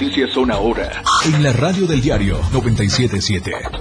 Noticias 0.00 0.30
son 0.32 0.48
ahora 0.52 1.02
en 1.24 1.42
la 1.42 1.52
radio 1.52 1.84
del 1.84 2.00
diario 2.00 2.38
977. 2.52 3.77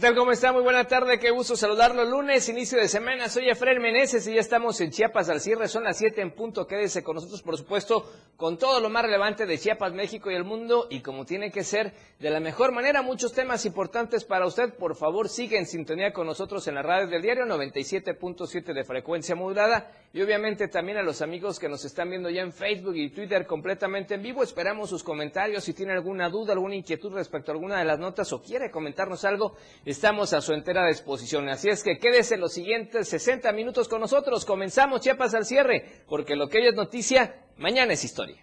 Tal? 0.00 0.14
¿Cómo 0.14 0.32
está? 0.32 0.50
Muy 0.50 0.62
buena 0.62 0.84
tarde, 0.84 1.18
qué 1.18 1.30
gusto 1.30 1.56
saludarlo. 1.56 2.04
Lunes, 2.04 2.48
inicio 2.48 2.78
de 2.78 2.88
semana, 2.88 3.28
soy 3.28 3.50
Efraín 3.50 3.82
Meneses 3.82 4.26
y 4.26 4.34
ya 4.34 4.40
estamos 4.40 4.80
en 4.80 4.90
Chiapas 4.90 5.28
al 5.28 5.40
cierre, 5.40 5.68
son 5.68 5.84
las 5.84 5.98
7 5.98 6.22
en 6.22 6.30
punto. 6.30 6.66
Quédese 6.66 7.02
con 7.02 7.16
nosotros, 7.16 7.42
por 7.42 7.58
supuesto, 7.58 8.10
con 8.36 8.56
todo 8.56 8.80
lo 8.80 8.88
más 8.88 9.02
relevante 9.02 9.44
de 9.44 9.58
Chiapas, 9.58 9.92
México 9.92 10.30
y 10.30 10.34
el 10.34 10.44
mundo 10.44 10.86
y 10.88 11.00
como 11.00 11.26
tiene 11.26 11.50
que 11.50 11.64
ser, 11.64 11.92
de 12.18 12.30
la 12.30 12.40
mejor 12.40 12.72
manera, 12.72 13.02
muchos 13.02 13.34
temas 13.34 13.66
importantes 13.66 14.24
para 14.24 14.46
usted. 14.46 14.72
Por 14.72 14.96
favor, 14.96 15.28
siga 15.28 15.58
en 15.58 15.66
sintonía 15.66 16.14
con 16.14 16.26
nosotros 16.26 16.66
en 16.66 16.76
la 16.76 16.82
radio 16.82 17.06
del 17.06 17.20
diario 17.20 17.44
97.7 17.44 18.72
de 18.72 18.84
frecuencia 18.84 19.34
modulada 19.34 19.92
y 20.14 20.22
obviamente 20.22 20.68
también 20.68 20.96
a 20.96 21.02
los 21.02 21.20
amigos 21.20 21.58
que 21.58 21.68
nos 21.68 21.84
están 21.84 22.08
viendo 22.08 22.30
ya 22.30 22.40
en 22.40 22.52
Facebook 22.52 22.96
y 22.96 23.10
Twitter 23.10 23.46
completamente 23.46 24.14
en 24.14 24.22
vivo. 24.22 24.42
Esperamos 24.42 24.88
sus 24.88 25.04
comentarios. 25.04 25.62
Si 25.64 25.74
tiene 25.74 25.92
alguna 25.92 26.30
duda, 26.30 26.54
alguna 26.54 26.74
inquietud 26.74 27.12
respecto 27.12 27.50
a 27.50 27.54
alguna 27.54 27.78
de 27.78 27.84
las 27.84 27.98
notas 27.98 28.32
o 28.32 28.40
quiere 28.40 28.70
comentarnos 28.70 29.24
algo, 29.26 29.56
estamos 29.90 30.32
a 30.32 30.40
su 30.40 30.52
entera 30.52 30.86
disposición. 30.86 31.48
Así 31.48 31.68
es 31.68 31.82
que 31.82 31.98
quédese 31.98 32.36
los 32.36 32.52
siguientes 32.52 33.08
60 33.08 33.52
minutos 33.52 33.88
con 33.88 34.00
nosotros. 34.00 34.44
Comenzamos 34.44 35.00
Chiapas 35.00 35.34
al 35.34 35.44
cierre, 35.44 36.04
porque 36.08 36.36
lo 36.36 36.48
que 36.48 36.58
hoy 36.58 36.68
es 36.68 36.74
noticia, 36.74 37.44
mañana 37.56 37.92
es 37.92 38.04
historia. 38.04 38.42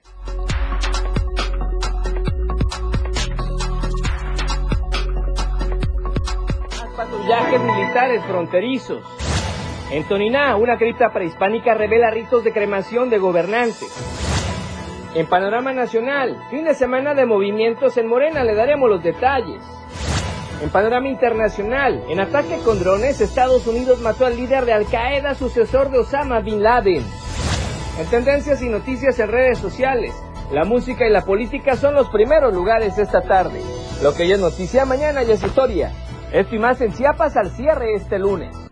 Patrullajes 6.96 7.62
militares 7.62 8.24
fronterizos. 8.26 9.04
En 9.92 10.06
Toniná, 10.08 10.56
una 10.58 10.78
cripta 10.78 11.14
prehispánica 11.14 11.74
revela 11.74 12.12
ritos 12.12 12.44
de 12.44 12.52
cremación 12.52 13.10
de 13.10 13.20
gobernantes. 13.20 13.88
En 15.16 15.28
Panorama 15.28 15.72
Nacional, 15.72 16.38
fin 16.50 16.66
de 16.66 16.76
semana 16.76 17.14
de 17.14 17.26
movimientos 17.26 17.98
en 17.98 18.08
Morena, 18.08 18.44
le 18.44 18.54
daremos 18.54 18.90
los 18.90 19.02
detalles. 19.02 19.77
En 20.62 20.70
panorama 20.72 21.08
internacional, 21.08 22.04
en 22.10 22.20
ataque 22.20 22.58
con 22.66 22.80
drones, 22.80 23.22
Estados 23.22 23.68
Unidos 23.68 24.02
mató 24.02 24.26
al 24.26 24.36
líder 24.36 24.66
de 24.66 24.74
Al 24.74 24.88
Qaeda, 24.88 25.36
sucesor 25.36 25.92
de 25.92 26.00
Osama 26.00 26.40
Bin 26.40 26.64
Laden. 26.64 27.06
En 28.00 28.06
tendencias 28.10 28.62
y 28.64 28.70
noticias 28.70 29.20
en 29.20 29.30
redes 29.30 29.60
sociales, 29.60 30.16
la 30.52 30.66
música 30.66 31.06
y 31.06 31.12
la 31.12 31.22
política 31.22 31.76
son 31.76 31.94
los 31.94 32.10
primeros 32.10 32.54
lugares 32.56 32.98
esta 32.98 33.22
tarde. 33.22 33.62
Lo 34.02 34.16
que 34.16 34.28
ya 34.28 34.36
es 34.36 34.42
noticia, 34.42 34.86
mañana 34.86 35.22
ya 35.22 35.36
es 35.36 35.44
historia. 35.44 35.92
Esto 36.32 36.56
y 36.56 36.60
más 36.60 36.82
en 36.82 36.92
Chiapas 36.92 37.38
al 37.38 37.52
cierre 37.52 37.94
este 37.94 38.18
lunes. 38.18 38.67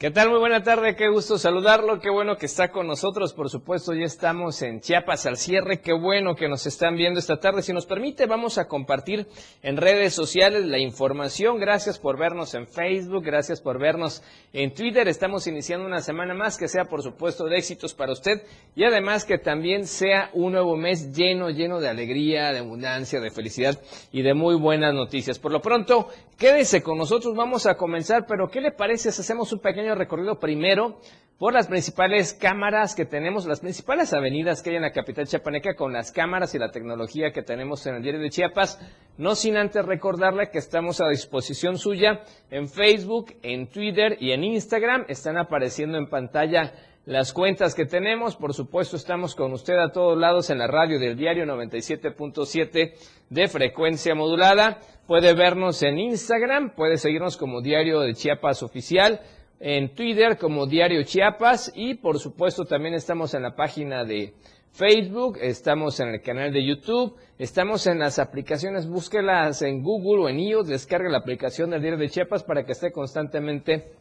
¿Qué 0.00 0.10
tal? 0.10 0.30
Muy 0.30 0.38
buena 0.38 0.62
tarde, 0.62 0.96
qué 0.96 1.10
gusto 1.10 1.36
saludarlo, 1.36 2.00
qué 2.00 2.08
bueno 2.08 2.38
que 2.38 2.46
está 2.46 2.70
con 2.70 2.86
nosotros, 2.86 3.34
por 3.34 3.50
supuesto 3.50 3.92
ya 3.92 4.06
estamos 4.06 4.62
en 4.62 4.80
Chiapas 4.80 5.26
al 5.26 5.36
cierre, 5.36 5.82
qué 5.82 5.92
bueno 5.92 6.36
que 6.36 6.48
nos 6.48 6.66
están 6.66 6.96
viendo 6.96 7.20
esta 7.20 7.36
tarde. 7.36 7.60
Si 7.60 7.74
nos 7.74 7.84
permite, 7.84 8.24
vamos 8.24 8.56
a 8.56 8.66
compartir 8.66 9.26
en 9.62 9.76
redes 9.76 10.14
sociales 10.14 10.64
la 10.64 10.78
información. 10.78 11.60
Gracias 11.60 11.98
por 11.98 12.18
vernos 12.18 12.54
en 12.54 12.66
Facebook, 12.66 13.22
gracias 13.22 13.60
por 13.60 13.78
vernos 13.78 14.22
en 14.54 14.72
Twitter. 14.72 15.06
Estamos 15.06 15.46
iniciando 15.46 15.84
una 15.84 16.00
semana 16.00 16.32
más 16.32 16.56
que 16.56 16.68
sea, 16.68 16.86
por 16.86 17.02
supuesto, 17.02 17.44
de 17.44 17.58
éxitos 17.58 17.92
para 17.92 18.12
usted 18.12 18.40
y 18.74 18.84
además 18.84 19.26
que 19.26 19.36
también 19.36 19.86
sea 19.86 20.30
un 20.32 20.52
nuevo 20.52 20.78
mes 20.78 21.14
lleno, 21.14 21.50
lleno 21.50 21.78
de 21.78 21.90
alegría, 21.90 22.52
de 22.52 22.60
abundancia, 22.60 23.20
de 23.20 23.30
felicidad 23.30 23.78
y 24.12 24.22
de 24.22 24.32
muy 24.32 24.54
buenas 24.54 24.94
noticias. 24.94 25.38
Por 25.38 25.52
lo 25.52 25.60
pronto, 25.60 26.08
quédese 26.38 26.82
con 26.82 26.96
nosotros, 26.96 27.36
vamos 27.36 27.66
a 27.66 27.74
comenzar, 27.74 28.24
pero 28.26 28.48
¿qué 28.48 28.62
le 28.62 28.72
parece 28.72 29.12
si 29.12 29.20
hacemos 29.20 29.52
un 29.52 29.58
pequeño 29.58 29.89
recorrido 29.94 30.38
primero 30.38 31.00
por 31.40 31.54
las 31.54 31.68
principales 31.68 32.34
cámaras 32.34 32.94
que 32.94 33.06
tenemos, 33.06 33.46
las 33.46 33.60
principales 33.60 34.12
avenidas 34.12 34.62
que 34.62 34.70
hay 34.70 34.76
en 34.76 34.82
la 34.82 34.92
capital 34.92 35.26
chiapaneca 35.26 35.74
con 35.74 35.90
las 35.90 36.12
cámaras 36.12 36.54
y 36.54 36.58
la 36.58 36.70
tecnología 36.70 37.32
que 37.32 37.42
tenemos 37.42 37.86
en 37.86 37.94
el 37.94 38.02
diario 38.02 38.20
de 38.20 38.28
Chiapas, 38.28 38.78
no 39.16 39.34
sin 39.34 39.56
antes 39.56 39.86
recordarle 39.86 40.50
que 40.50 40.58
estamos 40.58 41.00
a 41.00 41.08
disposición 41.08 41.78
suya 41.78 42.20
en 42.50 42.68
Facebook, 42.68 43.34
en 43.42 43.68
Twitter 43.68 44.18
y 44.20 44.32
en 44.32 44.44
Instagram. 44.44 45.06
Están 45.08 45.38
apareciendo 45.38 45.96
en 45.96 46.10
pantalla 46.10 46.74
las 47.06 47.32
cuentas 47.32 47.74
que 47.74 47.86
tenemos. 47.86 48.36
Por 48.36 48.52
supuesto, 48.52 48.96
estamos 48.96 49.34
con 49.34 49.54
usted 49.54 49.78
a 49.78 49.92
todos 49.92 50.18
lados 50.18 50.50
en 50.50 50.58
la 50.58 50.66
radio 50.66 50.98
del 50.98 51.16
diario 51.16 51.46
97.7 51.46 52.92
de 53.30 53.48
frecuencia 53.48 54.14
modulada. 54.14 54.80
Puede 55.06 55.32
vernos 55.32 55.82
en 55.82 55.98
Instagram, 55.98 56.74
puede 56.74 56.98
seguirnos 56.98 57.38
como 57.38 57.62
Diario 57.62 58.00
de 58.00 58.12
Chiapas 58.12 58.62
Oficial 58.62 59.22
en 59.60 59.94
Twitter 59.94 60.38
como 60.38 60.66
Diario 60.66 61.02
Chiapas 61.04 61.70
y 61.74 61.94
por 61.94 62.18
supuesto 62.18 62.64
también 62.64 62.94
estamos 62.94 63.34
en 63.34 63.42
la 63.42 63.54
página 63.54 64.04
de 64.04 64.32
Facebook, 64.72 65.36
estamos 65.40 66.00
en 66.00 66.08
el 66.08 66.22
canal 66.22 66.50
de 66.50 66.66
YouTube, 66.66 67.14
estamos 67.38 67.86
en 67.86 67.98
las 67.98 68.18
aplicaciones, 68.18 68.88
búsquelas 68.88 69.60
en 69.60 69.82
Google 69.82 70.24
o 70.24 70.28
en 70.30 70.40
iOS, 70.40 70.68
descargue 70.68 71.10
la 71.10 71.18
aplicación 71.18 71.70
del 71.70 71.82
Diario 71.82 71.98
de 71.98 72.08
Chiapas 72.08 72.42
para 72.42 72.64
que 72.64 72.72
esté 72.72 72.90
constantemente 72.90 73.92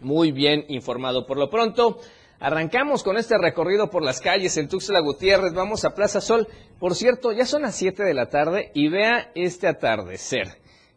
muy 0.00 0.32
bien 0.32 0.64
informado. 0.68 1.26
Por 1.26 1.36
lo 1.36 1.50
pronto, 1.50 1.98
arrancamos 2.40 3.02
con 3.02 3.18
este 3.18 3.36
recorrido 3.36 3.90
por 3.90 4.02
las 4.02 4.22
calles 4.22 4.56
en 4.56 4.68
Tuxtla 4.68 5.00
Gutiérrez, 5.00 5.52
vamos 5.52 5.84
a 5.84 5.94
Plaza 5.94 6.22
Sol. 6.22 6.48
Por 6.78 6.94
cierto, 6.94 7.32
ya 7.32 7.44
son 7.44 7.62
las 7.62 7.74
7 7.76 8.04
de 8.04 8.14
la 8.14 8.30
tarde 8.30 8.70
y 8.72 8.88
vea 8.88 9.32
este 9.34 9.66
atardecer. 9.66 10.48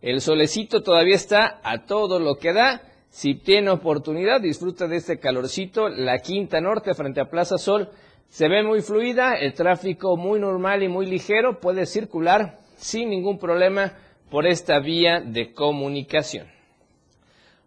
El 0.02 0.22
solecito 0.22 0.82
todavía 0.82 1.16
está 1.16 1.60
a 1.64 1.86
todo 1.86 2.20
lo 2.20 2.36
que 2.36 2.54
da 2.54 2.82
si 3.10 3.36
tiene 3.36 3.70
oportunidad, 3.72 4.42
disfruta 4.42 4.88
de 4.88 4.98
este 4.98 5.20
calorcito. 5.20 5.90
La 5.90 6.20
Quinta 6.20 6.62
Norte 6.62 6.94
frente 6.94 7.22
a 7.22 7.30
Plaza 7.30 7.58
Sol 7.58 7.90
se 8.30 8.48
ve 8.48 8.64
muy 8.64 8.82
fluida, 8.82 9.36
el 9.36 9.54
tráfico 9.54 10.18
muy 10.18 10.40
normal 10.40 10.84
y 10.84 10.88
muy 10.88 11.06
ligero, 11.06 11.60
puede 11.60 11.86
circular 11.86 12.60
sin 12.76 13.10
ningún 13.10 13.40
problema 13.40 13.94
por 14.30 14.46
esta 14.46 14.80
vía 14.80 15.22
de 15.22 15.54
comunicación. 15.54 16.48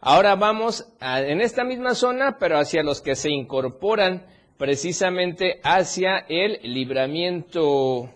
Ahora 0.01 0.35
vamos 0.35 0.87
en 1.01 1.41
esta 1.41 1.65
misma 1.65 1.95
zona, 1.95 2.39
pero 2.39 2.59
hacia 2.59 2.83
los 2.83 3.03
que 3.03 3.15
se 3.17 3.31
incorporan 3.31 4.25
precisamente 4.57 5.61
hacia 5.63 6.19
el 6.29 6.59
libramiento 6.63 8.11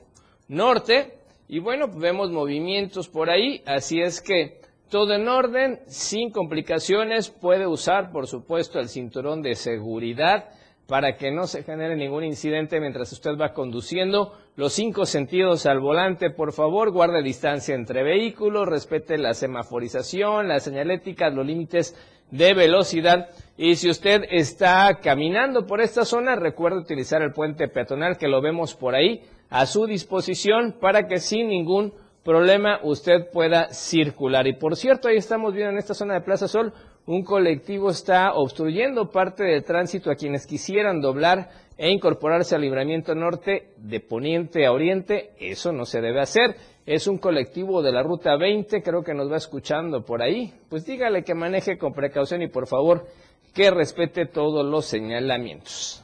norte. 0.48 1.18
Y 1.48 1.58
bueno, 1.58 1.88
vemos 1.88 2.30
movimientos 2.30 3.08
por 3.08 3.28
ahí, 3.28 3.62
así 3.66 4.00
es 4.00 4.20
que 4.20 4.60
todo 4.94 5.12
en 5.14 5.26
orden, 5.26 5.80
sin 5.88 6.30
complicaciones, 6.30 7.28
puede 7.28 7.66
usar, 7.66 8.12
por 8.12 8.28
supuesto, 8.28 8.78
el 8.78 8.88
cinturón 8.88 9.42
de 9.42 9.56
seguridad 9.56 10.50
para 10.86 11.16
que 11.16 11.32
no 11.32 11.48
se 11.48 11.64
genere 11.64 11.96
ningún 11.96 12.22
incidente 12.22 12.78
mientras 12.78 13.10
usted 13.10 13.32
va 13.36 13.52
conduciendo. 13.52 14.34
Los 14.54 14.72
cinco 14.74 15.04
sentidos 15.04 15.66
al 15.66 15.80
volante, 15.80 16.30
por 16.30 16.52
favor, 16.52 16.92
guarde 16.92 17.24
distancia 17.24 17.74
entre 17.74 18.04
vehículos, 18.04 18.68
respete 18.68 19.18
la 19.18 19.34
semaforización, 19.34 20.46
las 20.46 20.62
señaléticas, 20.62 21.34
los 21.34 21.44
límites 21.44 21.96
de 22.30 22.54
velocidad. 22.54 23.30
Y 23.56 23.74
si 23.74 23.90
usted 23.90 24.22
está 24.30 25.00
caminando 25.02 25.66
por 25.66 25.80
esta 25.80 26.04
zona, 26.04 26.36
recuerde 26.36 26.78
utilizar 26.78 27.20
el 27.20 27.32
puente 27.32 27.66
peatonal 27.66 28.16
que 28.16 28.28
lo 28.28 28.40
vemos 28.40 28.76
por 28.76 28.94
ahí 28.94 29.22
a 29.50 29.66
su 29.66 29.86
disposición 29.86 30.76
para 30.80 31.08
que 31.08 31.18
sin 31.18 31.48
ningún 31.48 31.94
problema 32.24 32.80
usted 32.82 33.30
pueda 33.30 33.68
circular. 33.72 34.46
Y 34.46 34.54
por 34.54 34.76
cierto, 34.76 35.08
ahí 35.08 35.16
estamos 35.16 35.52
viendo 35.52 35.72
en 35.72 35.78
esta 35.78 35.94
zona 35.94 36.14
de 36.14 36.22
Plaza 36.22 36.48
Sol, 36.48 36.72
un 37.06 37.22
colectivo 37.22 37.90
está 37.90 38.32
obstruyendo 38.32 39.10
parte 39.10 39.44
del 39.44 39.62
tránsito 39.62 40.10
a 40.10 40.14
quienes 40.14 40.46
quisieran 40.46 41.02
doblar 41.02 41.50
e 41.76 41.90
incorporarse 41.90 42.54
al 42.54 42.62
libramiento 42.62 43.14
norte 43.14 43.74
de 43.76 44.00
poniente 44.00 44.64
a 44.64 44.72
oriente. 44.72 45.32
Eso 45.38 45.70
no 45.72 45.84
se 45.84 46.00
debe 46.00 46.20
hacer. 46.20 46.56
Es 46.86 47.06
un 47.06 47.18
colectivo 47.18 47.82
de 47.82 47.92
la 47.92 48.02
ruta 48.02 48.36
20, 48.36 48.82
creo 48.82 49.02
que 49.02 49.14
nos 49.14 49.30
va 49.30 49.36
escuchando 49.36 50.02
por 50.02 50.22
ahí. 50.22 50.54
Pues 50.70 50.86
dígale 50.86 51.24
que 51.24 51.34
maneje 51.34 51.76
con 51.76 51.92
precaución 51.92 52.40
y 52.42 52.48
por 52.48 52.66
favor 52.66 53.06
que 53.52 53.70
respete 53.70 54.26
todos 54.26 54.64
los 54.64 54.86
señalamientos. 54.86 56.02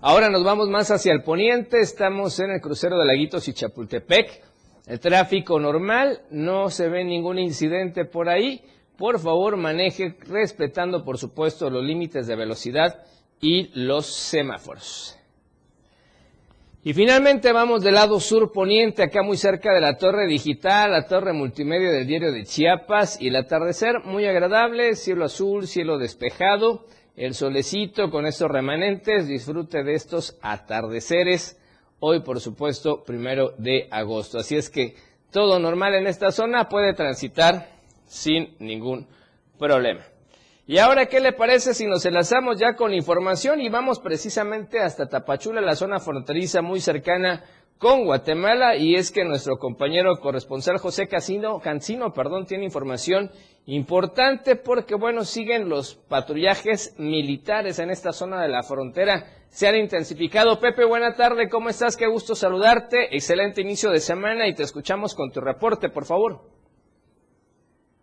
Ahora 0.00 0.30
nos 0.30 0.42
vamos 0.42 0.68
más 0.68 0.90
hacia 0.90 1.12
el 1.12 1.22
poniente, 1.22 1.80
estamos 1.80 2.40
en 2.40 2.50
el 2.50 2.60
crucero 2.60 2.98
de 2.98 3.04
Laguitos 3.04 3.46
y 3.48 3.52
Chapultepec. 3.52 4.51
El 4.86 4.98
tráfico 4.98 5.60
normal, 5.60 6.22
no 6.30 6.68
se 6.70 6.88
ve 6.88 7.04
ningún 7.04 7.38
incidente 7.38 8.04
por 8.04 8.28
ahí. 8.28 8.62
Por 8.96 9.20
favor, 9.20 9.56
maneje 9.56 10.16
respetando, 10.28 11.04
por 11.04 11.18
supuesto, 11.18 11.70
los 11.70 11.84
límites 11.84 12.26
de 12.26 12.36
velocidad 12.36 13.04
y 13.40 13.70
los 13.74 14.06
semáforos. 14.06 15.18
Y 16.84 16.94
finalmente 16.94 17.52
vamos 17.52 17.84
del 17.84 17.94
lado 17.94 18.18
sur 18.18 18.50
poniente, 18.50 19.04
acá 19.04 19.22
muy 19.22 19.36
cerca 19.36 19.72
de 19.72 19.80
la 19.80 19.96
torre 19.98 20.26
digital, 20.26 20.90
la 20.90 21.06
torre 21.06 21.32
multimedia 21.32 21.92
del 21.92 22.08
diario 22.08 22.32
de 22.32 22.44
Chiapas 22.44 23.20
y 23.20 23.28
el 23.28 23.36
atardecer 23.36 24.00
muy 24.04 24.26
agradable, 24.26 24.96
cielo 24.96 25.26
azul, 25.26 25.68
cielo 25.68 25.96
despejado, 25.96 26.86
el 27.16 27.34
solecito 27.34 28.10
con 28.10 28.26
estos 28.26 28.50
remanentes, 28.50 29.28
disfrute 29.28 29.84
de 29.84 29.94
estos 29.94 30.36
atardeceres, 30.42 31.56
hoy 32.04 32.20
por 32.20 32.40
supuesto 32.40 33.04
primero 33.04 33.54
de 33.58 33.86
agosto. 33.90 34.38
Así 34.38 34.56
es 34.56 34.68
que 34.68 34.96
todo 35.30 35.60
normal 35.60 35.94
en 35.94 36.08
esta 36.08 36.32
zona 36.32 36.68
puede 36.68 36.94
transitar 36.94 37.68
sin 38.06 38.56
ningún 38.58 39.06
problema. 39.56 40.02
Y 40.66 40.78
ahora, 40.78 41.06
¿qué 41.06 41.20
le 41.20 41.32
parece 41.32 41.74
si 41.74 41.86
nos 41.86 42.04
enlazamos 42.04 42.58
ya 42.58 42.74
con 42.74 42.92
información 42.92 43.60
y 43.60 43.68
vamos 43.68 44.00
precisamente 44.00 44.80
hasta 44.80 45.08
Tapachula, 45.08 45.60
la 45.60 45.76
zona 45.76 46.00
fronteriza 46.00 46.60
muy 46.60 46.80
cercana 46.80 47.44
con 47.78 48.04
Guatemala? 48.04 48.74
Y 48.76 48.96
es 48.96 49.12
que 49.12 49.24
nuestro 49.24 49.58
compañero 49.58 50.18
corresponsal 50.20 50.78
José 50.78 51.06
Casino, 51.06 51.60
Cancino 51.60 52.12
perdón, 52.12 52.46
tiene 52.46 52.64
información 52.64 53.30
importante 53.66 54.56
porque, 54.56 54.96
bueno, 54.96 55.24
siguen 55.24 55.68
los 55.68 55.94
patrullajes 55.94 56.94
militares 56.98 57.78
en 57.78 57.90
esta 57.90 58.12
zona 58.12 58.42
de 58.42 58.48
la 58.48 58.64
frontera. 58.64 59.41
Se 59.52 59.68
han 59.68 59.76
intensificado. 59.76 60.58
Pepe, 60.58 60.86
buena 60.86 61.14
tarde, 61.14 61.50
¿cómo 61.50 61.68
estás? 61.68 61.98
Qué 61.98 62.06
gusto 62.06 62.34
saludarte. 62.34 63.14
Excelente 63.14 63.60
inicio 63.60 63.90
de 63.90 63.98
semana 63.98 64.48
y 64.48 64.54
te 64.54 64.62
escuchamos 64.62 65.14
con 65.14 65.30
tu 65.30 65.42
reporte, 65.42 65.90
por 65.90 66.06
favor. 66.06 66.40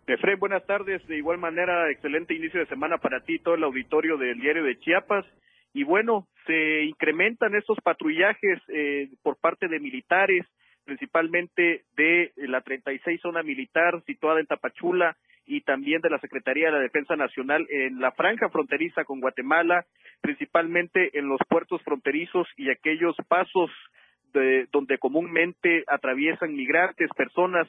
Efraín, 0.06 0.38
buenas 0.38 0.64
tardes. 0.64 1.04
De 1.08 1.16
igual 1.16 1.38
manera, 1.38 1.90
excelente 1.90 2.34
inicio 2.34 2.60
de 2.60 2.66
semana 2.66 2.98
para 2.98 3.22
ti, 3.24 3.40
todo 3.40 3.56
el 3.56 3.64
auditorio 3.64 4.16
del 4.16 4.38
diario 4.38 4.62
de 4.62 4.78
Chiapas. 4.78 5.26
Y 5.74 5.82
bueno, 5.82 6.28
se 6.46 6.84
incrementan 6.84 7.56
estos 7.56 7.78
patrullajes 7.82 8.60
eh, 8.68 9.08
por 9.24 9.36
parte 9.36 9.66
de 9.66 9.80
militares, 9.80 10.46
principalmente 10.84 11.82
de 11.96 12.32
la 12.36 12.60
36 12.60 13.20
zona 13.20 13.42
militar 13.42 14.00
situada 14.06 14.38
en 14.38 14.46
Tapachula 14.46 15.16
y 15.46 15.62
también 15.62 16.00
de 16.00 16.10
la 16.10 16.18
Secretaría 16.20 16.66
de 16.66 16.72
la 16.72 16.80
Defensa 16.80 17.16
Nacional 17.16 17.66
en 17.70 18.00
la 18.00 18.12
franja 18.12 18.48
fronteriza 18.50 19.04
con 19.04 19.20
Guatemala, 19.20 19.84
principalmente 20.20 21.18
en 21.18 21.28
los 21.28 21.40
puertos 21.48 21.82
fronterizos 21.82 22.46
y 22.56 22.70
aquellos 22.70 23.16
pasos 23.28 23.70
de, 24.32 24.66
donde 24.72 24.98
comúnmente 24.98 25.84
atraviesan 25.88 26.54
migrantes, 26.54 27.10
personas 27.16 27.68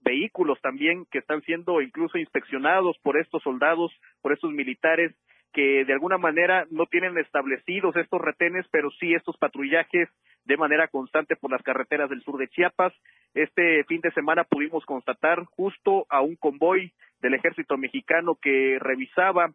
vehículos 0.00 0.60
también 0.60 1.06
que 1.10 1.18
están 1.18 1.42
siendo 1.42 1.80
incluso 1.80 2.18
inspeccionados 2.18 2.96
por 3.02 3.18
estos 3.18 3.42
soldados, 3.42 3.92
por 4.22 4.32
estos 4.32 4.50
militares 4.50 5.14
que 5.52 5.84
de 5.84 5.92
alguna 5.92 6.16
manera 6.16 6.66
no 6.70 6.86
tienen 6.86 7.18
establecidos 7.18 7.96
estos 7.96 8.20
retenes, 8.20 8.66
pero 8.70 8.90
sí 8.92 9.14
estos 9.14 9.36
patrullajes 9.36 10.08
de 10.44 10.56
manera 10.56 10.88
constante 10.88 11.36
por 11.36 11.50
las 11.50 11.62
carreteras 11.62 12.08
del 12.08 12.22
sur 12.22 12.38
de 12.38 12.48
Chiapas. 12.48 12.92
Este 13.34 13.84
fin 13.84 14.00
de 14.00 14.12
semana 14.12 14.44
pudimos 14.44 14.84
constatar 14.84 15.44
justo 15.44 16.06
a 16.08 16.20
un 16.20 16.36
convoy 16.36 16.92
del 17.20 17.34
ejército 17.34 17.76
mexicano 17.76 18.36
que 18.40 18.78
revisaba 18.80 19.52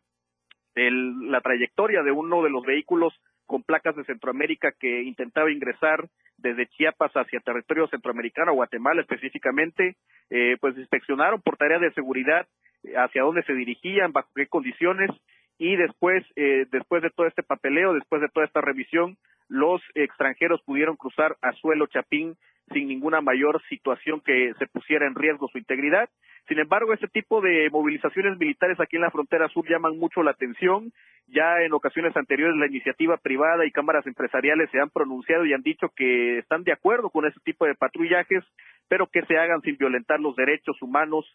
la 0.76 1.42
trayectoria 1.42 2.04
de 2.04 2.12
uno 2.12 2.44
de 2.44 2.50
los 2.50 2.64
vehículos 2.66 3.14
con 3.46 3.64
placas 3.64 3.96
de 3.96 4.04
Centroamérica 4.04 4.74
que 4.78 5.04
intentaba 5.04 5.52
ingresar 5.52 6.10
desde 6.38 6.68
Chiapas 6.68 7.12
hacia 7.14 7.40
territorio 7.40 7.88
centroamericano, 7.88 8.54
Guatemala 8.54 9.02
específicamente, 9.02 9.96
eh, 10.30 10.58
pues 10.60 10.78
inspeccionaron 10.78 11.42
por 11.42 11.58
tarea 11.58 11.80
de 11.80 11.94
seguridad 11.94 12.48
eh, 12.84 12.94
hacia 12.98 13.24
dónde 13.24 13.44
se 13.44 13.54
dirigían, 13.54 14.12
bajo 14.12 14.30
qué 14.36 14.48
condiciones, 14.48 15.10
y 15.58 15.76
después, 15.78 16.26
eh, 16.36 16.66
después 16.72 17.02
de 17.02 17.12
todo 17.12 17.28
este 17.28 17.44
papeleo, 17.44 17.94
después 17.94 18.22
de 18.22 18.30
toda 18.30 18.46
esta 18.46 18.62
revisión, 18.62 19.18
los 19.48 19.82
extranjeros 19.94 20.62
pudieron 20.64 20.96
cruzar 20.96 21.38
a 21.42 21.52
suelo 21.54 21.88
Chapín 21.88 22.36
sin 22.74 22.88
ninguna 22.88 23.22
mayor 23.22 23.62
situación 23.70 24.22
que 24.22 24.54
se 24.58 24.68
pusiera 24.68 25.06
en 25.06 25.16
riesgo 25.16 25.48
su 25.50 25.58
integridad. 25.58 26.10
Sin 26.48 26.60
embargo, 26.60 26.94
este 26.94 27.08
tipo 27.08 27.42
de 27.42 27.70
movilizaciones 27.72 28.38
militares 28.38 28.80
aquí 28.80 28.96
en 28.96 29.04
la 29.04 29.12
frontera 29.12 29.48
sur 29.50 29.68
llaman 29.68 29.98
mucho 29.98 30.24
la 30.24 30.32
atención. 30.32 30.92
Ya 31.28 31.62
en 31.62 31.74
ocasiones 31.74 32.16
anteriores 32.16 32.56
la 32.56 32.68
iniciativa 32.68 33.18
privada 33.18 33.66
y 33.66 33.72
cámaras 33.72 34.06
empresariales 34.06 34.70
se 34.72 34.80
han 34.80 34.90
pronunciado 34.90 35.46
y 35.46 35.54
han 35.54 35.64
dicho 35.64 35.90
que 35.96 36.40
están 36.40 36.64
de 36.64 36.72
acuerdo 36.72 37.10
con 37.10 37.26
este 37.26 37.40
tipo 37.44 37.66
de 37.66 37.76
patrullajes, 37.76 38.44
pero 38.88 39.08
que 39.08 39.24
se 39.26 39.38
hagan 39.38 39.62
sin 39.62 39.78
violentar 39.78 40.20
los 40.20 40.36
derechos 40.36 40.80
humanos 40.82 41.26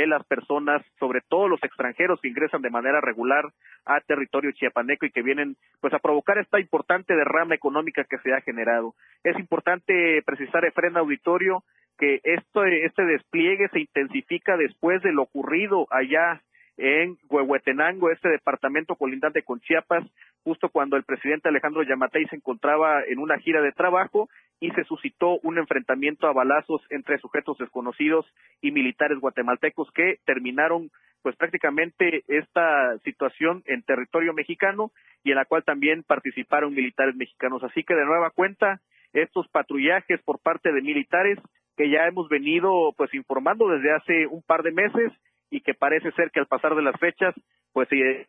de 0.00 0.06
las 0.06 0.24
personas, 0.26 0.82
sobre 0.98 1.22
todo 1.26 1.48
los 1.48 1.62
extranjeros 1.62 2.20
que 2.20 2.28
ingresan 2.28 2.60
de 2.60 2.68
manera 2.68 3.00
regular 3.00 3.46
a 3.86 4.00
territorio 4.00 4.52
chiapaneco 4.52 5.06
y 5.06 5.10
que 5.10 5.22
vienen 5.22 5.56
pues 5.80 5.94
a 5.94 5.98
provocar 5.98 6.36
esta 6.36 6.60
importante 6.60 7.16
derrama 7.16 7.54
económica 7.54 8.04
que 8.04 8.18
se 8.18 8.34
ha 8.34 8.42
generado. 8.42 8.94
Es 9.24 9.38
importante 9.38 10.22
precisar, 10.26 10.66
Efren 10.66 10.98
Auditorio, 10.98 11.64
que 11.96 12.20
esto, 12.24 12.64
este 12.64 13.06
despliegue 13.06 13.68
se 13.70 13.80
intensifica 13.80 14.58
después 14.58 15.02
de 15.02 15.12
lo 15.12 15.22
ocurrido 15.22 15.86
allá 15.90 16.42
en 16.76 17.16
Huehuetenango, 17.28 18.10
este 18.10 18.28
departamento 18.28 18.96
colindante 18.96 19.42
con 19.42 19.60
Chiapas, 19.60 20.04
justo 20.44 20.68
cuando 20.68 20.96
el 20.96 21.04
presidente 21.04 21.48
Alejandro 21.48 21.82
Yamatei 21.82 22.26
se 22.26 22.36
encontraba 22.36 23.02
en 23.02 23.18
una 23.18 23.38
gira 23.38 23.62
de 23.62 23.72
trabajo 23.72 24.28
y 24.60 24.70
se 24.70 24.84
suscitó 24.84 25.38
un 25.42 25.58
enfrentamiento 25.58 26.26
a 26.26 26.32
balazos 26.32 26.82
entre 26.90 27.18
sujetos 27.18 27.58
desconocidos 27.58 28.26
y 28.60 28.70
militares 28.70 29.18
guatemaltecos 29.18 29.90
que 29.92 30.18
terminaron 30.24 30.90
pues 31.22 31.34
prácticamente 31.36 32.22
esta 32.28 32.96
situación 32.98 33.62
en 33.66 33.82
territorio 33.82 34.32
mexicano 34.32 34.92
y 35.24 35.30
en 35.30 35.36
la 35.36 35.44
cual 35.44 35.64
también 35.64 36.04
participaron 36.04 36.74
militares 36.74 37.16
mexicanos. 37.16 37.64
Así 37.64 37.82
que 37.82 37.94
de 37.94 38.04
nueva 38.04 38.30
cuenta, 38.30 38.80
estos 39.12 39.48
patrullajes 39.48 40.22
por 40.22 40.38
parte 40.40 40.72
de 40.72 40.82
militares 40.82 41.38
que 41.76 41.90
ya 41.90 42.06
hemos 42.06 42.28
venido 42.28 42.92
pues 42.96 43.12
informando 43.12 43.68
desde 43.68 43.92
hace 43.92 44.26
un 44.26 44.42
par 44.42 44.62
de 44.62 44.72
meses 44.72 45.12
y 45.50 45.60
que 45.60 45.74
parece 45.74 46.10
ser 46.12 46.30
que 46.30 46.40
al 46.40 46.46
pasar 46.46 46.74
de 46.74 46.82
las 46.82 46.98
fechas, 46.98 47.34
pues 47.72 47.88
eh, 47.92 48.26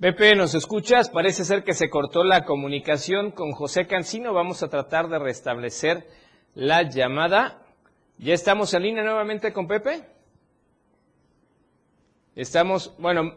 Pepe, 0.00 0.36
¿nos 0.36 0.54
escuchas? 0.54 1.10
Parece 1.10 1.44
ser 1.44 1.64
que 1.64 1.72
se 1.72 1.90
cortó 1.90 2.22
la 2.22 2.44
comunicación 2.44 3.32
con 3.32 3.50
José 3.50 3.88
Cancino. 3.88 4.32
Vamos 4.32 4.62
a 4.62 4.68
tratar 4.68 5.08
de 5.08 5.18
restablecer 5.18 6.06
la 6.54 6.82
llamada. 6.82 7.62
¿Ya 8.16 8.32
estamos 8.32 8.72
en 8.74 8.84
línea 8.84 9.02
nuevamente 9.02 9.52
con 9.52 9.66
Pepe? 9.66 10.04
Estamos, 12.36 12.94
bueno, 13.00 13.34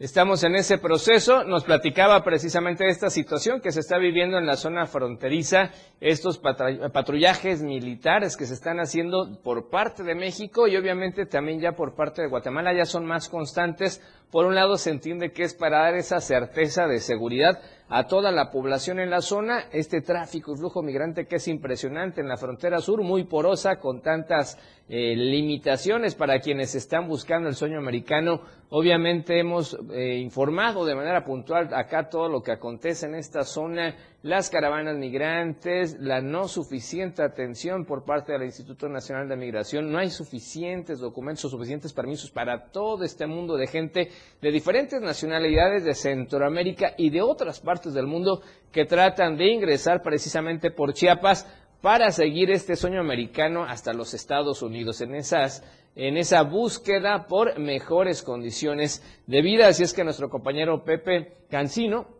Estamos 0.00 0.44
en 0.44 0.54
ese 0.54 0.78
proceso. 0.78 1.42
Nos 1.42 1.64
platicaba 1.64 2.22
precisamente 2.22 2.86
esta 2.86 3.10
situación 3.10 3.60
que 3.60 3.72
se 3.72 3.80
está 3.80 3.98
viviendo 3.98 4.38
en 4.38 4.46
la 4.46 4.54
zona 4.54 4.86
fronteriza, 4.86 5.72
estos 6.00 6.38
patrullajes 6.38 7.62
militares 7.62 8.36
que 8.36 8.46
se 8.46 8.54
están 8.54 8.78
haciendo 8.78 9.40
por 9.42 9.70
parte 9.70 10.04
de 10.04 10.14
México 10.14 10.68
y 10.68 10.76
obviamente 10.76 11.26
también 11.26 11.60
ya 11.60 11.72
por 11.72 11.96
parte 11.96 12.22
de 12.22 12.28
Guatemala 12.28 12.72
ya 12.72 12.84
son 12.84 13.06
más 13.06 13.28
constantes. 13.28 14.00
Por 14.30 14.46
un 14.46 14.54
lado 14.54 14.76
se 14.76 14.90
entiende 14.90 15.32
que 15.32 15.42
es 15.42 15.54
para 15.54 15.80
dar 15.80 15.96
esa 15.96 16.20
certeza 16.20 16.86
de 16.86 17.00
seguridad 17.00 17.60
a 17.90 18.06
toda 18.06 18.30
la 18.30 18.50
población 18.50 19.00
en 19.00 19.10
la 19.10 19.22
zona, 19.22 19.64
este 19.72 20.02
tráfico 20.02 20.52
y 20.52 20.58
flujo 20.58 20.82
migrante 20.82 21.26
que 21.26 21.36
es 21.36 21.48
impresionante 21.48 22.20
en 22.20 22.28
la 22.28 22.36
frontera 22.36 22.80
sur, 22.80 23.02
muy 23.02 23.24
porosa, 23.24 23.76
con 23.80 24.02
tantas 24.02 24.58
eh, 24.88 25.16
limitaciones 25.16 26.14
para 26.14 26.40
quienes 26.40 26.74
están 26.74 27.08
buscando 27.08 27.48
el 27.48 27.54
sueño 27.54 27.78
americano. 27.78 28.42
Obviamente 28.70 29.38
hemos 29.40 29.78
eh, 29.92 30.18
informado 30.18 30.84
de 30.84 30.94
manera 30.94 31.24
puntual 31.24 31.72
acá 31.72 32.10
todo 32.10 32.28
lo 32.28 32.42
que 32.42 32.52
acontece 32.52 33.06
en 33.06 33.14
esta 33.14 33.44
zona, 33.44 33.96
las 34.22 34.50
caravanas 34.50 34.96
migrantes, 34.96 35.96
la 36.00 36.20
no 36.20 36.48
suficiente 36.48 37.22
atención 37.22 37.84
por 37.84 38.04
parte 38.04 38.32
del 38.32 38.42
Instituto 38.42 38.88
Nacional 38.88 39.28
de 39.28 39.36
Migración, 39.36 39.92
no 39.92 39.98
hay 39.98 40.10
suficientes 40.10 40.98
documentos, 40.98 41.50
suficientes 41.50 41.92
permisos 41.92 42.32
para 42.32 42.70
todo 42.72 43.04
este 43.04 43.26
mundo 43.28 43.56
de 43.56 43.68
gente 43.68 44.10
de 44.42 44.50
diferentes 44.50 45.00
nacionalidades 45.00 45.84
de 45.84 45.94
Centroamérica 45.94 46.94
y 46.98 47.10
de 47.10 47.22
otras 47.22 47.60
partes 47.60 47.94
del 47.94 48.08
mundo 48.08 48.42
que 48.72 48.86
tratan 48.86 49.36
de 49.36 49.52
ingresar 49.52 50.02
precisamente 50.02 50.72
por 50.72 50.94
Chiapas 50.94 51.46
para 51.80 52.10
seguir 52.10 52.50
este 52.50 52.74
sueño 52.74 53.00
americano 53.00 53.62
hasta 53.62 53.92
los 53.92 54.14
Estados 54.14 54.62
Unidos 54.62 55.00
en 55.00 55.14
esas 55.14 55.62
en 55.94 56.16
esa 56.16 56.42
búsqueda 56.42 57.26
por 57.26 57.58
mejores 57.58 58.22
condiciones 58.22 59.02
de 59.26 59.42
vida. 59.42 59.66
Así 59.66 59.82
es 59.82 59.92
que 59.92 60.04
nuestro 60.04 60.30
compañero 60.30 60.84
Pepe 60.84 61.38
Cancino 61.50 62.17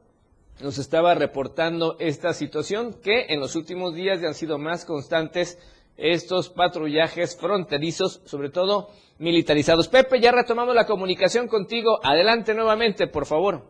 nos 0.63 0.79
estaba 0.79 1.15
reportando 1.15 1.97
esta 1.99 2.33
situación 2.33 2.95
que 3.03 3.27
en 3.29 3.41
los 3.41 3.57
últimos 3.57 3.95
días 3.95 4.21
ya 4.21 4.29
han 4.29 4.35
sido 4.35 4.59
más 4.59 4.85
constantes 4.85 5.59
estos 5.97 6.49
patrullajes 6.49 7.39
fronterizos, 7.41 8.23
sobre 8.25 8.51
todo 8.51 8.89
militarizados. 9.19 9.89
Pepe, 9.89 10.21
ya 10.21 10.33
retomamos 10.33 10.75
la 10.75 10.87
comunicación 10.87 11.49
contigo. 11.49 11.99
Adelante 12.03 12.55
nuevamente, 12.55 13.09
por 13.09 13.27
favor. 13.27 13.63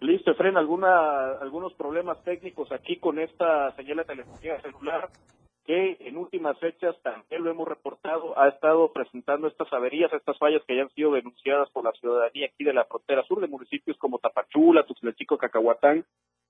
Listo, 0.00 0.30
Efren, 0.30 0.56
alguna, 0.56 1.32
algunos 1.40 1.72
problemas 1.74 2.22
técnicos 2.22 2.70
aquí 2.70 2.98
con 2.98 3.18
esta 3.18 3.72
señal 3.72 3.98
de 3.98 4.04
telefonía 4.04 4.60
celular 4.60 5.08
que 5.68 5.98
en 6.00 6.16
últimas 6.16 6.58
fechas 6.60 6.96
también 7.02 7.44
lo 7.44 7.50
hemos 7.50 7.68
reportado, 7.68 8.32
ha 8.38 8.48
estado 8.48 8.90
presentando 8.90 9.46
estas 9.48 9.70
averías, 9.70 10.10
estas 10.14 10.38
fallas 10.38 10.62
que 10.66 10.74
ya 10.74 10.80
han 10.80 10.90
sido 10.94 11.12
denunciadas 11.12 11.68
por 11.72 11.84
la 11.84 11.92
ciudadanía 11.92 12.46
aquí 12.46 12.64
de 12.64 12.72
la 12.72 12.86
frontera 12.86 13.22
sur 13.24 13.38
de 13.42 13.48
municipios 13.48 13.98
como 13.98 14.18
Tapachula, 14.18 14.86
Tuxtlechico, 14.86 15.36
Cacahuatán, 15.36 16.06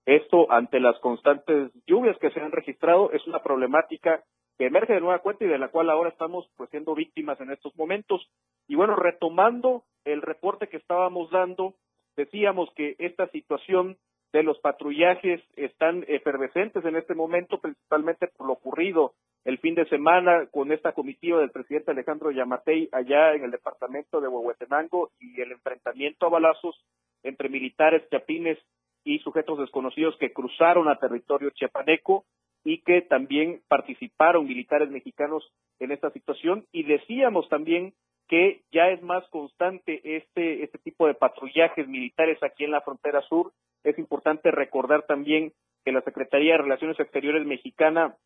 Esto 0.06 0.46
ante 0.52 0.78
las 0.78 0.96
constantes 1.00 1.72
lluvias 1.84 2.16
que 2.18 2.30
se 2.30 2.40
han 2.40 2.52
registrado 2.52 3.10
es 3.10 3.26
una 3.26 3.42
problemática 3.42 4.22
que 4.56 4.66
emerge 4.66 4.92
de 4.92 5.00
nueva 5.00 5.18
cuenta 5.18 5.44
y 5.44 5.48
de 5.48 5.58
la 5.58 5.68
cual 5.68 5.90
ahora 5.90 6.10
estamos 6.10 6.48
pues 6.56 6.70
siendo 6.70 6.94
víctimas 6.94 7.40
en 7.40 7.50
estos 7.50 7.74
momentos. 7.76 8.24
Y 8.68 8.76
bueno, 8.76 8.94
retomando 8.94 9.82
el 10.04 10.22
reporte 10.22 10.68
que 10.68 10.76
estábamos 10.76 11.28
dando, 11.32 11.74
decíamos 12.16 12.70
que 12.76 12.94
esta 13.00 13.26
situación 13.30 13.96
de 14.32 14.42
los 14.42 14.58
patrullajes 14.60 15.40
están 15.56 16.04
efervescentes 16.06 16.84
en 16.84 16.96
este 16.96 17.14
momento, 17.14 17.60
principalmente 17.60 18.28
por 18.28 18.46
lo 18.46 18.52
ocurrido 18.54 19.14
el 19.44 19.58
fin 19.58 19.74
de 19.74 19.88
semana 19.88 20.46
con 20.50 20.72
esta 20.72 20.92
comitiva 20.92 21.40
del 21.40 21.50
presidente 21.50 21.92
Alejandro 21.92 22.30
Yamatei 22.30 22.88
allá 22.92 23.34
en 23.34 23.44
el 23.44 23.50
departamento 23.50 24.20
de 24.20 24.28
Huehuetenango 24.28 25.10
y 25.18 25.40
el 25.40 25.52
enfrentamiento 25.52 26.26
a 26.26 26.30
balazos 26.30 26.76
entre 27.22 27.48
militares 27.48 28.02
chapines 28.10 28.58
y 29.04 29.20
sujetos 29.20 29.58
desconocidos 29.58 30.16
que 30.18 30.32
cruzaron 30.32 30.88
a 30.88 30.98
territorio 30.98 31.50
chiapaneco 31.50 32.24
y 32.64 32.82
que 32.82 33.02
también 33.02 33.62
participaron 33.68 34.46
militares 34.46 34.90
mexicanos 34.90 35.50
en 35.78 35.92
esta 35.92 36.10
situación 36.10 36.66
y 36.72 36.82
decíamos 36.82 37.48
también 37.48 37.94
que 38.28 38.60
ya 38.70 38.90
es 38.90 39.02
más 39.02 39.26
constante 39.30 40.00
este 40.16 40.62
este 40.62 40.78
tipo 40.78 41.06
de 41.06 41.14
patrullajes 41.14 41.88
militares 41.88 42.42
aquí 42.42 42.64
en 42.64 42.72
la 42.72 42.82
frontera 42.82 43.22
sur. 43.22 43.52
Es 43.84 43.98
importante 43.98 44.50
recordar 44.50 45.04
también 45.06 45.52
que 45.84 45.92
la 45.92 46.02
Secretaría 46.02 46.52
de 46.52 46.62
Relaciones 46.62 46.98
Exteriores 47.00 47.46
mexicana 47.46 48.16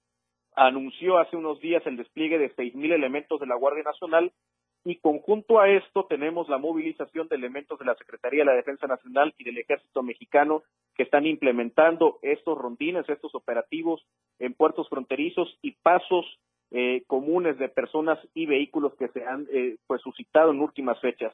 anunció 0.54 1.18
hace 1.18 1.36
unos 1.36 1.60
días 1.60 1.86
el 1.86 1.96
despliegue 1.96 2.38
de 2.38 2.52
seis 2.56 2.74
mil 2.74 2.92
elementos 2.92 3.40
de 3.40 3.46
la 3.46 3.56
Guardia 3.56 3.84
Nacional 3.84 4.32
y 4.84 4.96
conjunto 4.96 5.60
a 5.60 5.68
esto 5.68 6.06
tenemos 6.08 6.48
la 6.48 6.58
movilización 6.58 7.28
de 7.28 7.36
elementos 7.36 7.78
de 7.78 7.84
la 7.84 7.94
Secretaría 7.94 8.40
de 8.40 8.46
la 8.46 8.56
Defensa 8.56 8.86
Nacional 8.86 9.32
y 9.38 9.44
del 9.44 9.58
Ejército 9.58 10.02
Mexicano 10.02 10.62
que 10.96 11.04
están 11.04 11.24
implementando 11.24 12.18
estos 12.22 12.58
rondines, 12.58 13.08
estos 13.08 13.34
operativos 13.34 14.04
en 14.40 14.54
puertos 14.54 14.88
fronterizos 14.88 15.56
y 15.62 15.72
pasos 15.82 16.26
eh, 16.72 17.04
comunes 17.06 17.58
de 17.58 17.68
personas 17.68 18.18
y 18.34 18.46
vehículos 18.46 18.94
que 18.96 19.08
se 19.08 19.24
han 19.24 19.46
eh, 19.52 19.76
pues 19.86 20.02
suscitado 20.02 20.50
en 20.50 20.60
últimas 20.60 21.00
fechas. 21.00 21.32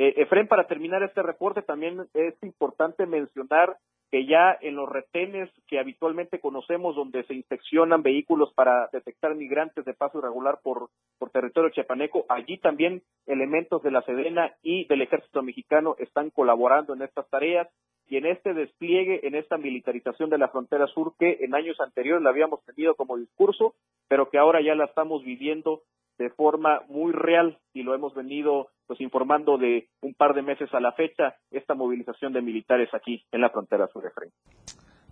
Eh, 0.00 0.22
Efren, 0.22 0.46
para 0.46 0.68
terminar 0.68 1.02
este 1.02 1.22
reporte 1.24 1.60
también 1.60 2.06
es 2.14 2.40
importante 2.44 3.04
mencionar 3.04 3.78
que 4.12 4.26
ya 4.26 4.56
en 4.60 4.76
los 4.76 4.88
retenes 4.88 5.50
que 5.66 5.80
habitualmente 5.80 6.38
conocemos, 6.38 6.94
donde 6.94 7.24
se 7.24 7.34
inspeccionan 7.34 8.04
vehículos 8.04 8.52
para 8.54 8.88
detectar 8.92 9.34
migrantes 9.34 9.84
de 9.84 9.94
paso 9.94 10.20
irregular 10.20 10.60
por, 10.62 10.90
por 11.18 11.30
territorio 11.30 11.70
chiapaneco, 11.70 12.26
allí 12.28 12.58
también 12.58 13.02
elementos 13.26 13.82
de 13.82 13.90
la 13.90 14.02
Sedena 14.02 14.54
y 14.62 14.86
del 14.86 15.02
Ejército 15.02 15.42
Mexicano 15.42 15.96
están 15.98 16.30
colaborando 16.30 16.94
en 16.94 17.02
estas 17.02 17.28
tareas. 17.28 17.68
Y 18.10 18.16
en 18.16 18.24
este 18.24 18.54
despliegue, 18.54 19.26
en 19.26 19.34
esta 19.34 19.58
militarización 19.58 20.30
de 20.30 20.38
la 20.38 20.48
frontera 20.48 20.86
sur 20.86 21.12
que 21.18 21.38
en 21.40 21.54
años 21.54 21.78
anteriores 21.78 22.22
la 22.22 22.30
habíamos 22.30 22.64
tenido 22.64 22.94
como 22.94 23.18
discurso, 23.18 23.74
pero 24.08 24.30
que 24.30 24.38
ahora 24.38 24.62
ya 24.62 24.74
la 24.74 24.86
estamos 24.86 25.22
viviendo 25.24 25.82
de 26.18 26.30
forma 26.30 26.82
muy 26.88 27.12
real 27.12 27.58
y 27.72 27.82
lo 27.82 27.94
hemos 27.94 28.14
venido 28.14 28.68
pues 28.86 29.00
informando 29.00 29.58
de 29.58 29.88
un 30.00 30.14
par 30.14 30.34
de 30.34 30.42
meses 30.42 30.72
a 30.72 30.80
la 30.80 30.92
fecha 30.92 31.36
esta 31.50 31.74
movilización 31.74 32.32
de 32.32 32.42
militares 32.42 32.88
aquí 32.92 33.24
en 33.32 33.40
la 33.40 33.50
frontera 33.50 33.86
sur 33.88 34.02
de 34.02 34.10
Frente. 34.10 34.34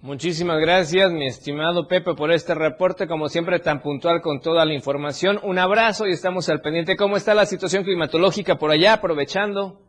Muchísimas 0.02 0.60
gracias, 0.60 1.10
mi 1.10 1.26
estimado 1.26 1.88
Pepe, 1.88 2.14
por 2.14 2.30
este 2.30 2.54
reporte, 2.54 3.08
como 3.08 3.28
siempre 3.28 3.58
tan 3.60 3.80
puntual 3.80 4.20
con 4.20 4.40
toda 4.40 4.64
la 4.64 4.74
información. 4.74 5.38
Un 5.42 5.58
abrazo 5.58 6.06
y 6.06 6.10
estamos 6.10 6.48
al 6.48 6.60
pendiente. 6.60 6.96
¿Cómo 6.96 7.16
está 7.16 7.34
la 7.34 7.46
situación 7.46 7.82
climatológica 7.82 8.56
por 8.56 8.70
allá, 8.70 8.94
aprovechando? 8.94 9.80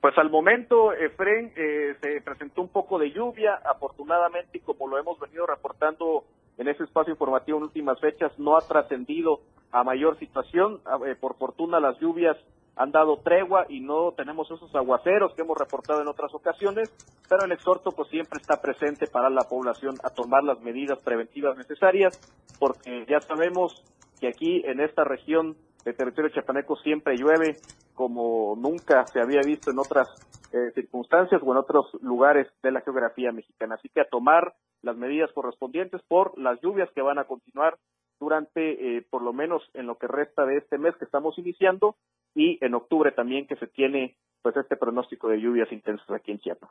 Pues 0.00 0.18
al 0.18 0.30
momento, 0.30 0.92
Efren, 0.94 1.52
eh, 1.54 1.94
se 2.00 2.20
presentó 2.22 2.62
un 2.62 2.70
poco 2.70 2.98
de 2.98 3.12
lluvia, 3.12 3.60
afortunadamente, 3.64 4.58
y 4.58 4.60
como 4.60 4.88
lo 4.88 4.98
hemos 4.98 5.20
venido 5.20 5.46
reportando 5.46 6.24
en 6.58 6.68
ese 6.68 6.84
espacio 6.84 7.12
informativo 7.12 7.58
en 7.58 7.64
últimas 7.64 8.00
fechas, 8.00 8.32
no 8.38 8.56
ha 8.56 8.60
trascendido 8.60 9.40
a 9.70 9.84
mayor 9.84 10.18
situación. 10.18 10.80
Eh, 11.06 11.16
por 11.18 11.36
fortuna 11.36 11.80
las 11.80 11.98
lluvias 11.98 12.36
han 12.76 12.90
dado 12.90 13.18
tregua 13.18 13.66
y 13.68 13.80
no 13.80 14.12
tenemos 14.12 14.50
esos 14.50 14.74
aguaceros 14.74 15.34
que 15.34 15.42
hemos 15.42 15.58
reportado 15.58 16.00
en 16.00 16.08
otras 16.08 16.32
ocasiones, 16.34 16.90
pero 17.28 17.44
el 17.44 17.52
exhorto 17.52 17.90
pues 17.90 18.08
siempre 18.08 18.40
está 18.40 18.60
presente 18.60 19.06
para 19.06 19.28
la 19.28 19.42
población 19.42 19.96
a 20.02 20.10
tomar 20.10 20.42
las 20.42 20.60
medidas 20.60 20.98
preventivas 21.00 21.56
necesarias, 21.56 22.18
porque 22.58 23.04
ya 23.08 23.20
sabemos 23.20 23.84
que 24.20 24.28
aquí 24.28 24.62
en 24.64 24.80
esta 24.80 25.04
región 25.04 25.56
de 25.84 25.92
territorio 25.92 26.30
chapaneco 26.30 26.76
siempre 26.76 27.16
llueve 27.16 27.56
como 27.94 28.56
nunca 28.56 29.06
se 29.06 29.20
había 29.20 29.40
visto 29.44 29.70
en 29.70 29.78
otras 29.78 30.08
eh, 30.52 30.70
circunstancias 30.74 31.42
o 31.44 31.52
en 31.52 31.58
otros 31.58 31.86
lugares 32.00 32.46
de 32.62 32.72
la 32.72 32.80
geografía 32.80 33.32
mexicana. 33.32 33.74
Así 33.74 33.88
que 33.88 34.00
a 34.00 34.08
tomar 34.08 34.54
las 34.82 34.96
medidas 34.96 35.30
correspondientes 35.32 36.02
por 36.08 36.38
las 36.38 36.60
lluvias 36.60 36.90
que 36.94 37.02
van 37.02 37.18
a 37.18 37.24
continuar 37.24 37.78
durante 38.20 38.98
eh, 38.98 39.06
por 39.10 39.22
lo 39.22 39.32
menos 39.32 39.62
en 39.74 39.86
lo 39.86 39.96
que 39.96 40.06
resta 40.06 40.44
de 40.44 40.58
este 40.58 40.78
mes 40.78 40.94
que 40.96 41.04
estamos 41.04 41.36
iniciando 41.38 41.96
y 42.34 42.64
en 42.64 42.74
octubre 42.74 43.10
también 43.12 43.46
que 43.46 43.56
se 43.56 43.66
tiene 43.66 44.16
pues 44.42 44.56
este 44.56 44.76
pronóstico 44.76 45.28
de 45.28 45.40
lluvias 45.40 45.70
intensas 45.72 46.08
aquí 46.10 46.32
en 46.32 46.38
Chiapas. 46.38 46.70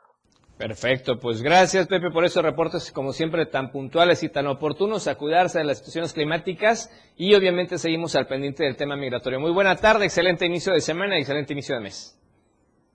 Perfecto, 0.58 1.18
pues 1.18 1.42
gracias 1.42 1.88
Pepe 1.88 2.10
por 2.10 2.24
esos 2.24 2.42
reportes 2.42 2.92
como 2.92 3.12
siempre 3.12 3.46
tan 3.46 3.70
puntuales 3.70 4.22
y 4.22 4.30
tan 4.30 4.46
oportunos 4.46 5.08
a 5.08 5.16
cuidarse 5.16 5.58
de 5.58 5.64
las 5.64 5.78
situaciones 5.78 6.12
climáticas 6.12 6.90
y 7.16 7.34
obviamente 7.34 7.78
seguimos 7.78 8.14
al 8.16 8.26
pendiente 8.26 8.64
del 8.64 8.76
tema 8.76 8.96
migratorio. 8.96 9.40
Muy 9.40 9.52
buena 9.52 9.76
tarde, 9.76 10.04
excelente 10.04 10.46
inicio 10.46 10.72
de 10.72 10.80
semana 10.80 11.16
y 11.16 11.20
excelente 11.20 11.52
inicio 11.52 11.74
de 11.74 11.82
mes. 11.82 12.18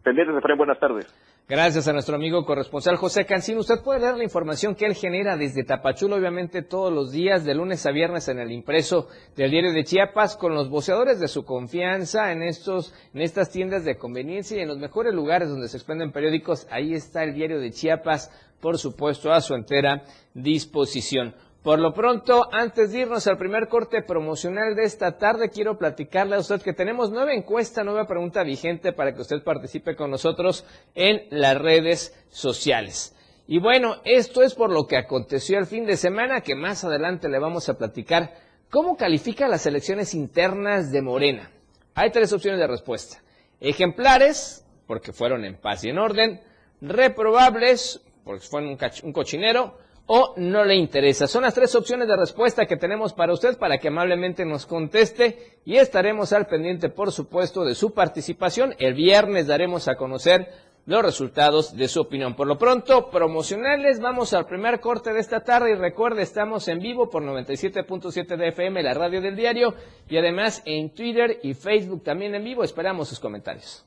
Pendientes, 0.03 0.37
Efraín, 0.37 0.57
buenas 0.57 0.79
tardes. 0.79 1.05
Gracias 1.49 1.87
a 1.87 1.93
nuestro 1.93 2.17
amigo 2.17 2.43
corresponsal 2.43 2.97
José 2.97 3.25
Cancino. 3.25 3.61
Usted 3.61 3.81
puede 3.81 4.01
leer 4.01 4.17
la 4.17 4.25
información 4.25 4.75
que 4.75 4.85
él 4.85 4.95
genera 4.95 5.37
desde 5.37 5.63
Tapachula, 5.63 6.17
obviamente 6.17 6.61
todos 6.61 6.91
los 6.91 7.13
días, 7.13 7.45
de 7.45 7.55
lunes 7.55 7.85
a 7.85 7.91
viernes 7.91 8.27
en 8.27 8.39
el 8.39 8.51
impreso 8.51 9.07
del 9.37 9.51
diario 9.51 9.71
de 9.71 9.85
Chiapas, 9.85 10.35
con 10.35 10.53
los 10.53 10.69
voceadores 10.69 11.21
de 11.21 11.29
su 11.29 11.45
confianza 11.45 12.33
en 12.33 12.43
estos, 12.43 12.93
en 13.13 13.21
estas 13.21 13.49
tiendas 13.49 13.85
de 13.85 13.95
conveniencia 13.95 14.57
y 14.57 14.59
en 14.59 14.67
los 14.67 14.77
mejores 14.77 15.13
lugares 15.13 15.47
donde 15.47 15.69
se 15.69 15.77
expenden 15.77 16.11
periódicos. 16.11 16.67
Ahí 16.69 16.93
está 16.93 17.23
el 17.23 17.33
diario 17.33 17.61
de 17.61 17.71
Chiapas, 17.71 18.29
por 18.59 18.77
supuesto, 18.77 19.31
a 19.31 19.39
su 19.39 19.53
entera 19.55 20.03
disposición. 20.33 21.33
Por 21.63 21.79
lo 21.79 21.93
pronto, 21.93 22.47
antes 22.51 22.91
de 22.91 22.99
irnos 22.99 23.27
al 23.27 23.37
primer 23.37 23.67
corte 23.67 24.01
promocional 24.01 24.75
de 24.75 24.83
esta 24.83 25.17
tarde, 25.17 25.49
quiero 25.49 25.77
platicarle 25.77 26.35
a 26.35 26.39
usted 26.39 26.61
que 26.61 26.73
tenemos 26.73 27.11
nueva 27.11 27.33
encuesta, 27.33 27.83
nueva 27.83 28.07
pregunta 28.07 28.43
vigente 28.43 28.93
para 28.93 29.13
que 29.13 29.21
usted 29.21 29.43
participe 29.43 29.95
con 29.95 30.09
nosotros 30.09 30.65
en 30.95 31.27
las 31.29 31.57
redes 31.57 32.17
sociales. 32.29 33.13
Y 33.47 33.59
bueno, 33.59 33.95
esto 34.05 34.43
es 34.43 34.53
por 34.53 34.71
lo 34.71 34.87
que 34.87 34.97
aconteció 34.97 35.57
el 35.57 35.65
fin 35.65 35.85
de 35.85 35.97
semana, 35.97 36.41
que 36.41 36.55
más 36.55 36.83
adelante 36.83 37.27
le 37.27 37.39
vamos 37.39 37.67
a 37.69 37.77
platicar 37.77 38.33
cómo 38.69 38.95
califica 38.95 39.47
las 39.47 39.65
elecciones 39.65 40.13
internas 40.13 40.91
de 40.91 41.01
Morena. 41.01 41.51
Hay 41.95 42.11
tres 42.11 42.31
opciones 42.31 42.59
de 42.59 42.67
respuesta. 42.67 43.23
Ejemplares, 43.59 44.65
porque 44.85 45.11
fueron 45.11 45.43
en 45.43 45.57
paz 45.57 45.83
y 45.83 45.89
en 45.89 45.97
orden. 45.97 46.41
Reprobables, 46.79 48.01
porque 48.23 48.45
fueron 48.45 48.69
un, 48.69 48.77
un 49.03 49.13
cochinero 49.13 49.77
o 50.07 50.33
no 50.37 50.63
le 50.63 50.75
interesa. 50.75 51.27
Son 51.27 51.43
las 51.43 51.53
tres 51.53 51.75
opciones 51.75 52.07
de 52.07 52.15
respuesta 52.15 52.65
que 52.65 52.77
tenemos 52.77 53.13
para 53.13 53.33
usted 53.33 53.57
para 53.57 53.77
que 53.77 53.89
amablemente 53.89 54.45
nos 54.45 54.65
conteste 54.65 55.59
y 55.65 55.75
estaremos 55.75 56.33
al 56.33 56.47
pendiente, 56.47 56.89
por 56.89 57.11
supuesto, 57.11 57.63
de 57.63 57.75
su 57.75 57.93
participación. 57.93 58.73
El 58.79 58.93
viernes 58.93 59.47
daremos 59.47 59.87
a 59.87 59.95
conocer 59.95 60.49
los 60.85 61.03
resultados 61.03 61.75
de 61.75 61.89
su 61.89 61.99
opinión. 61.99 62.35
Por 62.35 62.47
lo 62.47 62.57
pronto, 62.57 63.09
promocionales, 63.09 63.99
vamos 63.99 64.33
al 64.33 64.45
primer 64.45 64.79
corte 64.79 65.11
de 65.11 65.19
esta 65.19 65.41
tarde 65.41 65.71
y 65.71 65.75
recuerde, 65.75 66.21
estamos 66.21 66.69
en 66.69 66.79
vivo 66.79 67.09
por 67.09 67.21
97.7 67.23 68.37
de 68.37 68.47
FM, 68.47 68.81
la 68.81 68.93
radio 68.93 69.19
del 69.19 69.35
diario, 69.35 69.75
y 70.07 70.17
además 70.17 70.63
en 70.65 70.91
Twitter 70.91 71.39
y 71.43 71.53
Facebook 71.53 72.03
también 72.03 72.33
en 72.35 72.45
vivo. 72.45 72.63
Esperamos 72.63 73.09
sus 73.09 73.19
comentarios. 73.19 73.85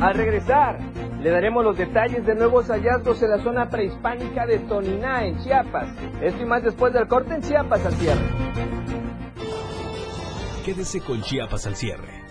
Al 0.00 0.14
regresar, 0.14 0.78
le 1.20 1.30
daremos 1.30 1.64
los 1.64 1.76
detalles 1.76 2.24
de 2.24 2.34
nuevos 2.34 2.68
hallazgos 2.68 3.20
en 3.22 3.30
la 3.30 3.42
zona 3.42 3.68
prehispánica 3.68 4.46
de 4.46 4.60
Toniná, 4.60 5.24
en 5.26 5.38
Chiapas. 5.42 5.88
Esto 6.22 6.42
y 6.42 6.46
más 6.46 6.62
después 6.62 6.92
del 6.92 7.08
corte 7.08 7.34
en 7.34 7.42
Chiapas 7.42 7.84
al 7.84 7.94
cierre. 7.94 8.22
Quédese 10.64 11.00
con 11.00 11.20
Chiapas 11.22 11.66
al 11.66 11.76
cierre. 11.76 12.22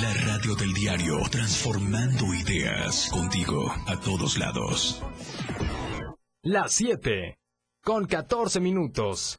La 0.00 0.12
radio 0.26 0.54
del 0.54 0.72
diario, 0.72 1.18
transformando 1.30 2.24
ideas 2.34 3.08
contigo 3.12 3.70
a 3.86 4.00
todos 4.00 4.38
lados. 4.38 5.02
Las 6.42 6.72
7, 6.72 7.36
con 7.84 8.06
14 8.06 8.60
minutos. 8.60 9.38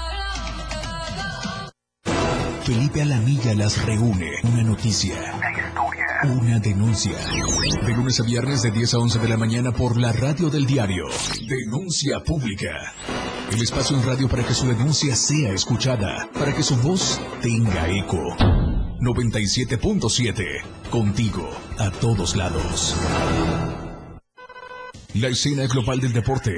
Felipe 2.63 3.01
Alamilla 3.01 3.55
las 3.55 3.83
reúne. 3.85 4.31
Una 4.43 4.63
noticia. 4.63 5.15
Una. 6.23 6.33
Una 6.33 6.59
denuncia. 6.59 7.17
De 7.85 7.93
lunes 7.93 8.19
a 8.19 8.23
viernes 8.23 8.61
de 8.61 8.69
10 8.69 8.93
a 8.93 8.99
11 8.99 9.19
de 9.19 9.27
la 9.27 9.37
mañana 9.37 9.71
por 9.71 9.97
la 9.97 10.11
radio 10.11 10.49
del 10.51 10.67
diario. 10.67 11.05
Denuncia 11.47 12.19
pública. 12.19 12.93
El 13.51 13.63
espacio 13.63 13.97
en 13.97 14.05
radio 14.05 14.29
para 14.29 14.43
que 14.43 14.53
su 14.53 14.67
denuncia 14.67 15.15
sea 15.15 15.51
escuchada. 15.53 16.29
Para 16.33 16.53
que 16.53 16.61
su 16.61 16.77
voz 16.77 17.19
tenga 17.41 17.89
eco. 17.89 18.21
97.7. 18.99 20.61
Contigo. 20.91 21.49
A 21.79 21.89
todos 21.89 22.35
lados. 22.35 22.95
La 25.15 25.29
escena 25.29 25.65
global 25.65 25.99
del 25.99 26.13
deporte. 26.13 26.57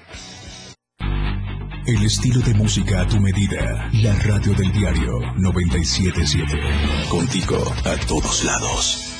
El 1.91 2.05
estilo 2.05 2.39
de 2.39 2.53
música 2.53 3.01
a 3.01 3.05
tu 3.05 3.19
medida. 3.19 3.89
La 4.01 4.13
radio 4.19 4.53
del 4.53 4.71
diario 4.71 5.19
977. 5.35 6.45
Contigo 7.09 7.57
a 7.83 7.97
todos 8.07 8.45
lados. 8.45 9.11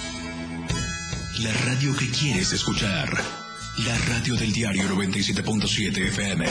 La 1.43 1.51
radio 1.65 1.91
que 1.99 2.07
quieres 2.17 2.53
escuchar. 2.53 3.09
La 3.85 3.97
radio 4.07 4.35
del 4.37 4.53
diario 4.53 4.83
97.7 4.83 6.07
FM. 6.07 6.45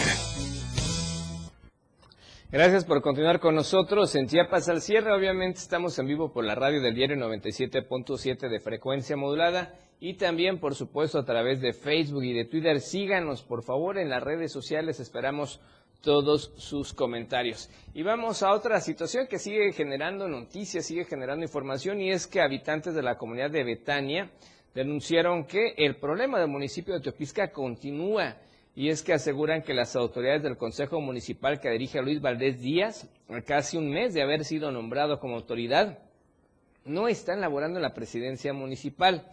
Gracias 2.52 2.84
por 2.84 3.00
continuar 3.00 3.40
con 3.40 3.54
nosotros 3.54 4.14
en 4.14 4.26
Chiapas 4.26 4.68
al 4.68 4.82
cierre. 4.82 5.14
Obviamente 5.14 5.60
estamos 5.60 5.98
en 5.98 6.06
vivo 6.06 6.34
por 6.34 6.44
la 6.44 6.54
radio 6.54 6.82
del 6.82 6.94
diario 6.94 7.16
97.7 7.16 8.50
de 8.50 8.60
frecuencia 8.60 9.16
modulada 9.16 9.72
y 10.00 10.14
también, 10.14 10.60
por 10.60 10.74
supuesto, 10.74 11.18
a 11.18 11.24
través 11.24 11.62
de 11.62 11.72
Facebook 11.72 12.24
y 12.24 12.34
de 12.34 12.44
Twitter. 12.44 12.80
Síganos, 12.80 13.42
por 13.42 13.62
favor, 13.62 13.96
en 13.96 14.10
las 14.10 14.22
redes 14.22 14.52
sociales. 14.52 14.98
Esperamos 14.98 15.60
todos 16.00 16.52
sus 16.56 16.92
comentarios. 16.92 17.70
Y 17.94 18.02
vamos 18.02 18.42
a 18.42 18.52
otra 18.52 18.80
situación 18.80 19.26
que 19.26 19.38
sigue 19.38 19.72
generando 19.72 20.28
noticias, 20.28 20.86
sigue 20.86 21.04
generando 21.04 21.44
información 21.44 22.00
y 22.00 22.10
es 22.10 22.26
que 22.26 22.40
habitantes 22.40 22.94
de 22.94 23.02
la 23.02 23.18
comunidad 23.18 23.50
de 23.50 23.64
Betania 23.64 24.30
denunciaron 24.74 25.44
que 25.44 25.74
el 25.76 25.96
problema 25.96 26.38
del 26.38 26.48
municipio 26.48 26.94
de 26.94 27.00
Teopisca 27.00 27.50
continúa 27.50 28.36
y 28.74 28.88
es 28.88 29.02
que 29.02 29.12
aseguran 29.12 29.62
que 29.62 29.74
las 29.74 29.96
autoridades 29.96 30.42
del 30.42 30.56
Consejo 30.56 31.00
Municipal 31.00 31.60
que 31.60 31.70
dirige 31.70 31.98
a 31.98 32.02
Luis 32.02 32.20
Valdés 32.20 32.60
Díaz, 32.60 33.08
a 33.28 33.42
casi 33.42 33.76
un 33.76 33.90
mes 33.90 34.14
de 34.14 34.22
haber 34.22 34.44
sido 34.44 34.70
nombrado 34.70 35.18
como 35.18 35.36
autoridad, 35.36 35.98
no 36.84 37.08
están 37.08 37.40
laborando 37.40 37.78
en 37.78 37.82
la 37.82 37.94
presidencia 37.94 38.52
municipal. 38.52 39.26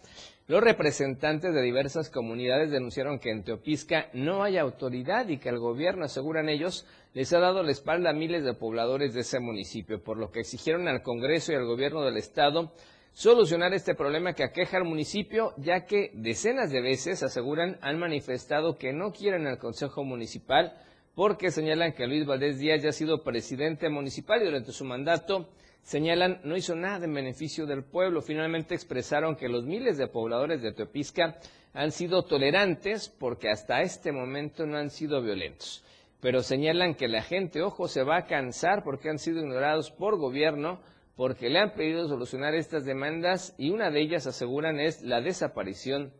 Los 0.47 0.63
representantes 0.63 1.53
de 1.53 1.61
diversas 1.61 2.09
comunidades 2.09 2.71
denunciaron 2.71 3.19
que 3.19 3.31
en 3.31 3.43
Teopisca 3.43 4.09
no 4.13 4.43
hay 4.43 4.57
autoridad 4.57 5.27
y 5.27 5.39
que 5.39 5.49
el 5.49 5.59
gobierno, 5.59 6.05
aseguran 6.05 6.47
ellos, 6.47 6.87
les 7.13 7.33
ha 7.33 7.39
dado 7.39 7.63
la 7.63 7.71
espalda 7.71 8.11
a 8.11 8.13
miles 8.13 8.45
de 8.45 8.53
pobladores 8.53 9.13
de 9.13 9.21
ese 9.21 9.41
municipio, 9.41 10.01
por 10.01 10.17
lo 10.17 10.31
que 10.31 10.39
exigieron 10.39 10.87
al 10.87 11.01
Congreso 11.01 11.51
y 11.51 11.55
al 11.55 11.65
gobierno 11.65 12.01
del 12.01 12.15
Estado 12.15 12.71
solucionar 13.11 13.73
este 13.73 13.93
problema 13.93 14.33
que 14.33 14.45
aqueja 14.45 14.77
al 14.77 14.85
municipio, 14.85 15.53
ya 15.57 15.85
que 15.85 16.11
decenas 16.13 16.71
de 16.71 16.79
veces, 16.79 17.23
aseguran, 17.23 17.77
han 17.81 17.99
manifestado 17.99 18.77
que 18.77 18.93
no 18.93 19.11
quieren 19.11 19.47
al 19.47 19.57
Consejo 19.57 20.05
Municipal 20.05 20.77
porque 21.13 21.51
señalan 21.51 21.91
que 21.91 22.07
Luis 22.07 22.25
Valdés 22.25 22.57
Díaz 22.57 22.83
ya 22.83 22.89
ha 22.89 22.93
sido 22.93 23.23
presidente 23.23 23.89
municipal 23.89 24.41
y 24.41 24.45
durante 24.45 24.71
su 24.71 24.85
mandato 24.85 25.49
señalan 25.87 26.41
no 26.43 26.57
hizo 26.57 26.75
nada 26.75 27.05
en 27.05 27.13
beneficio 27.13 27.65
del 27.65 27.85
pueblo. 27.85 28.21
Finalmente 28.21 28.75
expresaron 28.75 29.37
que 29.37 29.47
los 29.47 29.63
miles 29.63 29.97
de 29.97 30.07
pobladores 30.07 30.61
de 30.61 30.73
Teopisca 30.73 31.39
han 31.73 31.91
sido 31.91 32.25
tolerantes 32.25 33.07
porque 33.07 33.49
hasta 33.49 33.81
este 33.81 34.11
momento 34.11 34.65
no 34.65 34.77
han 34.77 34.89
sido 34.89 35.21
violentos. 35.21 35.85
Pero 36.19 36.43
señalan 36.43 36.95
que 36.95 37.07
la 37.07 37.21
gente, 37.21 37.61
ojo, 37.61 37.87
se 37.87 38.03
va 38.03 38.17
a 38.17 38.25
cansar 38.25 38.83
porque 38.83 39.09
han 39.09 39.17
sido 39.17 39.39
ignorados 39.39 39.89
por 39.89 40.17
gobierno, 40.17 40.81
porque 41.15 41.49
le 41.49 41.59
han 41.59 41.73
pedido 41.73 42.09
solucionar 42.09 42.53
estas 42.53 42.83
demandas 42.83 43.55
y 43.57 43.69
una 43.69 43.89
de 43.89 44.01
ellas, 44.01 44.27
aseguran, 44.27 44.81
es 44.81 45.03
la 45.03 45.21
desaparición 45.21 46.11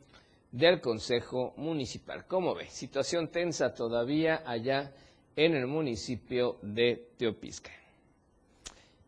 del 0.53 0.79
Consejo 0.79 1.53
Municipal. 1.57 2.25
¿Cómo 2.25 2.55
ve? 2.55 2.67
Situación 2.67 3.27
tensa 3.27 3.73
todavía 3.73 4.43
allá 4.45 4.93
en 5.35 5.55
el 5.55 5.67
municipio 5.67 6.57
de 6.61 7.09
Teopisca. 7.17 7.71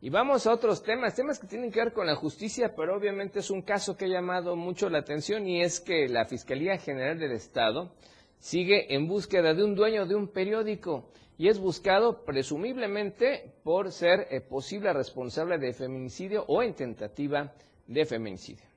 Y 0.01 0.09
vamos 0.09 0.47
a 0.47 0.53
otros 0.53 0.81
temas, 0.81 1.13
temas 1.13 1.39
que 1.39 1.47
tienen 1.47 1.71
que 1.71 1.79
ver 1.79 1.91
con 1.91 2.07
la 2.07 2.15
justicia, 2.15 2.73
pero 2.73 2.95
obviamente 2.95 3.39
es 3.39 3.49
un 3.49 3.61
caso 3.61 3.97
que 3.97 4.05
ha 4.05 4.07
llamado 4.07 4.55
mucho 4.55 4.89
la 4.89 4.99
atención 4.99 5.45
y 5.45 5.61
es 5.61 5.81
que 5.81 6.07
la 6.07 6.23
Fiscalía 6.23 6.77
General 6.77 7.19
del 7.19 7.33
Estado 7.33 7.91
sigue 8.37 8.95
en 8.95 9.07
búsqueda 9.07 9.53
de 9.53 9.65
un 9.65 9.75
dueño 9.75 10.05
de 10.05 10.15
un 10.15 10.29
periódico 10.29 11.09
y 11.37 11.49
es 11.49 11.59
buscado 11.59 12.23
presumiblemente 12.23 13.53
por 13.63 13.91
ser 13.91 14.27
eh, 14.31 14.39
posible 14.39 14.93
responsable 14.93 15.57
de 15.57 15.73
feminicidio 15.73 16.45
o 16.47 16.63
en 16.63 16.75
tentativa 16.75 17.53
de 17.85 18.05
feminicidio. 18.05 18.68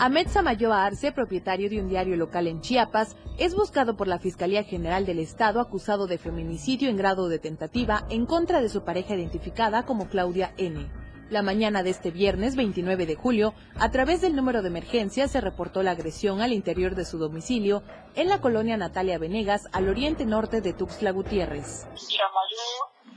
Ahmed 0.00 0.28
Samayoa 0.28 0.84
Arce, 0.84 1.10
propietario 1.10 1.68
de 1.68 1.80
un 1.80 1.88
diario 1.88 2.16
local 2.16 2.46
en 2.46 2.60
Chiapas, 2.60 3.16
es 3.36 3.56
buscado 3.56 3.96
por 3.96 4.06
la 4.06 4.20
Fiscalía 4.20 4.62
General 4.62 5.04
del 5.04 5.18
Estado 5.18 5.60
acusado 5.60 6.06
de 6.06 6.18
feminicidio 6.18 6.88
en 6.88 6.96
grado 6.96 7.28
de 7.28 7.40
tentativa 7.40 8.06
en 8.08 8.24
contra 8.24 8.60
de 8.60 8.68
su 8.68 8.84
pareja 8.84 9.16
identificada 9.16 9.84
como 9.84 10.08
Claudia 10.08 10.54
N. 10.56 10.88
La 11.30 11.42
mañana 11.42 11.82
de 11.82 11.90
este 11.90 12.12
viernes 12.12 12.54
29 12.54 13.06
de 13.06 13.16
julio, 13.16 13.54
a 13.76 13.90
través 13.90 14.20
del 14.20 14.36
número 14.36 14.62
de 14.62 14.68
emergencia 14.68 15.26
se 15.26 15.40
reportó 15.40 15.82
la 15.82 15.90
agresión 15.90 16.42
al 16.42 16.52
interior 16.52 16.94
de 16.94 17.04
su 17.04 17.18
domicilio 17.18 17.82
en 18.14 18.28
la 18.28 18.40
colonia 18.40 18.76
Natalia 18.76 19.18
Venegas, 19.18 19.66
al 19.72 19.88
oriente 19.88 20.24
norte 20.26 20.60
de 20.60 20.74
Tuxtla 20.74 21.10
Gutiérrez. 21.10 21.88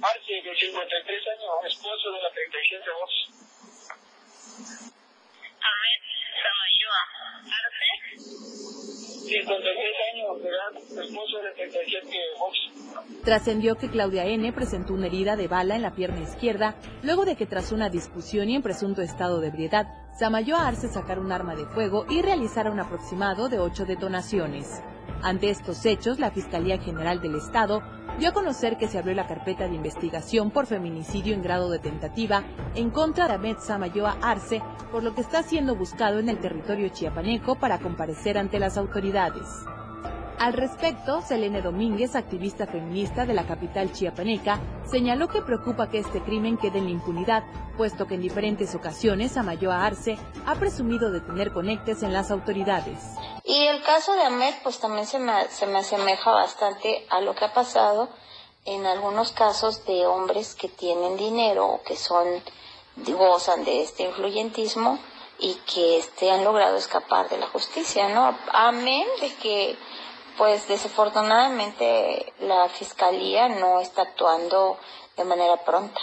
Arce, 0.02 0.34
de 0.34 0.56
53 0.56 1.22
años, 1.30 1.74
esposo 1.74 2.12
de 2.12 2.22
la 2.24 2.32
37 2.34 2.84
voz 3.00 3.41
Trascendió 13.24 13.76
que 13.76 13.90
Claudia 13.90 14.26
N. 14.26 14.52
presentó 14.52 14.94
una 14.94 15.08
herida 15.08 15.36
de 15.36 15.48
bala 15.48 15.76
en 15.76 15.82
la 15.82 15.96
pierna 15.96 16.22
izquierda 16.22 16.76
luego 17.04 17.24
de 17.24 17.36
que 17.36 17.46
tras 17.46 17.72
una 17.72 17.90
discusión 17.90 18.50
y 18.50 18.56
en 18.56 18.62
presunto 18.62 19.02
estado 19.02 19.40
de 19.40 19.48
ebriedad, 19.48 19.88
Samayoa 20.20 20.68
Arce 20.68 20.90
sacara 20.90 21.22
un 21.22 21.32
arma 21.32 21.56
de 21.56 21.66
fuego 21.66 22.06
y 22.10 22.22
realizara 22.22 22.72
un 22.72 22.80
aproximado 22.80 23.48
de 23.48 23.60
ocho 23.60 23.86
detonaciones. 23.86 24.82
Ante 25.24 25.50
estos 25.50 25.86
hechos, 25.86 26.20
la 26.20 26.32
Fiscalía 26.32 26.80
General 26.80 27.22
del 27.22 27.36
Estado 27.36 27.82
dio 28.20 28.30
a 28.30 28.34
conocer 28.34 28.78
que 28.78 28.88
se 28.88 28.98
abrió 28.98 29.16
la 29.16 29.28
carpeta 29.28 29.68
de 29.68 29.76
investigación 29.76 30.52
por 30.52 30.66
feminicidio 30.66 31.34
en 31.34 31.42
grado 31.42 31.70
de 31.70 31.80
tentativa 31.80 32.44
en 32.76 32.90
contra 32.90 33.28
de 33.28 33.34
Ahmed 33.34 33.58
Samayoa 33.60 34.18
Arce, 34.22 34.62
por 34.92 35.04
lo 35.04 35.16
que 35.16 35.22
está 35.22 35.44
siendo 35.44 35.76
buscado 35.76 36.20
en 36.20 36.30
el 36.30 36.40
territorio 36.40 36.90
chiapaneco 36.90 37.56
para 37.56 37.80
comparecer 37.80 38.38
ante 38.38 38.60
las 38.60 38.78
autoridades. 38.78 39.48
Al 40.42 40.54
respecto, 40.54 41.22
Selene 41.22 41.62
Domínguez, 41.62 42.16
activista 42.16 42.66
feminista 42.66 43.28
de 43.28 43.36
la 43.36 43.46
capital 43.46 43.94
chiapaneca, 43.94 44.60
señaló 44.90 45.28
que 45.28 45.44
preocupa 45.44 45.92
que 45.92 46.00
este 46.00 46.24
crimen 46.24 46.58
quede 46.58 46.80
en 46.80 46.86
la 46.86 46.90
impunidad, 46.90 47.44
puesto 47.78 48.08
que 48.08 48.16
en 48.16 48.24
diferentes 48.24 48.74
ocasiones 48.74 49.38
Amayoa 49.38 49.86
Arce 49.86 50.18
ha 50.48 50.56
presumido 50.56 51.12
de 51.12 51.22
tener 51.22 51.54
conectes 51.54 52.02
en 52.02 52.12
las 52.12 52.32
autoridades. 52.32 52.98
Y 53.44 53.68
el 53.68 53.84
caso 53.84 54.16
de 54.16 54.24
Ahmed, 54.24 54.56
pues 54.64 54.80
también 54.80 55.06
se 55.06 55.20
me, 55.20 55.48
se 55.50 55.68
me 55.68 55.78
asemeja 55.78 56.32
bastante 56.32 57.06
a 57.12 57.22
lo 57.22 57.36
que 57.36 57.46
ha 57.46 57.54
pasado 57.54 58.10
en 58.66 58.88
algunos 58.88 59.34
casos 59.34 59.86
de 59.86 60.08
hombres 60.08 60.56
que 60.56 60.70
tienen 60.70 61.18
dinero 61.18 61.68
o 61.68 61.84
que 61.84 61.96
son 61.96 62.26
gozan 62.96 63.64
de 63.64 63.84
este 63.84 64.06
influyentismo 64.06 64.98
y 65.38 65.54
que 65.72 66.00
este, 66.00 66.32
han 66.32 66.44
logrado 66.44 66.78
escapar 66.78 67.30
de 67.30 67.38
la 67.38 67.46
justicia, 67.46 68.10
¿no? 68.10 68.36
Amén 68.52 69.06
de 69.20 69.36
que 69.36 69.78
pues 70.38 70.68
desafortunadamente 70.68 72.34
la 72.40 72.68
Fiscalía 72.70 73.50
no 73.50 73.80
está 73.80 74.04
actuando 74.04 74.78
de 75.18 75.26
manera 75.26 75.58
pronta. 75.66 76.00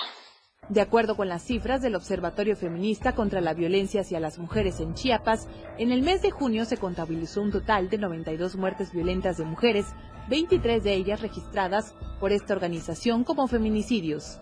De 0.68 0.82
acuerdo 0.82 1.16
con 1.16 1.30
las 1.30 1.44
cifras 1.44 1.80
del 1.80 1.94
Observatorio 1.94 2.54
Feminista 2.54 3.14
contra 3.14 3.40
la 3.40 3.54
Violencia 3.54 4.02
hacia 4.02 4.20
las 4.20 4.38
Mujeres 4.38 4.80
en 4.80 4.92
Chiapas, 4.92 5.48
en 5.78 5.92
el 5.92 6.02
mes 6.02 6.20
de 6.20 6.30
junio 6.30 6.66
se 6.66 6.76
contabilizó 6.76 7.40
un 7.40 7.52
total 7.52 7.88
de 7.88 7.96
92 7.96 8.56
muertes 8.56 8.92
violentas 8.92 9.38
de 9.38 9.46
mujeres, 9.46 9.86
23 10.28 10.84
de 10.84 10.92
ellas 10.92 11.22
registradas 11.22 11.94
por 12.20 12.32
esta 12.32 12.52
organización 12.52 13.24
como 13.24 13.48
feminicidios. 13.48 14.40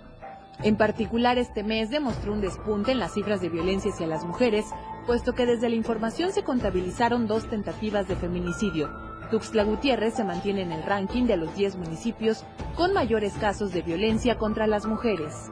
En 0.64 0.76
particular, 0.76 1.38
este 1.38 1.62
mes 1.62 1.90
demostró 1.90 2.32
un 2.32 2.40
despunte 2.40 2.90
en 2.90 2.98
las 2.98 3.14
cifras 3.14 3.40
de 3.40 3.50
violencia 3.50 3.92
hacia 3.92 4.08
las 4.08 4.24
mujeres, 4.24 4.64
puesto 5.06 5.32
que 5.32 5.46
desde 5.46 5.68
la 5.68 5.76
información 5.76 6.32
se 6.32 6.42
contabilizaron 6.42 7.28
dos 7.28 7.48
tentativas 7.48 8.08
de 8.08 8.16
feminicidio, 8.16 8.90
Tuxtla 9.30 9.64
Gutiérrez 9.64 10.14
se 10.14 10.24
mantiene 10.24 10.62
en 10.62 10.72
el 10.72 10.82
ranking 10.82 11.24
de 11.24 11.36
los 11.36 11.54
10 11.56 11.76
municipios 11.76 12.44
con 12.76 12.92
mayores 12.92 13.32
casos 13.34 13.72
de 13.72 13.82
violencia 13.82 14.36
contra 14.36 14.66
las 14.66 14.86
mujeres. 14.86 15.50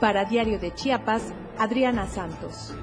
Para 0.00 0.24
Diario 0.24 0.58
de 0.58 0.74
Chiapas, 0.74 1.32
Adriana 1.58 2.06
Santos. 2.06 2.74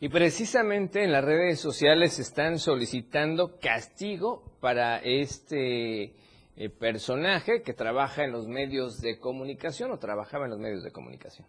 Y 0.00 0.08
precisamente 0.08 1.02
en 1.02 1.12
las 1.12 1.24
redes 1.24 1.60
sociales 1.60 2.18
están 2.18 2.58
solicitando 2.58 3.58
castigo 3.58 4.58
para 4.60 4.98
este 4.98 6.14
eh, 6.56 6.68
personaje 6.68 7.62
que 7.62 7.72
trabaja 7.72 8.24
en 8.24 8.32
los 8.32 8.46
medios 8.46 9.00
de 9.00 9.18
comunicación 9.18 9.92
o 9.92 9.98
trabajaba 9.98 10.44
en 10.44 10.50
los 10.50 10.60
medios 10.60 10.82
de 10.82 10.92
comunicación. 10.92 11.46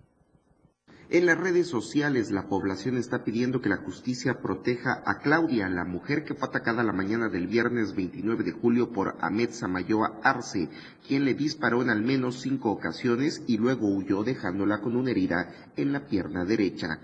En 1.07 1.27
las 1.27 1.37
redes 1.37 1.67
sociales 1.67 2.31
la 2.31 2.47
población 2.49 2.97
está 2.97 3.23
pidiendo 3.23 3.61
que 3.61 3.69
la 3.69 3.77
justicia 3.77 4.41
proteja 4.41 5.03
a 5.05 5.19
Claudia, 5.19 5.69
la 5.69 5.85
mujer 5.85 6.23
que 6.23 6.33
fue 6.33 6.47
atacada 6.47 6.81
la 6.81 6.93
mañana 6.93 7.29
del 7.29 7.45
viernes 7.45 7.93
29 7.95 8.43
de 8.43 8.51
julio 8.53 8.91
por 8.91 9.15
Ahmed 9.21 9.51
Samayoa 9.51 10.19
Arce, 10.23 10.67
quien 11.07 11.23
le 11.23 11.35
disparó 11.35 11.83
en 11.83 11.91
al 11.91 12.01
menos 12.01 12.41
cinco 12.41 12.71
ocasiones 12.71 13.43
y 13.45 13.57
luego 13.57 13.87
huyó 13.87 14.23
dejándola 14.23 14.81
con 14.81 14.95
una 14.95 15.11
herida 15.11 15.53
en 15.75 15.93
la 15.93 16.07
pierna 16.07 16.43
derecha. 16.43 16.99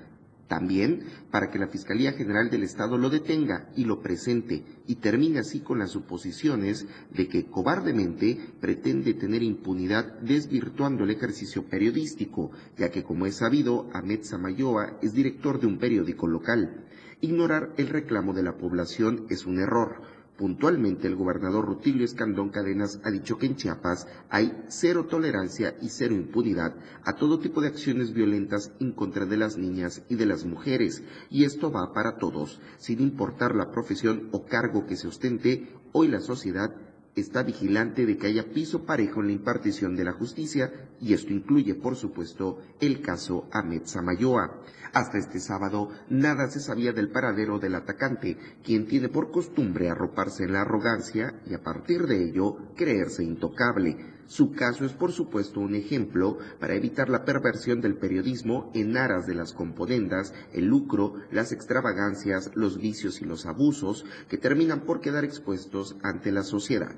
También 0.52 1.06
para 1.32 1.50
que 1.50 1.58
la 1.58 1.70
Fiscalía 1.70 2.12
General 2.12 2.50
del 2.50 2.64
Estado 2.64 2.98
lo 2.98 3.10
detenga 3.10 3.70
y 3.78 3.86
lo 3.86 4.02
presente 4.02 4.66
y 4.86 4.96
termine 4.96 5.40
así 5.40 5.62
con 5.62 5.80
las 5.80 5.92
suposiciones 5.92 6.86
de 7.10 7.30
que 7.30 7.46
cobardemente 7.46 8.38
pretende 8.60 9.14
tener 9.14 9.44
impunidad 9.44 10.20
desvirtuando 10.20 11.06
el 11.06 11.12
ejercicio 11.12 11.64
periodístico, 11.70 12.52
ya 12.78 12.92
que 12.92 13.02
como 13.02 13.28
es 13.28 13.38
sabido, 13.38 13.90
Ahmed 13.94 14.24
Samayoa 14.24 14.98
es 15.02 15.14
director 15.14 15.58
de 15.58 15.68
un 15.68 15.78
periódico 15.78 16.28
local. 16.28 16.84
Ignorar 17.22 17.72
el 17.78 17.88
reclamo 17.88 18.34
de 18.34 18.44
la 18.44 18.58
población 18.58 19.28
es 19.30 19.46
un 19.46 19.58
error 19.58 20.02
Puntualmente, 20.42 21.06
el 21.06 21.16
gobernador 21.16 21.68
Rutilio 21.68 22.04
Escandón 22.04 22.50
Cadenas 22.50 23.00
ha 23.04 23.12
dicho 23.12 23.38
que 23.38 23.46
en 23.46 23.58
Chiapas 23.58 24.08
hay 24.28 24.64
cero 24.70 25.06
tolerancia 25.08 25.76
y 25.84 25.90
cero 25.90 26.16
impunidad 26.16 26.74
a 27.04 27.14
todo 27.14 27.38
tipo 27.38 27.62
de 27.62 27.68
acciones 27.68 28.12
violentas 28.12 28.72
en 28.80 28.92
contra 28.92 29.28
de 29.28 29.38
las 29.38 29.60
niñas 29.60 30.02
y 30.10 30.16
de 30.16 30.26
las 30.26 30.44
mujeres, 30.44 31.04
y 31.30 31.44
esto 31.44 31.72
va 31.72 31.94
para 31.94 32.18
todos, 32.18 32.60
sin 32.80 33.02
importar 33.02 33.54
la 33.56 33.70
profesión 33.70 34.30
o 34.32 34.44
cargo 34.46 34.88
que 34.88 34.96
se 34.98 35.08
ostente, 35.08 35.76
hoy 35.92 36.08
la 36.08 36.22
sociedad 36.22 36.76
está 37.16 37.44
vigilante 37.44 38.08
de 38.08 38.18
que 38.18 38.26
haya 38.26 38.52
piso 38.52 38.84
parejo 38.84 39.20
en 39.20 39.28
la 39.28 39.34
impartición 39.34 39.96
de 39.96 40.06
la 40.06 40.14
justicia 40.14 40.74
y 41.02 41.14
esto 41.14 41.34
incluye, 41.34 41.76
por 41.76 41.96
supuesto, 41.96 42.60
el 42.80 43.02
caso 43.02 43.48
Ahmed 43.52 43.82
Samayoa. 43.86 44.62
Hasta 44.94 45.18
este 45.18 45.40
sábado 45.40 45.90
nada 46.10 46.48
se 46.50 46.60
sabía 46.60 46.92
del 46.94 47.12
paradero 47.12 47.60
del 47.60 47.76
atacante, 47.76 48.38
quien 48.64 48.86
tiene 48.86 49.10
por 49.10 49.32
costumbre 49.32 49.90
arroparse 49.90 50.44
en 50.44 50.54
la 50.54 50.62
arrogancia 50.62 51.42
y 51.46 51.54
a 51.54 51.64
partir 51.64 52.08
de 52.08 52.26
ello 52.26 52.58
creerse 52.76 53.24
intocable. 53.24 53.98
Su 54.28 54.52
caso 54.52 54.86
es 54.86 54.94
por 54.94 55.12
supuesto 55.12 55.60
un 55.60 55.76
ejemplo 55.76 56.38
para 56.60 56.76
evitar 56.76 57.10
la 57.10 57.26
perversión 57.26 57.82
del 57.82 57.98
periodismo 57.98 58.72
en 58.74 58.96
aras 58.96 59.28
de 59.28 59.36
las 59.36 59.54
componendas, 59.54 60.34
el 60.54 60.66
lucro, 60.66 61.16
las 61.32 61.52
extravagancias, 61.52 62.52
los 62.56 62.78
vicios 62.78 63.22
y 63.22 63.26
los 63.26 63.46
abusos 63.46 64.06
que 64.30 64.38
terminan 64.38 64.82
por 64.82 65.02
quedar 65.02 65.26
expuestos 65.26 65.98
ante 66.04 66.32
la 66.32 66.44
sociedad. 66.44 66.96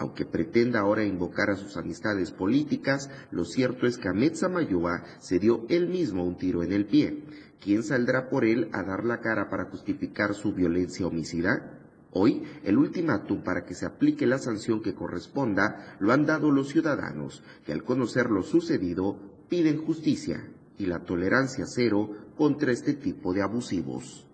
Aunque 0.00 0.24
pretenda 0.24 0.80
ahora 0.80 1.04
invocar 1.04 1.50
a 1.50 1.56
sus 1.56 1.76
amistades 1.76 2.30
políticas, 2.30 3.10
lo 3.30 3.44
cierto 3.44 3.86
es 3.86 3.98
que 3.98 4.08
Ahmed 4.08 4.32
Samayoa 4.32 5.04
se 5.18 5.38
dio 5.38 5.66
él 5.68 5.88
mismo 5.88 6.24
un 6.24 6.38
tiro 6.38 6.62
en 6.62 6.72
el 6.72 6.86
pie. 6.86 7.22
¿Quién 7.60 7.82
saldrá 7.82 8.30
por 8.30 8.46
él 8.46 8.70
a 8.72 8.82
dar 8.82 9.04
la 9.04 9.20
cara 9.20 9.50
para 9.50 9.66
justificar 9.66 10.32
su 10.32 10.54
violencia 10.54 11.06
homicida? 11.06 11.78
Hoy, 12.12 12.44
el 12.64 12.78
ultimátum 12.78 13.42
para 13.42 13.66
que 13.66 13.74
se 13.74 13.84
aplique 13.84 14.26
la 14.26 14.38
sanción 14.38 14.80
que 14.80 14.94
corresponda 14.94 15.98
lo 16.00 16.14
han 16.14 16.24
dado 16.24 16.50
los 16.50 16.70
ciudadanos, 16.70 17.42
que 17.66 17.74
al 17.74 17.84
conocer 17.84 18.30
lo 18.30 18.42
sucedido 18.42 19.18
piden 19.50 19.84
justicia 19.84 20.48
y 20.78 20.86
la 20.86 21.00
tolerancia 21.00 21.66
cero 21.66 22.08
contra 22.38 22.72
este 22.72 22.94
tipo 22.94 23.34
de 23.34 23.42
abusivos. 23.42 24.26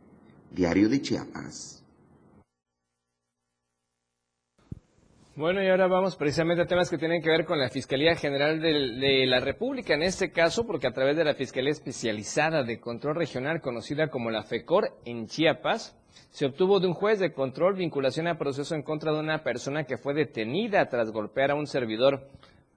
Diario 0.53 0.89
de 0.89 1.03
Chiapas. 1.03 1.76
Bueno, 5.37 5.62
y 5.62 5.68
ahora 5.68 5.87
vamos 5.87 6.16
precisamente 6.16 6.62
a 6.62 6.66
temas 6.66 6.88
que 6.88 6.96
tienen 6.96 7.20
que 7.20 7.29
ver 7.29 7.44
con 7.44 7.59
la 7.59 7.68
Fiscalía 7.68 8.14
General 8.14 8.59
de, 8.59 9.27
la 9.27 9.38
República, 9.38 9.92
en 9.92 10.03
este 10.03 10.33
caso, 10.33 10.66
porque 10.66 10.87
a 10.87 10.92
través 10.92 11.14
de 11.14 11.25
la 11.25 11.35
Fiscalía 11.35 11.72
Especializada 11.72 12.62
de 12.62 12.81
Control 12.81 13.14
Regional, 13.14 13.61
conocida 13.61 14.09
como 14.09 14.31
la 14.31 14.44
FECOR 14.44 14.96
en 15.05 15.27
Chiapas, 15.27 15.94
se 16.31 16.46
obtuvo 16.46 16.81
de 16.81 16.87
un 16.87 16.94
juez 16.94 17.18
de 17.18 17.35
control 17.35 17.75
vinculación 17.75 18.29
a 18.29 18.38
proceso 18.38 18.75
en 18.75 18.83
contra 18.83 19.12
de 19.12 19.20
una 19.20 19.42
persona 19.42 19.85
que 19.85 19.99
fue 19.99 20.14
detenida 20.14 20.88
tras 20.88 21.11
golpear 21.11 21.51
a 21.51 21.55
un 21.55 21.66
servidor 21.66 22.31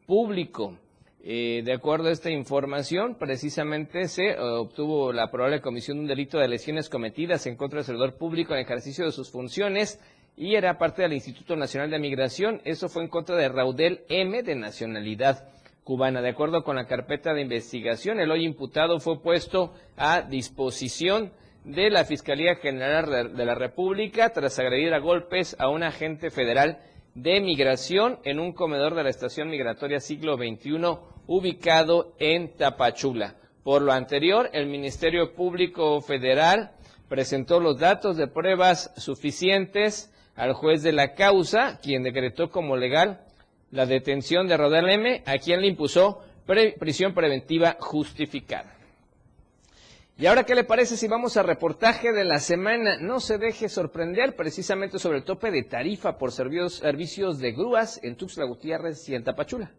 público. 0.06 0.78
Eh, 1.24 1.62
de 1.64 1.74
acuerdo 1.74 2.10
a 2.10 2.12
esta 2.12 2.30
información, 2.30 3.16
precisamente 3.16 4.10
se 4.10 4.32
eh, 4.32 4.38
obtuvo 4.38 5.14
la 5.14 5.32
probable 5.32 5.62
comisión 5.62 5.96
de 5.96 6.02
un 6.02 6.08
delito 6.08 6.38
de 6.40 6.50
lesiones 6.50 6.90
cometidas 6.90 7.46
en 7.48 7.56
contra 7.56 7.78
del 7.78 7.86
servidor 7.86 8.18
público 8.18 8.54
en 8.54 8.60
ejercicio 8.60 9.06
de 9.06 9.12
sus 9.14 9.32
funciones 9.32 10.02
y 10.36 10.56
era 10.56 10.78
parte 10.78 11.02
del 11.02 11.14
Instituto 11.14 11.56
Nacional 11.56 11.90
de 11.90 12.00
Migración. 12.00 12.62
Eso 12.64 12.90
fue 12.90 13.04
en 13.04 13.10
contra 13.10 13.36
de 13.36 13.50
Raudel 13.50 14.02
M, 14.10 14.42
de 14.44 14.56
nacionalidad 14.56 15.50
cubana. 15.84 16.22
De 16.22 16.30
acuerdo 16.30 16.64
con 16.64 16.76
la 16.76 16.86
carpeta 16.86 17.34
de 17.34 17.42
investigación, 17.42 18.20
el 18.20 18.32
hoy 18.32 18.46
imputado 18.46 19.00
fue 19.00 19.22
puesto 19.22 19.74
a 19.98 20.22
disposición 20.22 21.34
de 21.64 21.90
la 21.90 22.06
Fiscalía 22.06 22.56
General 22.56 23.36
de 23.36 23.46
la 23.46 23.56
República 23.56 24.30
tras 24.30 24.60
agredir 24.60 24.94
a 24.94 25.00
golpes 25.00 25.56
a 25.60 25.70
un 25.70 25.84
agente 25.84 26.30
federal 26.30 26.80
de 27.16 27.42
migración 27.42 28.20
en 28.24 28.40
un 28.40 28.54
comedor 28.54 28.96
de 28.96 29.04
la 29.04 29.10
estación 29.10 29.50
migratoria 29.50 30.00
siglo 30.00 30.38
XXI 30.38 31.00
ubicado 31.28 32.16
en 32.18 32.56
Tapachula. 32.56 33.36
Por 33.64 33.82
lo 33.82 33.92
anterior, 33.92 34.50
el 34.54 34.68
Ministerio 34.68 35.34
Público 35.34 36.02
Federal 36.02 36.72
presentó 37.08 37.60
los 37.60 37.78
datos 37.78 38.16
de 38.16 38.28
pruebas 38.28 38.94
suficientes 38.98 40.14
al 40.40 40.54
juez 40.54 40.82
de 40.84 40.94
la 40.94 41.16
causa, 41.16 41.80
quien 41.84 42.02
decretó 42.02 42.50
como 42.50 42.78
legal 42.78 43.20
la 43.72 43.86
detención 43.86 44.48
de 44.48 44.56
Rodel 44.56 44.90
M., 44.90 45.22
a 45.26 45.38
quien 45.38 45.60
le 45.60 45.68
impuso 45.68 46.24
prisión 46.80 47.14
preventiva 47.14 47.76
justificada. 47.80 48.74
Y 50.18 50.26
ahora, 50.26 50.46
¿qué 50.46 50.56
le 50.56 50.64
parece 50.64 50.96
si 50.96 51.08
vamos 51.08 51.36
al 51.36 51.46
reportaje 51.46 52.14
de 52.14 52.24
la 52.24 52.40
semana? 52.40 52.98
No 53.00 53.20
se 53.20 53.38
deje 53.38 53.68
sorprender 53.68 54.36
precisamente 54.38 54.98
sobre 54.98 55.18
el 55.18 55.24
tope 55.26 55.52
de 55.52 55.64
tarifa 55.64 56.18
por 56.18 56.32
servicios 56.32 57.40
de 57.40 57.52
grúas 57.52 58.00
en 58.02 58.16
Tuxtla 58.16 58.46
Gutiérrez 58.46 59.08
y 59.10 59.16
en 59.16 59.26
Tapachula. 59.26 59.72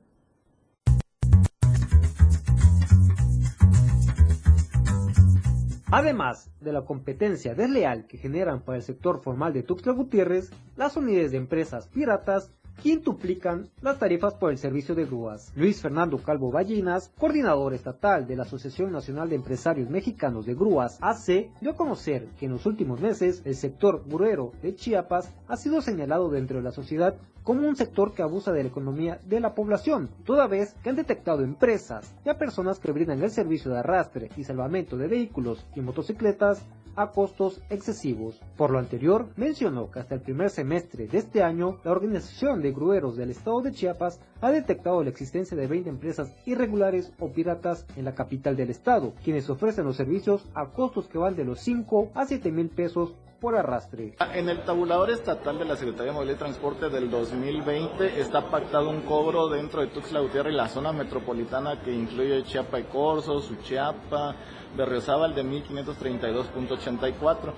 Además 5.92 6.52
de 6.60 6.72
la 6.72 6.84
competencia 6.84 7.56
desleal 7.56 8.06
que 8.06 8.16
generan 8.16 8.60
para 8.60 8.76
el 8.76 8.84
sector 8.84 9.20
formal 9.20 9.52
de 9.52 9.64
Tuxtla 9.64 9.92
Gutiérrez, 9.92 10.50
las 10.76 10.96
unidades 10.96 11.32
de 11.32 11.38
empresas 11.38 11.88
piratas 11.88 12.52
quintuplican 12.80 13.68
las 13.82 13.98
tarifas 13.98 14.34
por 14.34 14.50
el 14.50 14.58
servicio 14.58 14.94
de 14.94 15.04
grúas. 15.04 15.52
Luis 15.54 15.80
Fernando 15.80 16.18
Calvo 16.18 16.50
Ballinas, 16.50 17.12
coordinador 17.18 17.74
estatal 17.74 18.26
de 18.26 18.36
la 18.36 18.44
Asociación 18.44 18.90
Nacional 18.90 19.28
de 19.28 19.36
Empresarios 19.36 19.90
Mexicanos 19.90 20.46
de 20.46 20.54
Grúas, 20.54 20.98
AC, 21.00 21.50
dio 21.60 21.72
a 21.72 21.76
conocer 21.76 22.28
que 22.38 22.46
en 22.46 22.52
los 22.52 22.66
últimos 22.66 23.00
meses 23.00 23.42
el 23.44 23.54
sector 23.54 24.02
gruero 24.06 24.52
de 24.62 24.74
Chiapas 24.74 25.32
ha 25.46 25.56
sido 25.56 25.82
señalado 25.82 26.30
dentro 26.30 26.56
de 26.56 26.62
la 26.62 26.72
sociedad 26.72 27.16
como 27.42 27.66
un 27.66 27.76
sector 27.76 28.12
que 28.12 28.22
abusa 28.22 28.52
de 28.52 28.62
la 28.62 28.68
economía 28.68 29.18
de 29.24 29.40
la 29.40 29.54
población, 29.54 30.10
toda 30.24 30.46
vez 30.46 30.74
que 30.82 30.90
han 30.90 30.96
detectado 30.96 31.42
empresas 31.42 32.14
y 32.24 32.28
a 32.28 32.38
personas 32.38 32.78
que 32.78 32.92
brindan 32.92 33.22
el 33.22 33.30
servicio 33.30 33.70
de 33.70 33.78
arrastre 33.78 34.30
y 34.36 34.44
salvamento 34.44 34.96
de 34.96 35.08
vehículos 35.08 35.66
y 35.74 35.80
motocicletas 35.80 36.64
a 36.96 37.10
costos 37.10 37.60
excesivos. 37.70 38.40
Por 38.56 38.70
lo 38.70 38.78
anterior, 38.78 39.28
mencionó 39.36 39.90
que 39.90 40.00
hasta 40.00 40.14
el 40.14 40.20
primer 40.20 40.50
semestre 40.50 41.06
de 41.06 41.18
este 41.18 41.42
año, 41.42 41.78
la 41.84 41.92
Organización 41.92 42.62
de 42.62 42.72
Grueros 42.72 43.16
del 43.16 43.30
Estado 43.30 43.60
de 43.62 43.72
Chiapas 43.72 44.20
ha 44.40 44.50
detectado 44.50 45.02
la 45.02 45.10
existencia 45.10 45.56
de 45.56 45.66
20 45.66 45.90
empresas 45.90 46.34
irregulares 46.46 47.12
o 47.18 47.30
piratas 47.30 47.86
en 47.96 48.04
la 48.04 48.14
capital 48.14 48.56
del 48.56 48.70
estado, 48.70 49.14
quienes 49.24 49.48
ofrecen 49.50 49.84
los 49.84 49.96
servicios 49.96 50.48
a 50.54 50.66
costos 50.66 51.08
que 51.08 51.18
van 51.18 51.36
de 51.36 51.44
los 51.44 51.60
5 51.60 52.10
a 52.14 52.26
7 52.26 52.50
mil 52.50 52.68
pesos 52.68 53.14
por 53.40 53.56
arrastre. 53.56 54.14
En 54.34 54.48
el 54.48 54.64
tabulador 54.64 55.10
estatal 55.10 55.58
de 55.58 55.64
la 55.64 55.76
Secretaría 55.76 56.12
de 56.12 56.12
Movilidad 56.12 56.36
y 56.36 56.38
Transporte 56.38 56.90
del 56.90 57.10
2020 57.10 58.20
está 58.20 58.50
pactado 58.50 58.90
un 58.90 59.00
cobro 59.02 59.48
dentro 59.48 59.80
de 59.80 59.88
Tuxtla 59.88 60.20
Gutiérrez 60.20 60.52
y 60.52 60.56
la 60.56 60.68
zona 60.68 60.92
metropolitana 60.92 61.80
que 61.82 61.92
incluye 61.92 62.44
Chiapa 62.44 62.80
y 62.80 62.84
Corzo, 62.84 63.40
Suchiapa, 63.40 64.36
Berriozábal 64.76 65.34
de 65.34 65.44
1532.84 65.44 67.52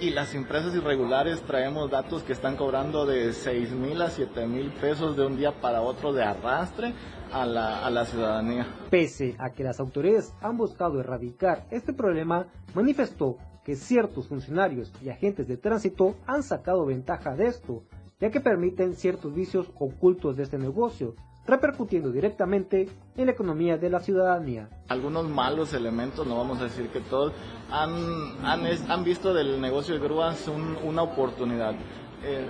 y 0.00 0.10
las 0.10 0.34
empresas 0.34 0.74
irregulares 0.74 1.40
traemos 1.42 1.90
datos 1.90 2.22
que 2.22 2.34
están 2.34 2.56
cobrando 2.56 3.06
de 3.06 3.32
6 3.32 3.70
mil 3.72 4.02
a 4.02 4.10
7 4.10 4.46
mil 4.46 4.70
pesos 4.72 5.16
de 5.16 5.24
un 5.24 5.36
día 5.36 5.52
para 5.60 5.80
otro 5.80 6.12
de 6.12 6.22
arrastre 6.22 6.92
a 7.32 7.46
la, 7.46 7.86
a 7.86 7.90
la 7.90 8.04
ciudadanía. 8.04 8.66
Pese 8.90 9.34
a 9.38 9.50
que 9.50 9.64
las 9.64 9.80
autoridades 9.80 10.34
han 10.40 10.58
buscado 10.58 11.00
erradicar 11.00 11.66
este 11.70 11.92
problema, 11.92 12.46
manifestó 12.74 13.38
que 13.64 13.74
ciertos 13.74 14.28
funcionarios 14.28 14.92
y 15.02 15.08
agentes 15.08 15.48
de 15.48 15.56
tránsito 15.56 16.16
han 16.26 16.42
sacado 16.42 16.86
ventaja 16.86 17.34
de 17.34 17.46
esto, 17.46 17.82
ya 18.20 18.30
que 18.30 18.40
permiten 18.40 18.94
ciertos 18.94 19.34
vicios 19.34 19.70
ocultos 19.78 20.36
de 20.36 20.44
este 20.44 20.58
negocio, 20.58 21.14
repercutiendo 21.46 22.10
directamente 22.10 22.88
en 23.16 23.26
la 23.26 23.32
economía 23.32 23.78
de 23.78 23.90
la 23.90 24.00
ciudadanía. 24.00 24.68
Algunos 24.88 25.28
malos 25.28 25.72
elementos, 25.72 26.26
no 26.26 26.36
vamos 26.36 26.60
a 26.60 26.64
decir 26.64 26.88
que 26.88 27.00
todos, 27.00 27.32
han, 27.70 28.44
han, 28.44 29.04
visto 29.04 29.32
del 29.32 29.60
negocio 29.60 29.94
de 29.94 30.00
grúas 30.00 30.48
una 30.84 31.02
oportunidad. 31.02 31.74
Eh, 32.22 32.48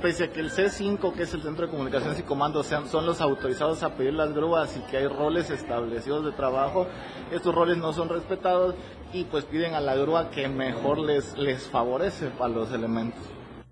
pese 0.00 0.24
a 0.24 0.32
que 0.32 0.40
el 0.40 0.50
C5, 0.50 1.14
que 1.14 1.22
es 1.22 1.34
el 1.34 1.42
Centro 1.42 1.66
de 1.66 1.70
Comunicaciones 1.70 2.18
y 2.18 2.22
Comandos, 2.22 2.66
sean, 2.66 2.88
son 2.88 3.06
los 3.06 3.20
autorizados 3.20 3.82
a 3.82 3.94
pedir 3.94 4.14
las 4.14 4.32
grúas 4.32 4.76
y 4.76 4.80
que 4.90 4.98
hay 4.98 5.06
roles 5.06 5.50
establecidos 5.50 6.24
de 6.24 6.32
trabajo, 6.32 6.86
estos 7.30 7.54
roles 7.54 7.78
no 7.78 7.92
son 7.92 8.08
respetados 8.08 8.74
y 9.12 9.24
pues 9.24 9.44
piden 9.44 9.74
a 9.74 9.80
la 9.80 9.94
grúa 9.94 10.30
que 10.30 10.48
mejor 10.48 10.98
les, 10.98 11.36
les 11.38 11.66
favorece 11.68 12.28
para 12.28 12.52
los 12.52 12.72
elementos. 12.72 13.22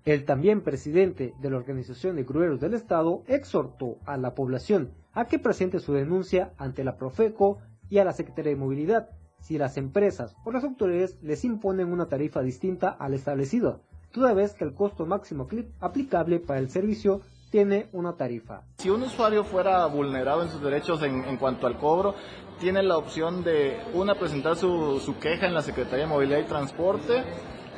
El 0.03 0.25
también 0.25 0.61
presidente 0.61 1.35
de 1.39 1.49
la 1.49 1.57
Organización 1.57 2.15
de 2.15 2.23
Grueros 2.23 2.59
del 2.59 2.73
Estado 2.73 3.23
exhortó 3.27 3.97
a 4.05 4.17
la 4.17 4.33
población 4.33 4.91
a 5.13 5.25
que 5.25 5.37
presente 5.37 5.79
su 5.79 5.93
denuncia 5.93 6.53
ante 6.57 6.83
la 6.83 6.97
Profeco 6.97 7.59
y 7.89 7.99
a 7.99 8.05
la 8.05 8.13
Secretaría 8.13 8.53
de 8.53 8.57
Movilidad 8.57 9.09
si 9.41 9.57
las 9.57 9.77
empresas 9.77 10.35
o 10.45 10.51
las 10.51 10.63
autoridades 10.63 11.17
les 11.21 11.43
imponen 11.43 11.91
una 11.91 12.07
tarifa 12.07 12.41
distinta 12.41 12.89
a 12.89 13.09
la 13.09 13.15
establecida, 13.15 13.79
toda 14.11 14.33
vez 14.33 14.53
que 14.53 14.63
el 14.63 14.73
costo 14.73 15.05
máximo 15.05 15.47
aplicable 15.79 16.39
para 16.39 16.59
el 16.59 16.69
servicio 16.69 17.21
tiene 17.49 17.89
una 17.91 18.15
tarifa. 18.15 18.63
Si 18.77 18.89
un 18.89 19.03
usuario 19.03 19.43
fuera 19.43 19.85
vulnerado 19.87 20.41
en 20.43 20.49
sus 20.49 20.61
derechos 20.61 21.03
en, 21.03 21.37
cuanto 21.37 21.67
al 21.67 21.77
cobro, 21.77 22.15
tiene 22.59 22.81
la 22.81 22.97
opción 22.97 23.43
de, 23.43 23.77
una, 23.93 24.15
presentar 24.15 24.55
su, 24.55 25.01
su 25.03 25.17
queja 25.17 25.47
en 25.47 25.53
la 25.53 25.61
Secretaría 25.61 26.05
de 26.05 26.11
Movilidad 26.11 26.39
y 26.39 26.45
Transporte, 26.45 27.23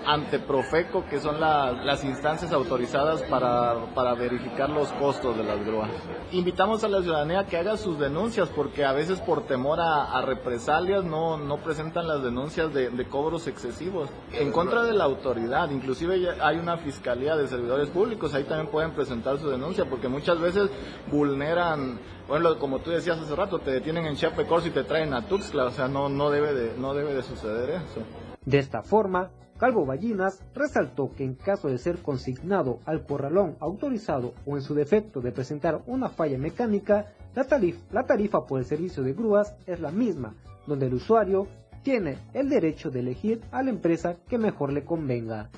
ante 0.05 0.39
Profeco, 0.39 1.05
que 1.09 1.19
son 1.19 1.39
las 1.39 2.03
instancias 2.03 2.51
autorizadas 2.51 3.21
para, 3.23 4.13
verificar 4.15 4.69
los 4.69 4.89
costos 4.93 5.37
de 5.37 5.43
las 5.43 5.63
grúas. 5.65 5.89
Invitamos 6.31 6.83
a 6.83 6.87
la 6.87 7.01
ciudadanía 7.01 7.45
que 7.45 7.57
haga 7.57 7.77
sus 7.77 7.99
denuncias, 7.99 8.49
porque 8.49 8.85
a 8.85 8.93
veces 8.93 9.19
por 9.19 9.45
temor 9.45 9.79
a, 9.81 10.21
represalias 10.21 11.03
no, 11.03 11.37
no 11.37 11.57
presentan 11.57 12.07
las 12.07 12.23
denuncias 12.23 12.73
de, 12.73 13.07
cobros 13.09 13.47
excesivos. 13.47 14.09
En 14.31 14.51
contra 14.51 14.83
de 14.83 14.93
la 14.93 15.03
autoridad, 15.03 15.69
inclusive 15.69 16.29
hay 16.41 16.57
una 16.57 16.77
fiscalía 16.77 17.35
de 17.35 17.47
servidores 17.47 17.89
públicos, 17.89 18.33
ahí 18.33 18.43
también 18.43 18.67
pueden 18.67 18.91
presentar 18.91 19.37
su 19.39 19.49
denuncia, 19.49 19.85
porque 19.85 20.07
muchas 20.07 20.39
veces 20.39 20.69
vulneran, 21.11 21.99
bueno, 22.27 22.57
como 22.57 22.79
tú 22.79 22.91
decías 22.91 23.19
hace 23.19 23.35
rato, 23.35 23.59
te 23.59 23.71
detienen 23.71 24.05
en 24.05 24.15
Chiapas 24.15 24.65
y 24.65 24.69
te 24.69 24.83
traen 24.83 25.13
a 25.13 25.27
Tuxtla, 25.27 25.65
o 25.65 25.71
sea, 25.71 25.87
no, 25.87 26.09
no, 26.09 26.29
debe 26.29 26.53
de, 26.53 26.77
no 26.77 26.93
debe 26.93 27.13
de 27.13 27.23
suceder 27.23 27.69
eso. 27.71 28.01
De 28.45 28.59
esta 28.59 28.83
forma, 28.83 29.29
Calvo 29.63 29.85
Ballinas 29.85 30.43
resaltó 30.53 31.13
que 31.15 31.23
en 31.23 31.35
caso 31.35 31.69
de 31.69 31.77
ser 31.77 31.99
consignado 31.99 32.79
al 32.83 33.05
corralón 33.05 33.55
autorizado 33.61 34.33
o 34.45 34.57
en 34.57 34.61
su 34.61 34.75
defecto 34.75 35.21
de 35.21 35.31
presentar 35.31 35.83
una 35.87 36.09
falla 36.09 36.37
mecánica, 36.37 37.13
la, 37.33 38.03
tarifa 38.03 38.45
por 38.45 38.59
el 38.59 38.65
servicio 38.65 39.03
de 39.03 39.13
grúas 39.13 39.55
es 39.65 39.79
la 39.79 39.89
misma, 39.89 40.35
donde 40.67 40.87
el 40.87 40.95
usuario 40.95 41.47
tiene 41.81 42.17
el 42.33 42.49
derecho 42.49 42.91
de 42.91 42.99
elegir 42.99 43.39
a 43.53 43.63
la 43.63 43.69
empresa 43.69 44.17
que 44.27 44.37
mejor 44.37 44.73
le 44.73 44.83
convenga. 44.83 45.49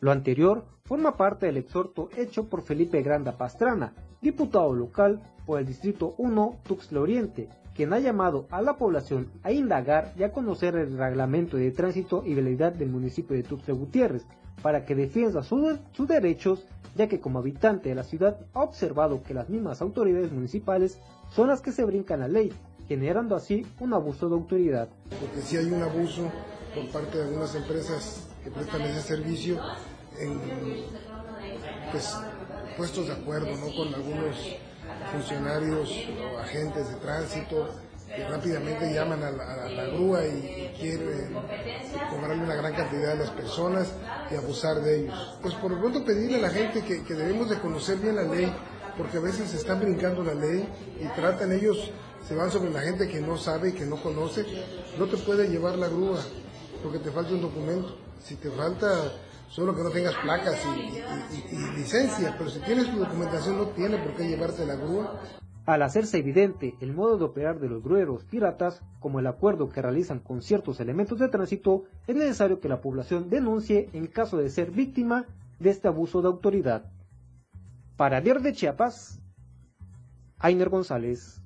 Lo 0.00 0.10
anterior 0.10 0.64
forma 0.82 1.16
parte 1.16 1.46
del 1.46 1.58
exhorto 1.58 2.08
hecho 2.16 2.48
por 2.48 2.62
Felipe 2.62 3.00
Granda 3.00 3.38
Pastrana, 3.38 3.92
diputado 4.20 4.74
local 4.74 5.22
por 5.46 5.60
el 5.60 5.66
Distrito 5.66 6.16
1 6.18 6.58
Tuxtla 6.64 7.00
Oriente, 7.00 7.48
quien 7.74 7.92
ha 7.92 7.98
llamado 7.98 8.46
a 8.50 8.62
la 8.62 8.76
población 8.76 9.30
a 9.42 9.52
indagar 9.52 10.12
y 10.18 10.22
a 10.22 10.32
conocer 10.32 10.76
el 10.76 10.96
reglamento 10.96 11.56
de 11.56 11.70
tránsito 11.70 12.22
y 12.24 12.34
velocidad 12.34 12.72
del 12.72 12.90
municipio 12.90 13.36
de 13.36 13.42
Tuxtla 13.42 13.74
Gutiérrez 13.74 14.26
para 14.62 14.84
que 14.84 14.94
defienda 14.94 15.42
sus 15.42 15.78
derechos, 16.06 16.66
ya 16.94 17.08
que 17.08 17.20
como 17.20 17.38
habitante 17.38 17.88
de 17.88 17.94
la 17.94 18.04
ciudad 18.04 18.38
ha 18.54 18.62
observado 18.62 19.22
que 19.22 19.34
las 19.34 19.48
mismas 19.48 19.80
autoridades 19.80 20.32
municipales 20.32 20.98
son 21.30 21.48
las 21.48 21.60
que 21.60 21.72
se 21.72 21.84
brincan 21.84 22.20
la 22.20 22.28
ley, 22.28 22.52
generando 22.88 23.34
así 23.34 23.66
un 23.80 23.94
abuso 23.94 24.28
de 24.28 24.34
autoridad. 24.34 24.88
Porque 25.20 25.40
si 25.40 25.56
hay 25.56 25.66
un 25.66 25.82
abuso 25.82 26.30
por 26.74 26.88
parte 26.90 27.18
de 27.18 27.24
algunas 27.24 27.54
empresas 27.54 28.28
que 28.44 28.50
prestan 28.50 28.82
ese 28.82 29.00
servicio 29.00 29.58
pues, 31.90 32.16
puestos 32.76 33.06
de 33.06 33.12
acuerdo 33.14 33.56
¿no? 33.56 33.74
con 33.74 33.94
algunos 33.94 34.56
funcionarios 35.12 35.90
o 36.20 36.38
agentes 36.38 36.88
de 36.88 36.94
tránsito 36.96 37.68
que 38.14 38.28
rápidamente 38.28 38.92
llaman 38.92 39.22
a 39.22 39.30
la, 39.30 39.84
grúa 39.86 40.26
y, 40.26 40.74
quieren 40.78 41.34
cobrarle 42.10 42.42
una 42.42 42.54
gran 42.54 42.74
cantidad 42.74 43.12
de 43.12 43.20
las 43.20 43.30
personas 43.30 43.92
y 44.30 44.34
abusar 44.34 44.80
de 44.80 45.00
ellos. 45.00 45.38
Pues 45.40 45.54
por 45.54 45.70
lo 45.70 45.80
pronto 45.80 46.04
pedirle 46.04 46.38
a 46.38 46.42
la 46.42 46.50
gente 46.50 46.82
que, 46.82 47.04
que 47.04 47.14
debemos 47.14 47.48
de 47.48 47.58
conocer 47.58 47.98
bien 47.98 48.16
la 48.16 48.24
ley, 48.24 48.52
porque 48.98 49.18
a 49.18 49.20
veces 49.20 49.50
se 49.50 49.56
están 49.56 49.80
brincando 49.80 50.22
la 50.24 50.34
ley 50.34 50.68
y 51.00 51.06
tratan 51.14 51.52
ellos, 51.52 51.90
se 52.26 52.34
van 52.34 52.50
sobre 52.50 52.70
la 52.70 52.80
gente 52.80 53.08
que 53.08 53.20
no 53.20 53.38
sabe 53.38 53.70
y 53.70 53.72
que 53.72 53.86
no 53.86 54.02
conoce, 54.02 54.44
no 54.98 55.06
te 55.06 55.16
puede 55.16 55.48
llevar 55.48 55.76
la 55.76 55.88
grúa 55.88 56.20
porque 56.82 56.98
te 56.98 57.10
falta 57.10 57.32
un 57.32 57.42
documento. 57.42 57.96
Si 58.22 58.36
te 58.36 58.50
falta 58.50 59.12
solo 59.52 59.76
que 59.76 59.82
no 59.82 59.90
tengas 59.90 60.14
placas 60.16 60.58
y, 60.64 61.76
licencia, 61.76 62.34
pero 62.38 62.48
si 62.48 62.58
tienes 62.60 62.90
tu 62.90 62.98
documentación 62.98 63.58
no 63.58 63.66
tiene 63.68 63.98
por 63.98 64.14
qué 64.14 64.26
llevarte 64.26 64.64
la 64.64 64.76
grúa. 64.76 65.20
Al 65.66 65.82
hacerse 65.82 66.18
evidente 66.18 66.74
el 66.80 66.94
modo 66.94 67.18
de 67.18 67.24
operar 67.24 67.60
de 67.60 67.68
los 67.68 67.82
grueros 67.82 68.24
piratas, 68.24 68.80
como 68.98 69.20
el 69.20 69.26
acuerdo 69.26 69.68
que 69.68 69.82
realizan 69.82 70.20
con 70.20 70.40
ciertos 70.40 70.80
elementos 70.80 71.18
de 71.18 71.28
tránsito, 71.28 71.84
es 72.06 72.16
necesario 72.16 72.60
que 72.60 72.68
la 72.68 72.80
población 72.80 73.28
denuncie 73.28 73.90
en 73.92 74.06
caso 74.06 74.38
de 74.38 74.48
ser 74.48 74.70
víctima 74.70 75.26
de 75.60 75.70
este 75.70 75.86
abuso 75.86 76.22
de 76.22 76.28
autoridad. 76.28 76.90
Para 77.96 78.22
Diario 78.22 78.42
de 78.42 78.54
Chiapas, 78.54 79.20
Ainer 80.38 80.70
González. 80.70 81.41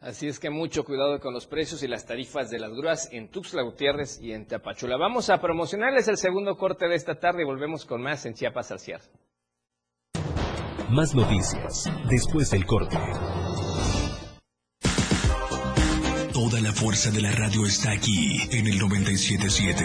Así 0.00 0.28
es 0.28 0.38
que 0.38 0.48
mucho 0.48 0.84
cuidado 0.84 1.18
con 1.18 1.34
los 1.34 1.46
precios 1.46 1.82
y 1.82 1.88
las 1.88 2.06
tarifas 2.06 2.50
de 2.50 2.60
las 2.60 2.72
grúas 2.72 3.08
en 3.10 3.28
Tuxtla 3.28 3.62
Gutiérrez 3.62 4.20
y 4.22 4.32
en 4.32 4.46
Tapachula. 4.46 4.96
Vamos 4.96 5.28
a 5.28 5.40
promocionarles 5.40 6.06
el 6.06 6.16
segundo 6.16 6.56
corte 6.56 6.86
de 6.86 6.94
esta 6.94 7.16
tarde 7.16 7.42
y 7.42 7.44
volvemos 7.44 7.84
con 7.84 8.00
más 8.00 8.24
en 8.24 8.34
Chiapas 8.34 8.70
al. 8.70 9.10
Más 10.90 11.16
noticias 11.16 11.90
después 12.08 12.50
del 12.50 12.64
corte. 12.64 12.96
Toda 16.32 16.60
la 16.60 16.72
fuerza 16.72 17.10
de 17.10 17.20
la 17.20 17.32
radio 17.32 17.66
está 17.66 17.90
aquí 17.90 18.38
en 18.52 18.68
el 18.68 18.78
977. 18.78 19.84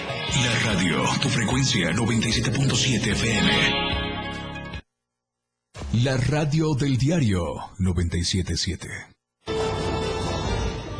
La 0.35 0.71
radio, 0.73 1.03
tu 1.21 1.29
frecuencia 1.29 1.91
97.7 1.91 3.11
FM. 3.11 3.51
La 6.03 6.17
radio 6.17 6.73
del 6.73 6.97
diario 6.97 7.55
977. 7.79 8.87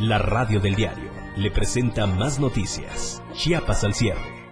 La 0.00 0.18
radio 0.18 0.60
del 0.60 0.74
diario 0.74 1.10
le 1.36 1.50
presenta 1.50 2.06
más 2.06 2.38
noticias. 2.38 3.22
Chiapas 3.34 3.84
al 3.84 3.94
cierre. 3.94 4.42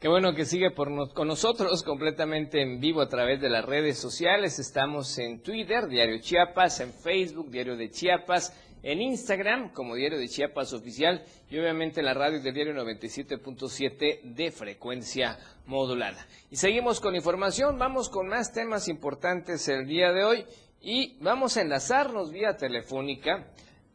Qué 0.00 0.08
bueno 0.08 0.34
que 0.34 0.46
sigue 0.46 0.70
por 0.70 0.90
nos- 0.90 1.12
con 1.12 1.28
nosotros 1.28 1.82
completamente 1.82 2.62
en 2.62 2.80
vivo 2.80 3.02
a 3.02 3.08
través 3.08 3.38
de 3.42 3.50
las 3.50 3.66
redes 3.66 3.98
sociales. 3.98 4.58
Estamos 4.58 5.18
en 5.18 5.42
Twitter, 5.42 5.88
Diario 5.88 6.18
Chiapas, 6.20 6.80
en 6.80 6.90
Facebook, 6.94 7.50
Diario 7.50 7.76
de 7.76 7.90
Chiapas, 7.90 8.54
en 8.82 9.02
Instagram 9.02 9.72
como 9.72 9.94
Diario 9.94 10.18
de 10.18 10.28
Chiapas 10.28 10.72
Oficial 10.72 11.22
y 11.50 11.58
obviamente 11.58 12.00
en 12.00 12.06
la 12.06 12.14
radio 12.14 12.40
del 12.40 12.54
Diario 12.54 12.74
97.7 12.74 14.22
de 14.22 14.50
frecuencia 14.50 15.38
modulada. 15.66 16.26
Y 16.50 16.56
seguimos 16.56 17.00
con 17.00 17.14
información, 17.14 17.78
vamos 17.78 18.08
con 18.08 18.28
más 18.28 18.52
temas 18.52 18.88
importantes 18.88 19.68
el 19.68 19.86
día 19.86 20.12
de 20.12 20.24
hoy 20.24 20.44
y 20.80 21.18
vamos 21.20 21.56
a 21.56 21.62
enlazarnos 21.62 22.32
vía 22.32 22.56
telefónica 22.56 23.46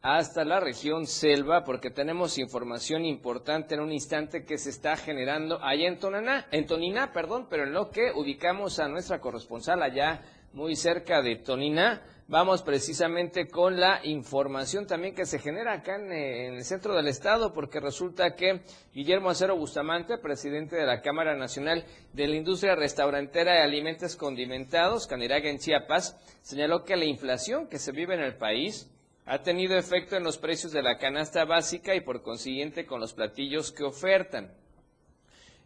hasta 0.02 0.45
la 0.45 0.60
región 0.60 1.08
selva 1.08 1.63
porque 1.63 1.89
tenemos 1.89 2.38
información 2.38 3.06
importante 3.06 3.74
en 3.74 3.82
un 3.82 3.91
instante 3.91 4.45
que 4.45 4.60
se 4.60 4.69
está 4.69 4.95
generando 4.98 5.58
allá 5.63 5.88
en 5.88 5.98
Tonaná, 5.98 6.45
en 6.52 6.67
Toniná, 6.67 7.12
perdón, 7.12 7.48
pero 7.50 7.63
en 7.63 7.74
lo 7.74 7.89
que 7.89 8.12
ubicamos 8.13 8.78
a 8.78 8.88
nuestra 8.88 9.19
corresponsal 9.19 9.82
allá 9.82 10.21
muy 10.54 10.76
cerca 10.76 11.24
de 11.24 11.38
Toniná. 11.38 12.04
Vamos 12.27 12.63
precisamente 12.63 13.47
con 13.47 13.79
la 13.79 13.99
información 14.03 14.88
también 14.88 15.13
que 15.13 15.27
se 15.27 15.38
genera 15.38 15.73
acá 15.73 15.97
en, 15.97 16.11
eh, 16.11 16.47
en 16.47 16.53
el 16.55 16.63
centro 16.63 16.95
del 16.95 17.07
estado, 17.07 17.53
porque 17.53 17.79
resulta 17.79 18.33
que 18.33 18.61
Guillermo 18.95 19.29
Acero 19.29 19.55
Bustamante, 19.55 20.17
presidente 20.17 20.75
de 20.75 20.88
la 20.88 21.01
Cámara 21.01 21.35
Nacional 21.35 21.85
de 22.13 22.27
la 22.27 22.35
Industria 22.35 22.73
Restaurantera 22.73 23.53
de 23.53 23.61
Alimentos 23.61 24.15
Condimentados, 24.15 25.05
Caniraga 25.05 25.51
en 25.51 25.59
Chiapas, 25.59 26.17
señaló 26.41 26.83
que 26.83 26.95
la 26.95 27.05
inflación 27.05 27.67
que 27.67 27.77
se 27.77 27.91
vive 27.91 28.15
en 28.15 28.21
el 28.21 28.38
país 28.38 28.91
ha 29.25 29.43
tenido 29.43 29.77
efecto 29.77 30.15
en 30.15 30.23
los 30.23 30.39
precios 30.39 30.71
de 30.71 30.81
la 30.81 30.97
canasta 30.97 31.45
básica 31.45 31.93
y 31.93 32.01
por 32.01 32.23
consiguiente 32.23 32.88
con 32.88 32.99
los 32.99 33.13
platillos 33.13 33.71
que 33.71 33.83
ofertan. 33.83 34.51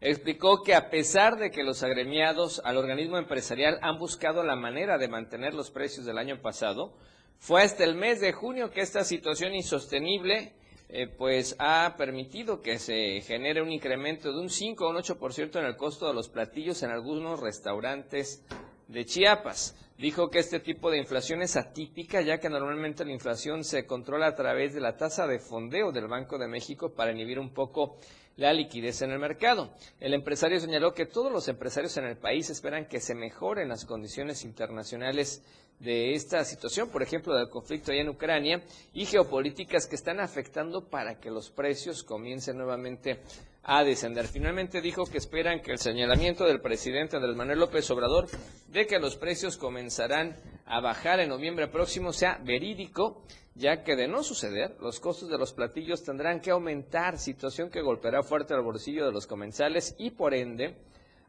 Explicó 0.02 0.64
que 0.64 0.76
a 0.76 0.90
pesar 0.90 1.38
de 1.38 1.52
que 1.52 1.64
los 1.64 1.84
agremiados 1.84 2.62
al 2.64 2.78
organismo 2.78 3.18
empresarial 3.18 3.80
han 3.82 4.00
buscado 4.00 4.44
la 4.44 4.56
manera 4.56 4.98
de 4.98 5.10
mantener 5.10 5.54
los 5.54 5.72
precios 5.72 6.06
del 6.06 6.18
año 6.18 6.42
pasado, 6.42 6.94
fue 7.38 7.64
hasta 7.64 7.84
el 7.84 7.96
mes 7.96 8.22
de 8.22 8.32
junio 8.32 8.72
que 8.72 8.82
esta 8.82 9.04
situación 9.04 9.54
insostenible 9.54 10.54
eh, 10.88 11.08
pues 11.08 11.56
ha 11.60 11.96
permitido 11.98 12.62
que 12.62 12.80
se 12.80 13.22
genere 13.22 13.62
un 13.62 13.72
incremento 13.72 14.32
de 14.32 14.40
un 14.40 14.50
5 14.50 14.86
a 14.86 14.90
un 14.90 14.96
8% 14.96 15.60
en 15.60 15.66
el 15.66 15.76
costo 15.76 16.08
de 16.08 16.14
los 16.14 16.30
platillos 16.30 16.82
en 16.82 16.92
algunos 16.92 17.40
restaurantes 17.40 18.44
de 18.90 19.06
Chiapas. 19.06 19.76
Dijo 19.98 20.30
que 20.30 20.40
este 20.40 20.60
tipo 20.60 20.90
de 20.90 20.98
inflación 20.98 21.42
es 21.42 21.58
atípica, 21.58 22.22
ya 22.22 22.40
que 22.40 22.50
normalmente 22.50 23.04
la 23.04 23.12
inflación 23.12 23.64
se 23.64 23.86
controla 23.86 24.28
a 24.28 24.36
través 24.36 24.74
de 24.74 24.80
la 24.80 24.96
tasa 24.96 25.28
de 25.28 25.40
fondeo 25.40 25.92
del 25.92 26.08
Banco 26.08 26.38
de 26.38 26.48
México 26.48 26.94
para 26.94 27.12
inhibir 27.12 27.38
un 27.38 27.54
poco 27.54 27.98
la 28.38 28.54
liquidez 28.54 29.02
en 29.02 29.12
el 29.12 29.20
mercado. 29.20 29.74
El 30.00 30.14
empresario 30.14 30.60
señaló 30.60 30.94
que 30.94 31.06
todos 31.06 31.32
los 31.32 31.50
empresarios 31.50 31.98
en 31.98 32.06
el 32.06 32.18
país 32.18 32.50
esperan 32.50 32.88
que 32.88 33.02
se 33.02 33.14
mejoren 33.14 33.68
las 33.68 33.86
condiciones 33.86 34.46
internacionales 34.46 35.44
de 35.80 36.14
esta 36.14 36.44
situación, 36.46 36.90
por 36.90 37.04
ejemplo, 37.04 37.36
del 37.36 37.50
conflicto 37.50 37.92
allá 37.92 38.02
en 38.02 38.10
Ucrania 38.10 38.64
y 38.94 39.06
geopolíticas 39.06 39.88
que 39.88 39.96
están 39.96 40.22
afectando 40.22 40.90
para 40.90 41.20
que 41.20 41.30
los 41.30 41.52
precios 41.52 42.04
comiencen 42.04 42.58
nuevamente 42.58 43.20
a 43.64 43.84
descender. 43.84 44.28
Finalmente 44.28 44.82
dijo 44.82 45.06
que 45.06 45.18
esperan 45.18 45.62
que 45.62 45.72
el 45.72 45.80
señalamiento 45.80 46.46
del 46.46 46.62
presidente 46.62 47.18
Andrés 47.18 47.36
Manuel 47.36 47.60
López 47.60 47.90
Obrador 47.92 48.28
de 48.68 48.88
que 48.88 49.00
los 49.00 49.16
precios 49.16 49.58
comenzarán 49.58 50.38
a 50.66 50.80
bajar 50.80 51.20
en 51.20 51.30
noviembre 51.30 51.68
próximo 51.68 52.14
sea 52.14 52.40
verídico, 52.44 53.24
ya 53.56 53.84
que 53.84 53.96
de 53.96 54.08
no 54.08 54.24
suceder, 54.24 54.78
los 54.80 55.00
costos 55.00 55.30
de 55.30 55.38
los 55.38 55.54
platillos 55.54 56.04
tendrán 56.04 56.40
que 56.40 56.52
aumentar, 56.52 57.18
situación 57.18 57.70
que 57.70 57.82
golpeará 57.82 58.24
fuerte 58.24 58.54
al 58.54 58.62
bolsillo 58.62 59.06
de 59.06 59.12
los 59.12 59.28
comensales 59.28 59.96
y 59.98 60.12
por 60.12 60.34
ende 60.34 60.76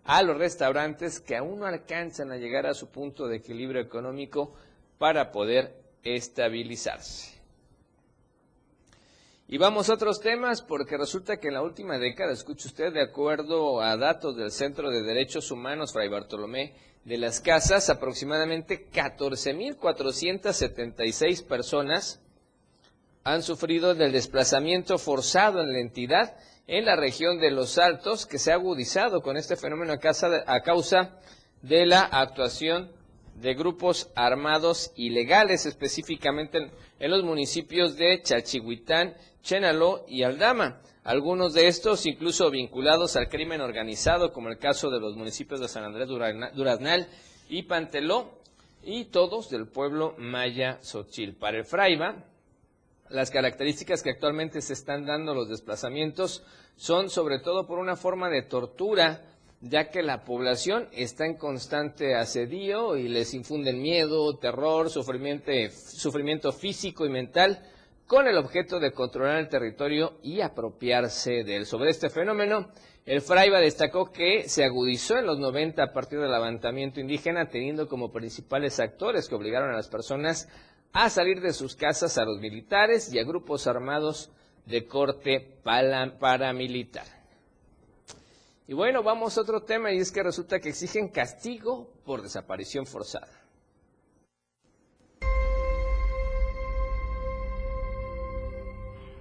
a 0.04 0.22
los 0.22 0.36
restaurantes 0.36 1.20
que 1.20 1.36
aún 1.36 1.60
no 1.60 1.66
alcanzan 1.66 2.30
a 2.32 2.36
llegar 2.36 2.66
a 2.66 2.74
su 2.74 2.88
punto 2.88 3.26
de 3.28 3.36
equilibrio 3.36 3.80
económico 3.80 4.54
para 4.98 5.30
poder 5.32 5.74
estabilizarse. 6.02 7.39
Y 9.52 9.58
vamos 9.58 9.90
a 9.90 9.94
otros 9.94 10.20
temas 10.20 10.62
porque 10.62 10.96
resulta 10.96 11.38
que 11.38 11.48
en 11.48 11.54
la 11.54 11.62
última 11.62 11.98
década, 11.98 12.32
escuche 12.32 12.68
usted, 12.68 12.92
de 12.92 13.02
acuerdo 13.02 13.82
a 13.82 13.96
datos 13.96 14.36
del 14.36 14.52
Centro 14.52 14.90
de 14.90 15.02
Derechos 15.02 15.50
Humanos 15.50 15.92
Fray 15.92 16.08
Bartolomé 16.08 16.76
de 17.04 17.18
las 17.18 17.40
Casas, 17.40 17.90
aproximadamente 17.90 18.88
14.476 18.92 21.44
personas 21.44 22.20
han 23.24 23.42
sufrido 23.42 23.96
del 23.96 24.12
desplazamiento 24.12 24.98
forzado 24.98 25.62
en 25.62 25.72
la 25.72 25.80
entidad 25.80 26.36
en 26.68 26.84
la 26.84 26.94
región 26.94 27.40
de 27.40 27.50
Los 27.50 27.76
Altos, 27.78 28.26
que 28.26 28.38
se 28.38 28.52
ha 28.52 28.54
agudizado 28.54 29.20
con 29.20 29.36
este 29.36 29.56
fenómeno 29.56 29.92
a 29.92 30.60
causa 30.60 31.18
de 31.60 31.86
la 31.86 32.02
actuación 32.02 32.92
de 33.40 33.54
grupos 33.54 34.10
armados 34.14 34.92
ilegales, 34.96 35.66
específicamente 35.66 36.70
en, 36.98 37.10
los 37.10 37.24
municipios 37.24 37.96
de 37.96 38.20
Chalchihuitán, 38.22 39.14
Chenaló 39.42 40.04
y 40.08 40.22
Aldama. 40.22 40.80
Algunos 41.04 41.54
de 41.54 41.66
estos 41.66 42.06
incluso 42.06 42.50
vinculados 42.50 43.16
al 43.16 43.28
crimen 43.28 43.60
organizado, 43.60 44.32
como 44.32 44.48
el 44.48 44.58
caso 44.58 44.90
de 44.90 45.00
los 45.00 45.16
municipios 45.16 45.60
de 45.60 45.68
San 45.68 45.84
Andrés 45.84 46.08
Duraznal 46.08 47.08
y 47.48 47.62
Panteló, 47.62 48.40
y 48.82 49.06
todos 49.06 49.50
del 49.50 49.66
pueblo 49.66 50.14
maya 50.18 50.78
Xochil. 50.82 51.34
Para 51.34 51.58
el 51.58 51.64
Fraiba, 51.64 52.24
las 53.08 53.30
características 53.30 54.02
que 54.02 54.10
actualmente 54.10 54.60
se 54.60 54.72
están 54.72 55.04
dando 55.04 55.34
los 55.34 55.48
desplazamientos 55.48 56.44
son 56.76 57.10
sobre 57.10 57.40
todo 57.40 57.66
por 57.66 57.78
una 57.78 57.96
forma 57.96 58.30
de 58.30 58.42
tortura, 58.42 59.24
ya 59.60 59.90
que 59.90 60.02
la 60.02 60.24
población 60.24 60.88
está 60.92 61.26
en 61.26 61.36
constante 61.36 62.14
asedio 62.14 62.96
y 62.96 63.08
les 63.08 63.34
infunden 63.34 63.82
miedo, 63.82 64.38
terror, 64.38 64.88
sufrimiento, 64.88 65.50
sufrimiento 65.70 66.52
físico 66.52 67.04
y 67.04 67.10
mental 67.10 67.62
con 68.10 68.26
el 68.26 68.38
objeto 68.38 68.80
de 68.80 68.90
controlar 68.90 69.36
el 69.36 69.48
territorio 69.48 70.18
y 70.20 70.40
apropiarse 70.40 71.44
de 71.44 71.54
él. 71.54 71.64
Sobre 71.64 71.90
este 71.90 72.10
fenómeno, 72.10 72.72
el 73.06 73.20
Fraiba 73.20 73.60
destacó 73.60 74.10
que 74.10 74.48
se 74.48 74.64
agudizó 74.64 75.16
en 75.16 75.26
los 75.26 75.38
90 75.38 75.80
a 75.80 75.92
partir 75.92 76.18
del 76.18 76.32
levantamiento 76.32 76.98
indígena, 76.98 77.48
teniendo 77.48 77.86
como 77.86 78.10
principales 78.10 78.80
actores 78.80 79.28
que 79.28 79.36
obligaron 79.36 79.70
a 79.70 79.76
las 79.76 79.88
personas 79.88 80.48
a 80.92 81.08
salir 81.08 81.40
de 81.40 81.52
sus 81.52 81.76
casas 81.76 82.18
a 82.18 82.24
los 82.24 82.40
militares 82.40 83.14
y 83.14 83.20
a 83.20 83.24
grupos 83.24 83.68
armados 83.68 84.32
de 84.66 84.88
corte 84.88 85.60
paramilitar. 85.62 87.06
Y 88.66 88.74
bueno, 88.74 89.04
vamos 89.04 89.38
a 89.38 89.42
otro 89.42 89.62
tema 89.62 89.92
y 89.92 89.98
es 89.98 90.10
que 90.10 90.24
resulta 90.24 90.58
que 90.58 90.70
exigen 90.70 91.10
castigo 91.10 91.92
por 92.04 92.22
desaparición 92.22 92.86
forzada. 92.86 93.39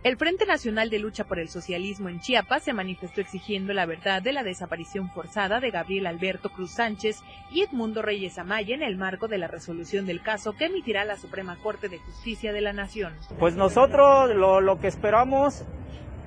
El 0.01 0.15
Frente 0.15 0.45
Nacional 0.45 0.89
de 0.89 0.97
Lucha 0.97 1.25
por 1.25 1.39
el 1.39 1.49
Socialismo 1.49 2.07
en 2.07 2.21
Chiapas 2.21 2.63
se 2.63 2.71
manifestó 2.71 3.19
exigiendo 3.19 3.73
la 3.73 3.85
verdad 3.85 4.21
de 4.21 4.31
la 4.31 4.43
desaparición 4.43 5.09
forzada 5.09 5.59
de 5.59 5.71
Gabriel 5.71 6.07
Alberto 6.07 6.49
Cruz 6.49 6.71
Sánchez 6.71 7.21
y 7.51 7.63
Edmundo 7.63 8.01
Reyes 8.01 8.37
Amaya 8.37 8.73
en 8.73 8.81
el 8.81 8.95
marco 8.95 9.27
de 9.27 9.37
la 9.37 9.47
resolución 9.47 10.05
del 10.05 10.21
caso 10.21 10.53
que 10.53 10.67
emitirá 10.67 11.03
la 11.03 11.17
Suprema 11.17 11.57
Corte 11.57 11.89
de 11.89 11.97
Justicia 11.97 12.53
de 12.53 12.61
la 12.61 12.71
Nación. 12.71 13.13
Pues 13.39 13.57
nosotros 13.57 14.33
lo, 14.33 14.79
que 14.79 14.87
esperamos 14.87 15.65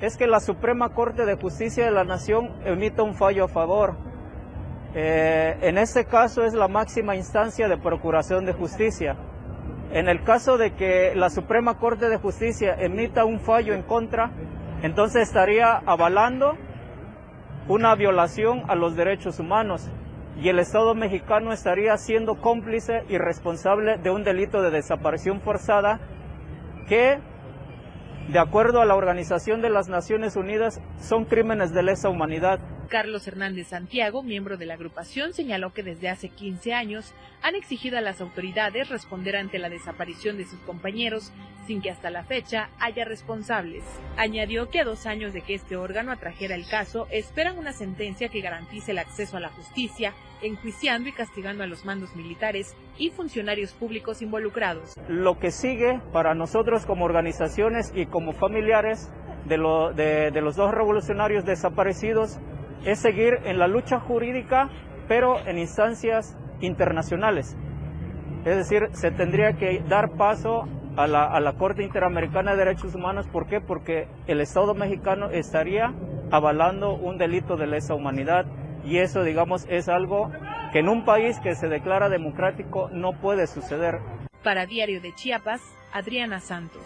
es 0.03 0.19
que 0.19 0.27
la 0.27 0.41
Suprema 0.41 0.91
Corte 0.91 1.25
de 1.25 1.37
Justicia 1.37 1.87
de 1.87 1.93
la 1.93 2.05
Nación 2.05 2.51
emita 2.67 3.03
un 3.03 3.15
fallo 3.15 3.45
a 3.45 3.49
favor. 3.49 3.97
Eh, 4.95 5.57
en 5.63 5.79
este 5.79 6.05
caso 6.05 6.45
es 6.45 6.53
la 6.53 6.69
máxima 6.69 7.17
instancia 7.17 7.69
de 7.69 7.79
procuración 7.79 8.45
de 8.45 8.53
justicia. 8.53 9.17
En 9.93 10.09
el 10.09 10.25
caso 10.25 10.57
de 10.57 10.75
que 10.75 11.15
la 11.15 11.29
Suprema 11.29 11.79
Corte 11.79 12.09
de 12.09 12.17
Justicia 12.17 12.75
emita 12.79 13.27
un 13.27 13.41
fallo 13.41 13.75
en 13.75 13.83
contra, 13.83 14.31
entonces 14.83 15.29
estaría 15.29 15.83
avalando 15.85 16.57
una 17.69 17.95
violación 17.95 18.63
a 18.69 18.75
los 18.75 18.97
derechos 18.97 19.39
humanos 19.39 19.91
y 20.41 20.49
el 20.49 20.59
Estado 20.61 20.95
mexicano 20.95 21.53
estaría 21.53 21.95
siendo 21.99 22.37
cómplice 22.41 23.05
y 23.11 23.19
responsable 23.19 23.99
de 23.99 24.11
un 24.11 24.25
delito 24.25 24.63
de 24.63 24.71
desaparición 24.71 25.43
forzada 25.43 26.01
que, 26.89 27.19
de 28.29 28.39
acuerdo 28.39 28.81
a 28.81 28.87
la 28.87 28.97
Organización 28.97 29.61
de 29.61 29.69
las 29.69 29.91
Naciones 29.91 30.37
Unidas, 30.37 30.81
son 31.01 31.27
crímenes 31.27 31.75
de 31.75 31.83
lesa 31.83 32.09
humanidad. 32.09 32.61
Carlos 32.93 33.27
Hernández 33.27 33.69
Santiago, 33.69 34.23
miembro 34.23 34.59
de 34.59 34.67
la 34.67 34.75
agrupación, 34.75 35.33
señaló 35.33 35.73
que 35.73 35.83
desde 35.83 36.11
hace 36.11 36.29
15 36.29 36.75
años 36.75 37.15
han 37.41 37.55
exigido 37.55 37.97
a 37.97 38.03
las 38.03 38.21
autoridades 38.21 38.91
responder 38.91 39.35
ante 39.37 39.59
la 39.59 39.71
desaparición 39.71 40.37
de 40.37 40.45
sus 40.45 40.61
compañeros 40.61 41.33
sin 41.67 41.81
que 41.81 41.89
hasta 41.89 42.11
la 42.11 42.25
fecha 42.25 42.69
haya 42.79 43.07
responsables. 43.07 43.83
Añadió 44.19 44.69
que 44.69 44.81
a 44.81 44.85
dos 44.85 45.07
años 45.07 45.33
de 45.33 45.41
que 45.41 45.55
este 45.55 45.75
órgano 45.75 46.13
atrajera 46.13 46.55
el 46.55 46.69
caso, 46.69 47.07
esperan 47.11 47.57
una 47.59 47.73
sentencia 47.73 48.29
que 48.29 48.43
garantice 48.43 48.91
el 48.91 48.99
acceso 48.99 49.39
a 49.39 49.41
la 49.41 49.49
justicia, 49.49 50.13
enjuiciando 50.43 51.09
y 51.09 51.13
castigando 51.13 51.65
a 51.65 51.69
los 51.69 51.87
mandos 51.87 52.15
militares 52.15 52.77
y 52.99 53.09
funcionarios 53.09 53.73
públicos 53.73 54.21
involucrados. 54.21 54.97
Lo 55.09 55.39
que 55.39 55.51
sigue 55.51 55.99
para 56.13 56.35
nosotros 56.35 56.85
como 56.85 57.07
organizaciones 57.07 57.91
y 57.95 58.05
como 58.05 58.35
familiares 58.35 59.11
de, 59.47 60.31
de 60.31 60.41
los 60.43 60.57
dos 60.57 60.73
revolucionarios 60.73 61.47
desaparecidos 61.47 62.39
es 62.85 63.01
seguir 63.01 63.39
en 63.45 63.59
la 63.59 63.69
lucha 63.69 64.01
jurídica, 64.01 64.69
pero 65.09 65.39
en 65.47 65.59
instancias 65.59 66.37
internacionales. 66.61 67.57
Es 68.45 68.57
decir, 68.57 68.89
se 68.93 69.11
tendría 69.11 69.53
que 69.55 69.83
dar 69.89 70.13
paso 70.17 70.69
a 70.97 71.07
la, 71.07 71.25
a 71.25 71.41
la, 71.41 71.55
Corte 71.55 71.83
Interamericana 71.83 72.53
de 72.53 72.59
Derechos 72.59 72.95
Humanos. 72.95 73.27
¿Por 73.29 73.47
qué? 73.47 73.61
Porque 73.61 74.09
el 74.27 74.41
Estado 74.41 74.75
mexicano 74.75 75.31
estaría 75.31 75.95
avalando 76.31 76.95
un 76.95 77.19
delito 77.19 77.57
de 77.57 77.67
lesa 77.67 77.95
humanidad 77.95 78.47
y 78.85 78.99
eso, 78.99 79.23
digamos, 79.23 79.67
es 79.69 79.89
algo 79.89 80.31
que 80.73 80.81
en 80.81 80.89
un 80.89 81.05
país 81.05 81.39
que 81.41 81.55
se 81.55 81.69
declara 81.69 82.09
democrático 82.09 82.89
no 82.91 83.13
puede 83.13 83.47
suceder. 83.47 84.01
Para 84.43 84.67
Diario 84.67 85.01
de 85.01 85.15
Chiapas, 85.15 85.61
Adriana 85.93 86.41
Santos. 86.41 86.83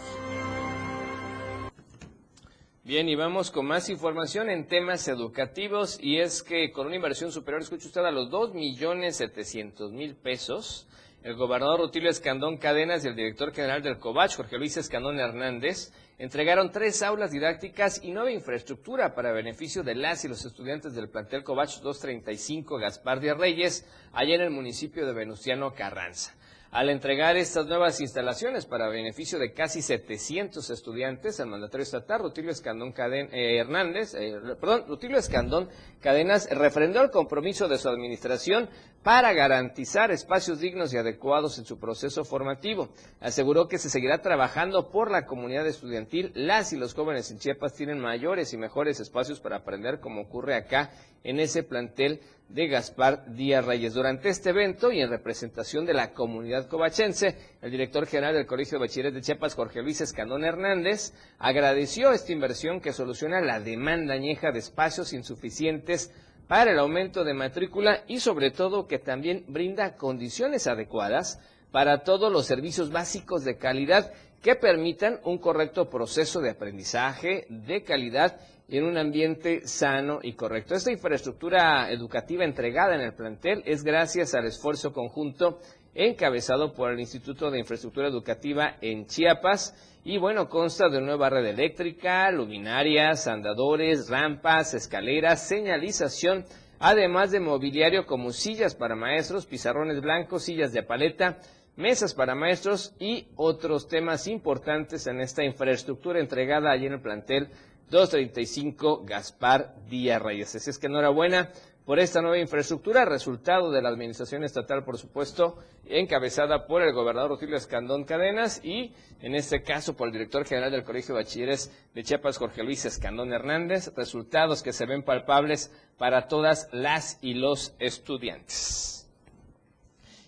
Bien, 2.87 3.09
y 3.09 3.17
vamos 3.17 3.51
con 3.51 3.67
más 3.67 3.89
información 3.89 4.49
en 4.49 4.69
temas 4.69 5.09
educativos 5.09 5.99
y 6.01 6.21
es 6.21 6.45
que 6.45 6.71
con 6.71 6.87
una 6.87 6.95
inversión 6.95 7.33
superior, 7.33 7.61
escucha 7.61 7.89
usted, 7.89 8.05
a 8.05 8.13
los 8.13 8.31
dos 8.31 8.55
millones 8.55 9.17
setecientos 9.17 9.91
mil 9.91 10.15
pesos, 10.15 10.87
el 11.25 11.35
gobernador 11.35 11.81
Rutilio 11.81 12.09
Escandón 12.09 12.59
Cadenas 12.59 13.05
y 13.05 13.09
el 13.09 13.17
director 13.17 13.53
general 13.53 13.83
del 13.83 13.99
COVACH, 13.99 14.37
Jorge 14.37 14.57
Luis 14.57 14.77
Escandón 14.77 15.19
Hernández, 15.19 15.93
entregaron 16.19 16.71
tres 16.71 17.03
aulas 17.03 17.33
didácticas 17.33 18.05
y 18.05 18.13
nueva 18.13 18.31
infraestructura 18.31 19.17
para 19.17 19.33
beneficio 19.33 19.83
de 19.83 19.97
las 19.97 20.25
y 20.25 20.29
los 20.29 20.45
estudiantes 20.45 20.95
del 20.95 21.09
plantel 21.09 21.43
COVACH 21.43 21.81
235 21.81 22.79
Gaspar 22.79 23.19
de 23.19 23.35
Reyes, 23.35 23.85
allá 24.13 24.37
en 24.37 24.43
el 24.43 24.51
municipio 24.51 25.05
de 25.07 25.13
Venustiano 25.13 25.75
Carranza. 25.75 26.36
Al 26.71 26.91
entregar 26.91 27.37
estas 27.37 27.67
nuevas 27.67 28.01
instalaciones 28.01 28.67
para 28.67 28.89
beneficio 28.89 29.39
de 29.39 29.53
casi 29.53 29.83
700 29.83 30.69
estudiantes, 30.71 31.39
el 31.41 31.47
mandatario 31.47 31.85
estatal 31.85 32.21
Rutilio 32.21 32.51
Escandón 32.51 32.93
eh, 32.99 33.59
Hernández, 33.59 34.15
eh, 34.15 34.35
perdón, 34.61 34.85
Rutilio 34.89 35.17
Escandón 35.17 35.69
Cadenas 36.01 36.49
refrendó 36.51 37.01
el 37.03 37.11
compromiso 37.11 37.69
de 37.69 37.79
su 37.79 37.89
administración 37.89 38.69
para 39.07 39.33
garantizar 39.35 40.11
espacios 40.11 40.59
dignos 40.59 40.93
y 40.93 40.97
adecuados 40.97 41.61
en 41.61 41.65
su 41.65 41.79
proceso 41.79 42.25
formativo. 42.25 42.89
Aseguró 43.21 43.69
que 43.69 43.79
se 43.79 43.89
seguirá 43.89 44.19
trabajando 44.19 44.91
por 44.91 45.13
la 45.13 45.27
comunidad 45.27 45.65
estudiantil. 45.65 46.33
Las 46.35 46.73
y 46.73 46.77
los 46.77 46.93
jóvenes 46.93 47.31
en 47.31 47.39
Chiapas 47.39 47.75
tienen 47.75 48.01
mayores 48.01 48.53
y 48.53 48.57
mejores 48.57 48.99
espacios 48.99 49.39
para 49.39 49.59
aprender 49.59 50.01
como 50.01 50.23
ocurre 50.23 50.57
acá 50.57 50.91
en 51.23 51.39
ese 51.39 51.63
plantel 51.63 52.21
de 52.49 52.67
Gaspar 52.67 53.33
Díaz 53.33 53.65
Reyes. 53.65 53.95
Durante 53.95 54.29
este 54.29 54.51
evento 54.51 54.91
y 54.91 55.01
en 55.01 55.09
representación 55.09 55.87
de 55.87 55.95
la 55.95 56.13
comunidad 56.13 56.67
covachense, 56.67 57.37
el 57.63 57.71
director 57.71 58.07
general 58.07 58.35
del 58.35 58.47
Colegio 58.47 58.77
de 58.77 58.87
Bachilleres 58.87 59.15
de 59.15 59.21
Chiapas, 59.21 59.55
Jorge 59.55 59.83
Luis 59.83 60.01
Escandón 60.01 60.45
Hernández, 60.45 61.13
agradeció 61.39 62.11
esta 62.11 62.33
inversión 62.33 62.81
que 62.81 62.93
soluciona 62.93 63.41
la 63.41 63.61
demanda 63.61 64.15
añeja 64.15 64.51
de 64.51 64.59
espacios 64.59 65.13
insuficientes 65.13 66.11
para 66.49 66.73
el 66.73 66.79
aumento 66.79 67.25
de 67.25 67.35
matrícula 67.35 68.05
y 68.07 68.21
sobre 68.21 68.51
todo 68.51 68.87
que 68.87 68.99
también 68.99 69.45
brinda 69.49 69.97
condiciones 69.97 70.67
adecuadas 70.67 71.41
para 71.73 72.05
todos 72.05 72.33
los 72.33 72.47
servicios 72.47 72.91
básicos 72.91 73.45
de 73.45 73.59
calidad 73.59 74.13
que 74.43 74.55
permitan 74.55 75.21
un 75.25 75.39
correcto 75.39 75.91
proceso 75.91 76.41
de 76.41 76.51
aprendizaje 76.51 77.47
de 77.49 77.83
calidad 77.83 78.39
y 78.69 78.79
en 78.79 78.85
un 78.85 78.97
ambiente 78.97 79.67
sano 79.67 80.21
y 80.23 80.35
correcto. 80.35 80.75
Esta 80.75 80.93
infraestructura 80.93 81.91
educativa 81.91 82.45
entregada 82.45 82.95
en 82.95 83.01
el 83.01 83.15
plantel 83.15 83.63
es 83.65 83.83
gracias 83.83 84.35
al 84.35 84.47
esfuerzo 84.47 84.93
conjunto 84.93 85.61
encabezado 85.97 86.75
por 86.75 86.93
el 86.93 87.01
Instituto 87.01 87.51
de 87.51 87.59
Infraestructura 87.59 88.09
Educativa 88.09 88.77
en 88.81 89.07
Chiapas 89.07 89.75
y 90.05 90.19
bueno, 90.19 90.49
consta 90.49 90.89
de 90.89 91.01
nueva 91.01 91.31
red 91.31 91.47
eléctrica, 91.47 92.31
luminarias, 92.31 93.27
andadores, 93.27 94.09
rampas, 94.09 94.75
escaleras, 94.75 95.49
señalización, 95.49 96.45
además 96.79 97.33
de 97.33 97.41
mobiliario 97.41 98.07
como 98.07 98.31
sillas 98.31 98.75
para 98.75 98.95
maestros, 98.95 99.47
pizarrones 99.47 100.01
blancos, 100.01 100.45
sillas 100.45 100.73
de 100.73 100.83
paleta, 100.83 101.39
mesas 101.77 102.15
para 102.15 102.35
maestros 102.35 102.95
y 103.01 103.29
otros 103.35 103.89
temas 103.89 104.29
importantes 104.29 105.07
en 105.07 105.21
esta 105.21 105.45
infraestructura 105.45 106.21
entregada 106.21 106.71
allí 106.71 106.87
en 106.87 106.95
el 106.95 107.01
plantel 107.01 107.49
235 107.91 109.05
Gaspar 109.05 109.75
Díaz 109.89 110.21
Reyes. 110.21 110.55
Así 110.55 110.71
es 110.71 110.79
que 110.79 110.87
enhorabuena 110.87 111.51
por 111.87 112.01
esta 112.01 112.21
nueva 112.21 112.39
infraestructura, 112.39 113.05
resultado 113.05 113.71
de 113.71 113.81
la 113.81 113.89
administración 113.89 114.43
estatal, 114.43 114.83
por 114.85 114.99
supuesto, 114.99 115.57
encabezada 115.87 116.67
por 116.67 116.83
el 116.83 116.93
gobernador 116.93 117.31
Rutilio 117.31 117.57
Escandón 117.57 118.03
Cadenas 118.03 118.61
y, 118.65 118.93
en 119.21 119.37
este 119.37 119.63
caso, 119.63 119.97
por 119.97 120.09
el 120.09 120.13
director 120.13 120.45
general 120.45 120.73
del 120.73 120.83
Colegio 120.83 121.15
de 121.15 121.23
Bachilleres 121.23 121.71
de 121.95 122.03
Chiapas, 122.03 122.39
Jorge 122.39 122.65
Luis 122.65 122.85
Escandón 122.85 123.33
Hernández, 123.33 123.93
resultados 123.97 124.65
que 124.65 124.73
se 124.73 124.85
ven 124.85 125.05
palpables 125.05 125.73
para 125.97 126.27
todas 126.27 126.69
las 126.73 127.19
y 127.23 127.35
los 127.35 127.73
estudiantes. 127.79 129.09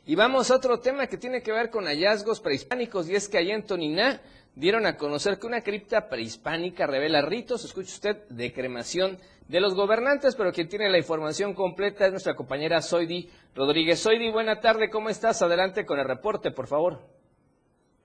Y 0.07 0.15
vamos 0.15 0.53
a 0.53 0.57
otro 0.57 0.79
tema 0.79 1.09
que 1.09 1.19
tiene 1.19 1.43
que 1.43 1.51
ver 1.51 1.71
con 1.71 1.87
hallazgos 1.87 2.39
prehispánicos, 2.39 3.09
y 3.09 3.17
es 3.17 3.29
que 3.29 3.37
allá 3.37 3.57
en 3.57 3.67
Toniná 3.67 4.23
dieron 4.55 4.87
a 4.87 4.97
conocer 4.97 5.41
que 5.41 5.47
una 5.49 5.63
cripta 5.63 6.09
prehispánica 6.09 6.87
revela 6.87 7.21
ritos, 7.21 7.65
escuche 7.65 7.93
usted, 7.93 8.29
de 8.29 8.53
cremación 8.53 9.19
de 9.49 9.61
los 9.61 9.75
gobernantes, 9.75 10.37
pero 10.37 10.53
quien 10.53 10.69
tiene 10.69 10.91
la 10.91 10.99
información 10.99 11.55
completa 11.55 12.05
es 12.05 12.13
nuestra 12.13 12.37
compañera 12.37 12.83
Soidi 12.83 13.29
Rodríguez. 13.55 13.99
Soidi, 13.99 14.31
buena 14.31 14.61
tarde, 14.61 14.91
¿cómo 14.91 15.09
estás? 15.09 15.41
Adelante 15.43 15.87
con 15.87 15.99
el 15.99 16.07
reporte, 16.07 16.51
por 16.51 16.67
favor. 16.67 17.18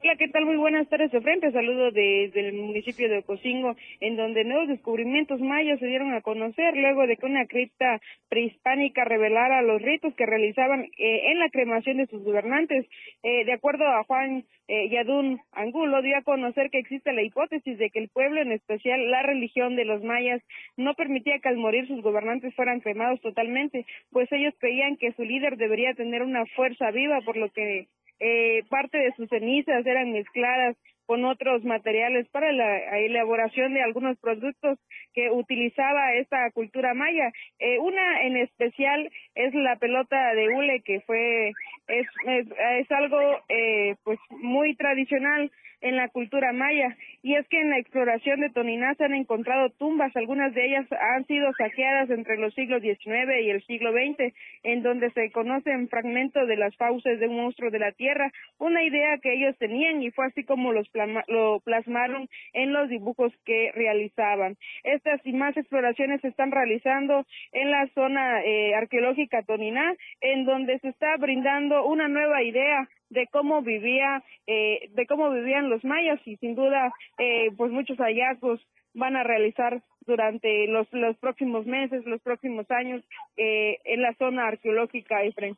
Hola, 0.03 0.17
¿qué 0.17 0.27
tal? 0.27 0.45
Muy 0.45 0.57
buenas 0.57 0.89
tardes 0.89 1.11
de 1.11 1.21
frente. 1.21 1.49
Saludo 1.53 1.89
desde 1.89 2.49
el 2.49 2.55
municipio 2.55 3.07
de 3.07 3.19
Ocosingo, 3.19 3.77
en 4.01 4.17
donde 4.17 4.43
nuevos 4.43 4.67
descubrimientos 4.67 5.39
mayas 5.39 5.79
se 5.79 5.85
dieron 5.85 6.13
a 6.13 6.19
conocer 6.19 6.75
luego 6.75 7.07
de 7.07 7.15
que 7.15 7.25
una 7.25 7.45
cripta 7.45 8.01
prehispánica 8.27 9.05
revelara 9.05 9.61
los 9.61 9.81
ritos 9.81 10.13
que 10.15 10.25
realizaban 10.25 10.83
eh, 10.97 11.31
en 11.31 11.39
la 11.39 11.49
cremación 11.49 11.99
de 11.99 12.07
sus 12.07 12.21
gobernantes. 12.21 12.85
Eh, 13.23 13.45
de 13.45 13.53
acuerdo 13.53 13.85
a 13.87 14.03
Juan 14.03 14.43
eh, 14.67 14.89
Yadún 14.89 15.39
Angulo, 15.53 16.01
dio 16.01 16.17
a 16.17 16.23
conocer 16.23 16.69
que 16.69 16.79
existe 16.79 17.13
la 17.13 17.23
hipótesis 17.23 17.77
de 17.77 17.89
que 17.89 17.99
el 17.99 18.09
pueblo, 18.09 18.41
en 18.41 18.51
especial 18.51 19.09
la 19.09 19.23
religión 19.23 19.77
de 19.77 19.85
los 19.85 20.03
mayas, 20.03 20.41
no 20.75 20.95
permitía 20.95 21.39
que 21.39 21.47
al 21.47 21.55
morir 21.55 21.87
sus 21.87 22.01
gobernantes 22.01 22.53
fueran 22.55 22.81
cremados 22.81 23.21
totalmente, 23.21 23.85
pues 24.11 24.29
ellos 24.33 24.53
creían 24.59 24.97
que 24.97 25.13
su 25.13 25.23
líder 25.23 25.55
debería 25.55 25.93
tener 25.93 26.23
una 26.23 26.45
fuerza 26.57 26.91
viva, 26.91 27.21
por 27.21 27.37
lo 27.37 27.49
que 27.51 27.87
eh, 28.23 28.63
parte 28.69 28.97
de 28.97 29.11
sus 29.17 29.27
cenizas 29.27 29.85
eran 29.85 30.13
mezcladas 30.13 30.77
con 31.05 31.25
otros 31.25 31.63
materiales 31.65 32.27
para 32.29 32.53
la 32.53 32.97
elaboración 32.99 33.73
de 33.73 33.81
algunos 33.81 34.17
productos 34.19 34.79
que 35.13 35.29
utilizaba 35.29 36.13
esta 36.13 36.49
cultura 36.51 36.93
maya. 36.93 37.31
Eh, 37.59 37.79
una 37.79 38.23
en 38.23 38.37
especial 38.37 39.11
es 39.35 39.53
la 39.53 39.75
pelota 39.75 40.33
de 40.33 40.49
hule 40.49 40.81
que 40.81 41.01
fue 41.01 41.49
es 41.87 42.07
es, 42.25 42.91
algo 42.91 43.19
eh, 43.49 43.95
pues 44.03 44.19
muy 44.29 44.75
tradicional 44.75 45.51
en 45.83 45.97
la 45.97 46.09
cultura 46.09 46.51
maya. 46.53 46.97
Y 47.21 47.35
es 47.35 47.47
que 47.49 47.59
en 47.59 47.69
la 47.69 47.77
exploración 47.77 48.39
de 48.39 48.49
Toniná 48.49 48.95
se 48.95 49.05
han 49.05 49.13
encontrado 49.13 49.69
tumbas, 49.69 50.15
algunas 50.15 50.53
de 50.53 50.65
ellas 50.65 50.87
han 50.91 51.25
sido 51.25 51.51
saqueadas 51.57 52.09
entre 52.09 52.37
los 52.37 52.53
siglos 52.55 52.81
XIX 52.81 53.05
y 53.43 53.49
el 53.49 53.63
siglo 53.65 53.91
XX, 53.91 54.33
en 54.63 54.81
donde 54.81 55.11
se 55.11 55.29
conocen 55.31 55.89
fragmentos 55.89 56.47
de 56.47 56.57
las 56.57 56.75
fauces 56.77 57.19
de 57.19 57.27
un 57.27 57.35
monstruo 57.35 57.69
de 57.69 57.79
la 57.79 57.91
tierra, 57.91 58.31
una 58.59 58.83
idea 58.83 59.17
que 59.19 59.33
ellos 59.33 59.57
tenían 59.57 60.01
y 60.01 60.11
fue 60.11 60.25
así 60.27 60.43
como 60.43 60.71
los 60.71 60.89
lo 61.27 61.59
plasmaron 61.59 62.29
en 62.53 62.71
los 62.73 62.89
dibujos 62.89 63.33
que 63.45 63.71
realizaban. 63.73 64.55
Estas 64.83 65.19
y 65.25 65.33
más 65.33 65.55
exploraciones 65.57 66.21
se 66.21 66.29
están 66.29 66.51
realizando 66.51 67.25
en 67.51 67.71
la 67.71 67.87
zona 67.93 68.41
eh, 68.43 68.73
arqueológica 68.75 69.43
Toniná, 69.43 69.95
en 70.21 70.45
donde 70.45 70.79
se 70.79 70.89
está 70.89 71.17
brindando 71.17 71.85
una 71.85 72.07
nueva 72.07 72.41
idea 72.41 72.87
de 73.13 73.27
cómo 73.31 73.61
vivía, 73.61 74.23
eh, 74.47 74.89
de 74.91 75.05
cómo 75.07 75.29
vivían 75.31 75.69
los 75.69 75.83
mayas 75.85 76.19
y 76.25 76.35
sin 76.37 76.55
duda, 76.55 76.91
eh, 77.17 77.51
pues 77.55 77.71
muchos 77.71 77.97
hallazgos 77.97 78.59
van 78.93 79.15
a 79.15 79.23
realizar 79.23 79.81
durante 80.05 80.67
los, 80.67 80.87
los 80.91 81.17
próximos 81.17 81.65
meses, 81.65 82.05
los 82.05 82.21
próximos 82.21 82.69
años 82.69 83.03
eh, 83.37 83.77
en 83.85 84.01
la 84.01 84.13
zona 84.15 84.47
arqueológica, 84.47 85.23
Efren. 85.23 85.55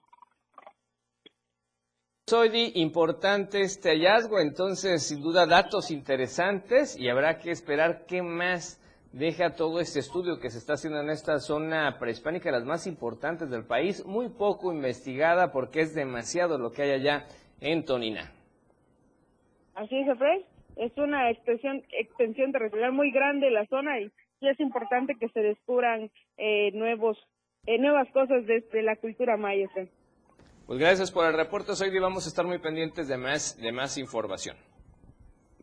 Soy 2.27 2.71
importante 2.75 3.61
este 3.61 3.89
hallazgo, 3.89 4.39
entonces 4.39 5.07
sin 5.07 5.21
duda 5.21 5.45
datos 5.45 5.91
interesantes 5.91 6.97
y 6.99 7.07
habrá 7.07 7.37
que 7.37 7.51
esperar 7.51 8.05
qué 8.07 8.23
más 8.23 8.81
deja 9.11 9.55
todo 9.55 9.79
este 9.79 9.99
estudio 9.99 10.39
que 10.39 10.49
se 10.49 10.57
está 10.57 10.73
haciendo 10.73 10.99
en 10.99 11.09
esta 11.09 11.39
zona 11.39 11.97
prehispánica, 11.99 12.51
las 12.51 12.65
más 12.65 12.85
importantes 12.85 13.49
del 13.49 13.63
país, 13.63 14.03
muy 14.05 14.27
poco 14.29 14.73
investigada 14.73 15.51
porque 15.51 15.81
es 15.81 15.93
demasiado 15.93 16.57
lo 16.57 16.71
que 16.71 16.81
hay 16.81 16.91
allá 16.91 17.25
en 17.61 17.85
Tonina. 17.85 18.31
Así 19.75 19.97
es, 19.97 20.07
Efraín. 20.07 20.43
Es 20.75 20.91
una 20.97 21.29
extensión, 21.29 21.83
extensión 21.91 22.51
territorial 22.51 22.91
muy 22.91 23.11
grande 23.11 23.49
la 23.49 23.65
zona 23.67 23.99
y, 23.99 24.11
es 24.41 24.59
importante 24.59 25.15
que 25.19 25.27
se 25.29 25.39
descubran 25.39 26.11
eh, 26.37 26.69
nuevos, 26.73 27.17
eh, 27.65 27.79
nuevas 27.79 28.07
cosas 28.11 28.45
desde 28.45 28.83
la 28.83 28.95
cultura 28.95 29.37
maya. 29.37 29.67
Pues 30.67 30.77
gracias 30.77 31.11
por 31.11 31.25
el 31.25 31.33
reporte, 31.33 31.73
Soy 31.73 31.97
vamos 31.97 32.25
a 32.25 32.29
estar 32.29 32.45
muy 32.45 32.59
pendientes 32.59 33.07
de 33.07 33.17
más, 33.17 33.59
de 33.59 33.71
más 33.71 33.97
información. 33.97 34.55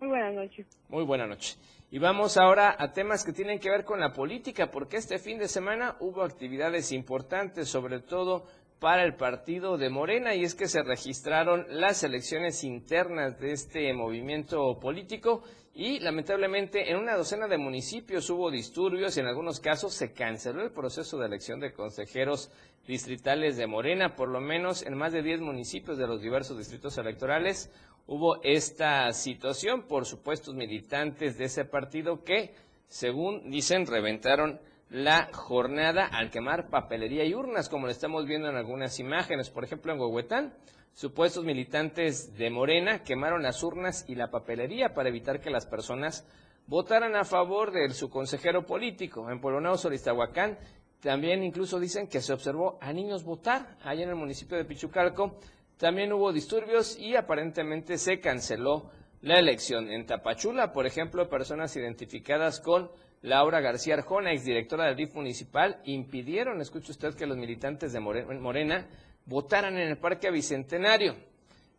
Muy 0.01 0.09
buenas 0.09 0.35
noches. 0.35 0.67
Muy 0.89 1.05
buena 1.05 1.29
noche. 1.29 1.57
Y 1.93 1.99
vamos 1.99 2.39
ahora 2.39 2.75
a 2.77 2.93
temas 2.93 3.23
que 3.23 3.33
tienen 3.33 3.61
que 3.61 3.71
ver 3.71 3.85
con 3.85 4.01
la 4.01 4.13
política, 4.13 4.71
porque 4.71 4.97
este 4.97 5.19
fin 5.19 5.39
de 5.39 5.47
semana 5.47 5.97
hubo 6.01 6.23
actividades 6.23 6.91
importantes, 6.91 7.69
sobre 7.69 8.01
todo 8.01 8.47
para 8.83 9.05
el 9.05 9.15
partido 9.15 9.79
de 9.79 9.91
Morena 9.91 10.35
y 10.35 10.43
es 10.43 10.57
que 10.57 10.67
se 10.67 10.83
registraron 10.83 11.67
las 11.71 12.03
elecciones 12.03 12.65
internas 12.65 13.39
de 13.39 13.53
este 13.53 13.95
movimiento 13.95 14.81
político 14.81 15.45
y 15.73 16.01
lamentablemente 16.01 16.91
en 16.91 16.97
una 16.97 17.17
docena 17.17 17.47
de 17.47 17.59
municipios 17.59 18.29
hubo 18.29 18.51
disturbios 18.51 19.17
y 19.17 19.21
en 19.21 19.27
algunos 19.27 19.61
casos 19.61 19.95
se 19.95 20.13
canceló 20.13 20.63
el 20.63 20.73
proceso 20.73 21.17
de 21.17 21.27
elección 21.27 21.61
de 21.61 21.73
consejeros 21.73 22.51
distritales 22.85 23.57
de 23.57 23.69
Morena, 23.69 24.17
por 24.17 24.29
lo 24.29 24.41
menos 24.41 24.83
en 24.83 24.99
más 24.99 25.13
de 25.13 25.23
10 25.23 25.43
municipios 25.43 25.97
de 25.97 26.09
los 26.09 26.21
diversos 26.21 26.59
distritos 26.59 26.99
electorales 26.99 27.71
hubo 28.09 28.43
esta 28.43 29.13
situación. 29.13 29.87
Por 29.87 30.07
supuestos 30.07 30.57
militantes 30.57 31.39
de 31.39 31.45
ese 31.45 31.65
partido 31.65 32.25
que, 32.25 32.53
según 32.89 33.49
dicen, 33.49 33.87
reventaron 33.87 34.61
la 34.93 35.31
jornada 35.33 36.05
al 36.05 36.31
quemar 36.31 36.69
papelería 36.69 37.25
y 37.25 37.35
urnas, 37.35 37.71
como 37.71 37.87
lo 37.87 37.93
estamos 37.93 38.27
viendo 38.27 38.51
en 38.51 38.57
algunas 38.57 39.01
imágenes. 39.01 39.49
Por 39.49 39.65
ejemplo, 39.65 39.91
en 39.91 39.99
Huehuetán, 39.99 40.53
supuestos 40.93 41.45
militantes 41.47 42.37
de 42.37 42.51
Morena 42.51 43.03
quemaron 43.03 43.43
las 43.43 43.63
urnas 43.63 44.05
y 44.07 44.17
la 44.17 44.31
papelería 44.31 44.93
para 44.93 45.09
evitar 45.09 45.41
que 45.41 45.49
las 45.49 45.65
personas 45.65 46.29
votaran 46.67 47.17
a 47.17 47.25
favor 47.25 47.73
de 47.73 47.89
su 47.95 48.11
consejero 48.11 48.67
político. 48.67 49.31
En 49.31 49.41
Polonao, 49.41 49.79
Solistahuacán, 49.79 50.59
también 51.01 51.43
incluso 51.43 51.81
dicen 51.81 52.07
que 52.07 52.21
se 52.21 52.35
observó 52.35 52.77
a 52.83 52.93
niños 52.93 53.25
votar 53.25 53.79
allá 53.83 54.03
en 54.03 54.11
el 54.11 54.17
municipio 54.17 54.59
de 54.59 54.67
Pichucalco. 54.67 55.39
También 55.79 56.13
hubo 56.13 56.35
disturbios 56.35 56.99
y 56.99 57.17
aparentemente 57.17 57.97
se 57.97 58.21
canceló 58.21 58.91
la 59.23 59.39
elección. 59.39 59.91
En 59.91 60.05
Tapachula, 60.05 60.71
por 60.71 60.85
ejemplo, 60.85 61.31
personas 61.31 61.75
identificadas 61.77 62.61
con 62.61 62.91
Laura 63.23 63.61
García 63.61 63.95
Arjona, 63.95 64.33
exdirectora 64.33 64.87
del 64.87 64.97
DIF 64.97 65.15
municipal, 65.15 65.81
impidieron, 65.85 66.61
escuche 66.61 66.91
usted, 66.91 67.15
que 67.15 67.27
los 67.27 67.37
militantes 67.37 67.93
de 67.93 68.01
Morena 68.01 68.89
votaran 69.27 69.79
en 69.79 69.89
el 69.89 69.97
Parque 69.97 70.31
Bicentenario. 70.31 71.15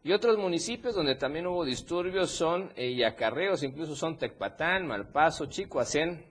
Y 0.05 0.11
otros 0.11 0.37
municipios 0.37 0.95
donde 0.95 1.15
también 1.15 1.47
hubo 1.47 1.65
disturbios 1.65 2.31
son 2.31 2.71
eh, 2.75 2.91
incluso 3.61 3.95
son 3.95 4.17
Tecpatán, 4.17 4.87
Malpaso, 4.87 5.45
Chicoacén, 5.45 6.25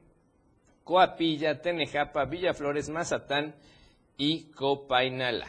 Coapilla, 0.84 1.60
Tenejapa, 1.60 2.24
Villaflores, 2.24 2.88
Mazatán 2.88 3.54
y 4.16 4.50
Copainala. 4.52 5.46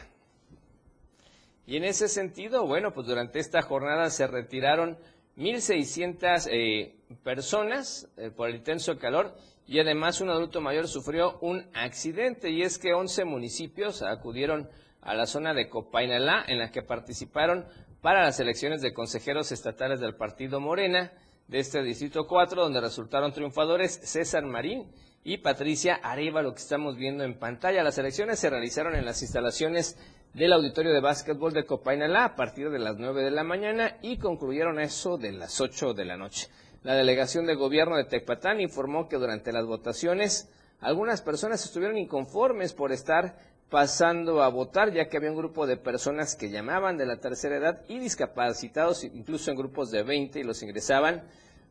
Y 1.66 1.76
en 1.76 1.84
ese 1.84 2.08
sentido, 2.08 2.66
bueno, 2.66 2.92
pues 2.92 3.06
durante 3.06 3.38
esta 3.38 3.62
jornada 3.62 4.10
se 4.10 4.26
retiraron 4.26 4.98
1.600 5.36 6.48
eh, 6.50 6.94
personas 7.22 8.08
eh, 8.16 8.30
por 8.30 8.48
el 8.48 8.56
intenso 8.56 8.98
calor 8.98 9.34
y 9.66 9.78
además 9.78 10.20
un 10.20 10.30
adulto 10.30 10.60
mayor 10.60 10.88
sufrió 10.88 11.38
un 11.40 11.66
accidente 11.74 12.50
y 12.50 12.62
es 12.62 12.78
que 12.78 12.92
11 12.92 13.24
municipios 13.24 14.02
acudieron 14.02 14.68
a 15.00 15.14
la 15.14 15.26
zona 15.26 15.54
de 15.54 15.68
Copainalá 15.68 16.44
en 16.46 16.58
la 16.58 16.70
que 16.70 16.82
participaron 16.82 17.66
para 18.00 18.22
las 18.22 18.40
elecciones 18.40 18.82
de 18.82 18.92
consejeros 18.92 19.52
estatales 19.52 20.00
del 20.00 20.16
partido 20.16 20.60
Morena 20.60 21.12
de 21.48 21.58
este 21.58 21.82
distrito 21.82 22.26
4 22.26 22.62
donde 22.62 22.80
resultaron 22.80 23.32
triunfadores 23.32 24.00
César 24.02 24.44
Marín 24.44 24.90
y 25.24 25.38
Patricia 25.38 26.00
lo 26.42 26.52
que 26.52 26.60
estamos 26.60 26.96
viendo 26.96 27.24
en 27.24 27.38
pantalla. 27.38 27.82
Las 27.82 27.96
elecciones 27.98 28.38
se 28.38 28.50
realizaron 28.50 28.94
en 28.94 29.06
las 29.06 29.22
instalaciones 29.22 29.98
del 30.34 30.52
auditorio 30.52 30.92
de 30.92 31.00
básquetbol 31.00 31.52
de 31.52 31.64
Copainalá 31.64 32.24
a 32.24 32.36
partir 32.36 32.70
de 32.70 32.78
las 32.78 32.96
9 32.98 33.22
de 33.22 33.30
la 33.30 33.44
mañana 33.44 33.96
y 34.02 34.18
concluyeron 34.18 34.80
eso 34.80 35.16
de 35.16 35.32
las 35.32 35.60
8 35.60 35.94
de 35.94 36.04
la 36.04 36.16
noche. 36.16 36.48
La 36.84 36.94
delegación 36.94 37.46
de 37.46 37.54
gobierno 37.54 37.96
de 37.96 38.04
Tecpatán 38.04 38.60
informó 38.60 39.08
que 39.08 39.16
durante 39.16 39.52
las 39.52 39.64
votaciones 39.64 40.50
algunas 40.80 41.22
personas 41.22 41.64
estuvieron 41.64 41.96
inconformes 41.96 42.74
por 42.74 42.92
estar 42.92 43.38
pasando 43.70 44.42
a 44.42 44.48
votar, 44.48 44.92
ya 44.92 45.08
que 45.08 45.16
había 45.16 45.30
un 45.30 45.38
grupo 45.38 45.66
de 45.66 45.78
personas 45.78 46.36
que 46.36 46.50
llamaban 46.50 46.98
de 46.98 47.06
la 47.06 47.16
tercera 47.16 47.56
edad 47.56 47.82
y 47.88 48.00
discapacitados, 48.00 49.02
incluso 49.02 49.50
en 49.50 49.56
grupos 49.56 49.90
de 49.90 50.02
20, 50.02 50.38
y 50.38 50.42
los 50.42 50.62
ingresaban, 50.62 51.22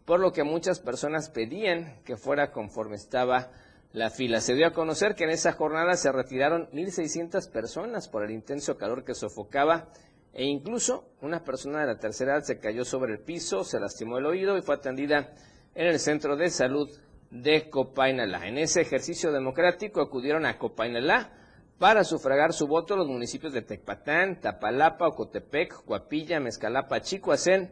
por 0.03 0.19
lo 0.19 0.33
que 0.33 0.43
muchas 0.43 0.79
personas 0.79 1.29
pedían 1.29 1.95
que 2.05 2.17
fuera 2.17 2.51
conforme 2.51 2.95
estaba 2.95 3.51
la 3.91 4.09
fila. 4.09 4.41
Se 4.41 4.55
dio 4.55 4.65
a 4.65 4.73
conocer 4.73 5.13
que 5.13 5.25
en 5.25 5.29
esa 5.29 5.51
jornada 5.51 5.95
se 5.95 6.11
retiraron 6.11 6.71
1.600 6.71 7.51
personas 7.51 8.07
por 8.07 8.23
el 8.23 8.31
intenso 8.31 8.77
calor 8.77 9.03
que 9.03 9.13
sofocaba 9.13 9.89
e 10.33 10.45
incluso 10.45 11.13
una 11.21 11.43
persona 11.43 11.81
de 11.81 11.87
la 11.87 11.99
tercera 11.99 12.33
edad 12.33 12.43
se 12.43 12.59
cayó 12.59 12.83
sobre 12.83 13.13
el 13.13 13.19
piso, 13.19 13.63
se 13.63 13.79
lastimó 13.79 14.17
el 14.17 14.25
oído 14.25 14.57
y 14.57 14.61
fue 14.61 14.75
atendida 14.75 15.31
en 15.75 15.87
el 15.87 15.99
centro 15.99 16.35
de 16.35 16.49
salud 16.49 16.89
de 17.29 17.69
Copainalá. 17.69 18.47
En 18.47 18.57
ese 18.57 18.81
ejercicio 18.81 19.31
democrático 19.31 20.01
acudieron 20.01 20.45
a 20.45 20.57
Copainalá 20.57 21.31
para 21.77 22.03
sufragar 22.03 22.53
su 22.53 22.67
voto 22.67 22.95
los 22.95 23.07
municipios 23.07 23.53
de 23.53 23.61
Tecpatán, 23.61 24.39
Tapalapa, 24.39 25.07
Ocotepec, 25.07 25.83
Cuapilla, 25.83 26.39
Mezcalapa, 26.39 27.01
Chicoacén, 27.01 27.71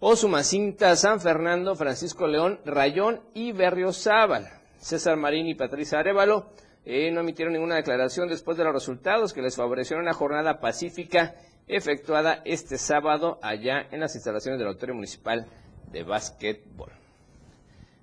Osumacinta, 0.00 0.96
San 0.96 1.20
Fernando, 1.20 1.74
Francisco 1.74 2.26
León, 2.26 2.60
Rayón 2.64 3.20
y 3.34 3.52
Berriozábal. 3.52 4.48
César 4.78 5.16
Marín 5.16 5.46
y 5.46 5.54
Patricia 5.54 5.98
Arevalo 5.98 6.50
eh, 6.84 7.10
no 7.10 7.20
emitieron 7.20 7.54
ninguna 7.54 7.76
declaración 7.76 8.28
después 8.28 8.58
de 8.58 8.64
los 8.64 8.74
resultados 8.74 9.32
que 9.32 9.40
les 9.40 9.56
favorecieron 9.56 10.04
una 10.04 10.12
jornada 10.12 10.60
pacífica 10.60 11.34
efectuada 11.66 12.42
este 12.44 12.78
sábado 12.78 13.38
allá 13.42 13.86
en 13.90 14.00
las 14.00 14.14
instalaciones 14.14 14.58
del 14.58 14.68
Auditorio 14.68 14.94
Municipal 14.94 15.46
de 15.90 16.02
Básquetbol. 16.02 16.92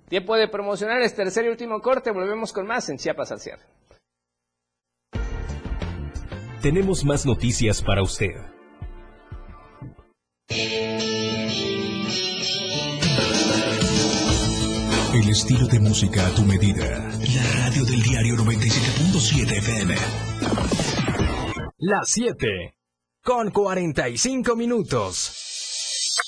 Tiempo 0.08 0.36
de 0.36 0.48
promocionar 0.48 1.00
este 1.00 1.22
tercer 1.22 1.46
y 1.46 1.48
último 1.48 1.80
corte. 1.80 2.10
Volvemos 2.10 2.52
con 2.52 2.66
más 2.66 2.88
en 2.88 2.98
Chiapas 2.98 3.32
al. 3.32 3.40
Tenemos 6.60 7.04
más 7.04 7.24
noticias 7.26 7.82
para 7.82 8.02
usted. 8.02 8.36
El 15.14 15.28
estilo 15.28 15.66
de 15.66 15.80
música 15.80 16.26
a 16.26 16.34
tu 16.34 16.42
medida. 16.42 16.98
La 17.34 17.64
radio 17.64 17.84
del 17.84 18.02
diario 18.02 18.34
97.7 18.36 19.58
FM. 19.58 19.94
Las 21.78 22.10
7 22.10 22.74
con 23.22 23.50
45 23.50 24.56
minutos. 24.56 26.18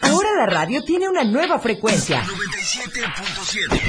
Ahora 0.00 0.30
la 0.36 0.46
radio 0.46 0.82
tiene 0.82 1.08
una 1.08 1.22
nueva 1.24 1.58
frecuencia. 1.58 2.22
97.7. 2.22 3.80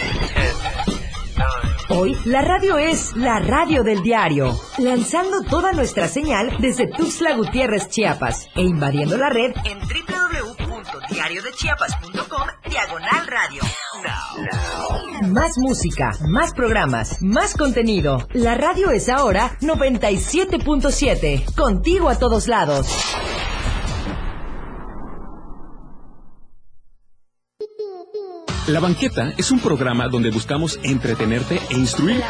Hoy 1.90 2.18
la 2.26 2.42
radio 2.42 2.78
es 2.78 3.16
la 3.16 3.40
radio 3.40 3.82
del 3.84 4.04
diario, 4.04 4.60
lanzando 4.78 5.42
toda 5.44 5.72
nuestra 5.72 6.10
señal 6.10 6.58
desde 6.60 6.88
Tuxtla 6.88 7.38
Gutiérrez, 7.38 7.88
Chiapas, 7.90 8.50
e 8.56 8.62
invadiendo 8.62 9.18
la 9.18 9.30
red 9.30 9.54
en 9.64 9.80
www.diariodechiapas.com 9.80 12.48
diagonal 12.70 13.28
radio. 13.28 13.62
Más 15.30 15.58
música, 15.58 16.12
más 16.28 16.54
programas, 16.54 17.22
más 17.22 17.56
contenido. 17.56 18.28
La 18.34 18.56
radio 18.56 18.92
es 18.92 19.10
ahora 19.10 19.58
97.7, 19.62 21.56
contigo 21.56 22.10
a 22.10 22.20
todos 22.20 22.48
lados. 22.48 22.88
La 28.68 28.82
Banqueta 28.82 29.34
es 29.38 29.50
un 29.52 29.62
programa 29.62 30.10
donde 30.10 30.30
buscamos 30.30 30.78
entretenerte 30.84 31.58
e 31.70 31.76
instruir. 31.76 32.22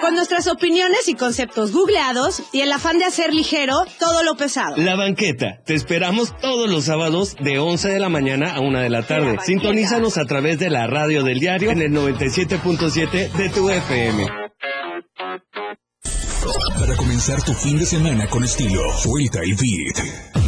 Con 0.00 0.14
nuestras 0.14 0.46
opiniones 0.46 1.08
y 1.08 1.14
conceptos 1.14 1.72
googleados 1.72 2.40
y 2.52 2.60
el 2.60 2.70
afán 2.70 3.00
de 3.00 3.04
hacer 3.04 3.34
ligero 3.34 3.74
todo 3.98 4.22
lo 4.22 4.36
pesado. 4.36 4.76
La 4.76 4.94
Banqueta. 4.94 5.60
Te 5.66 5.74
esperamos 5.74 6.38
todos 6.38 6.70
los 6.70 6.84
sábados 6.84 7.34
de 7.40 7.58
11 7.58 7.88
de 7.88 7.98
la 7.98 8.08
mañana 8.08 8.54
a 8.54 8.60
1 8.60 8.78
de 8.78 8.90
la 8.90 9.02
tarde. 9.02 9.38
Sintonízanos 9.44 10.18
a 10.18 10.24
través 10.24 10.60
de 10.60 10.70
la 10.70 10.86
radio 10.86 11.24
del 11.24 11.40
diario 11.40 11.72
en 11.72 11.82
el 11.82 11.90
97.7 11.90 13.32
de 13.32 13.48
tu 13.48 13.68
FM. 13.68 14.28
Para 16.78 16.96
comenzar 16.96 17.42
tu 17.42 17.54
fin 17.54 17.78
de 17.78 17.86
semana 17.86 18.28
con 18.28 18.44
estilo, 18.44 18.82
suelta 18.98 19.40
el 19.40 19.56
beat. 19.56 20.31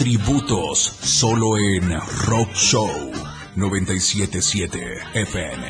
Tributos 0.00 0.78
solo 0.78 1.58
en 1.58 1.90
Rock 2.24 2.54
Show 2.54 2.88
977 3.54 4.80
FM. 5.12 5.68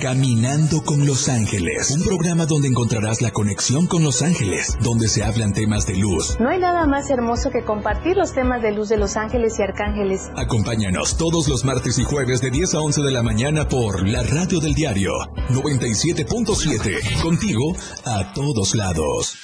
Caminando 0.00 0.82
con 0.82 1.04
Los 1.04 1.28
Ángeles, 1.28 1.90
un 1.90 2.02
programa 2.02 2.46
donde 2.46 2.68
encontrarás 2.68 3.20
la 3.20 3.32
conexión 3.32 3.86
con 3.86 4.02
Los 4.02 4.22
Ángeles, 4.22 4.78
donde 4.80 5.08
se 5.08 5.24
hablan 5.24 5.52
temas 5.52 5.86
de 5.86 5.98
luz. 5.98 6.40
No 6.40 6.48
hay 6.48 6.58
nada 6.58 6.86
más 6.86 7.10
hermoso 7.10 7.50
que 7.50 7.62
compartir 7.66 8.16
los 8.16 8.32
temas 8.32 8.62
de 8.62 8.72
luz 8.72 8.88
de 8.88 8.96
Los 8.96 9.18
Ángeles 9.18 9.58
y 9.58 9.62
Arcángeles. 9.62 10.30
Acompáñanos 10.36 11.18
todos 11.18 11.48
los 11.48 11.66
martes 11.66 11.98
y 11.98 12.04
jueves 12.04 12.40
de 12.40 12.50
10 12.50 12.76
a 12.76 12.80
11 12.80 13.02
de 13.02 13.12
la 13.12 13.22
mañana 13.22 13.68
por 13.68 14.08
la 14.08 14.22
radio 14.22 14.58
del 14.58 14.72
diario 14.72 15.12
97.7, 15.50 17.20
contigo 17.20 17.76
a 18.06 18.32
todos 18.32 18.74
lados. 18.74 19.36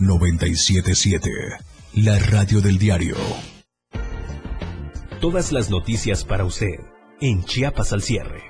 977, 0.00 1.30
la 1.94 2.18
radio 2.18 2.60
del 2.60 2.78
diario. 2.78 3.16
Todas 5.20 5.52
las 5.52 5.70
noticias 5.70 6.24
para 6.24 6.44
usted 6.44 6.80
en 7.20 7.44
Chiapas 7.44 7.92
al 7.92 8.02
cierre. 8.02 8.42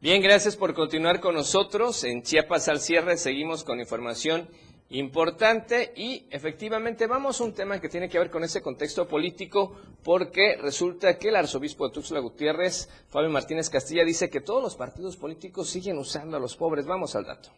Bien, 0.00 0.22
gracias 0.22 0.56
por 0.56 0.74
continuar 0.74 1.20
con 1.20 1.34
nosotros. 1.34 2.04
En 2.04 2.22
Chiapas 2.22 2.68
al 2.68 2.80
cierre 2.80 3.16
seguimos 3.16 3.64
con 3.64 3.80
información 3.80 4.48
importante 4.90 5.92
y 5.94 6.24
efectivamente 6.30 7.06
vamos 7.06 7.40
a 7.40 7.44
un 7.44 7.52
tema 7.52 7.78
que 7.78 7.90
tiene 7.90 8.08
que 8.08 8.18
ver 8.18 8.30
con 8.30 8.42
ese 8.44 8.62
contexto 8.62 9.06
político 9.06 9.76
porque 10.02 10.56
resulta 10.56 11.18
que 11.18 11.28
el 11.28 11.36
arzobispo 11.36 11.86
de 11.86 11.94
Tuxtla 11.94 12.20
Gutiérrez, 12.20 12.88
Fabio 13.08 13.28
Martínez 13.28 13.68
Castilla, 13.68 14.04
dice 14.04 14.30
que 14.30 14.40
todos 14.40 14.62
los 14.62 14.76
partidos 14.76 15.16
políticos 15.16 15.68
siguen 15.68 15.98
usando 15.98 16.38
a 16.38 16.40
los 16.40 16.56
pobres. 16.56 16.86
Vamos 16.86 17.14
al 17.14 17.24
dato. 17.24 17.50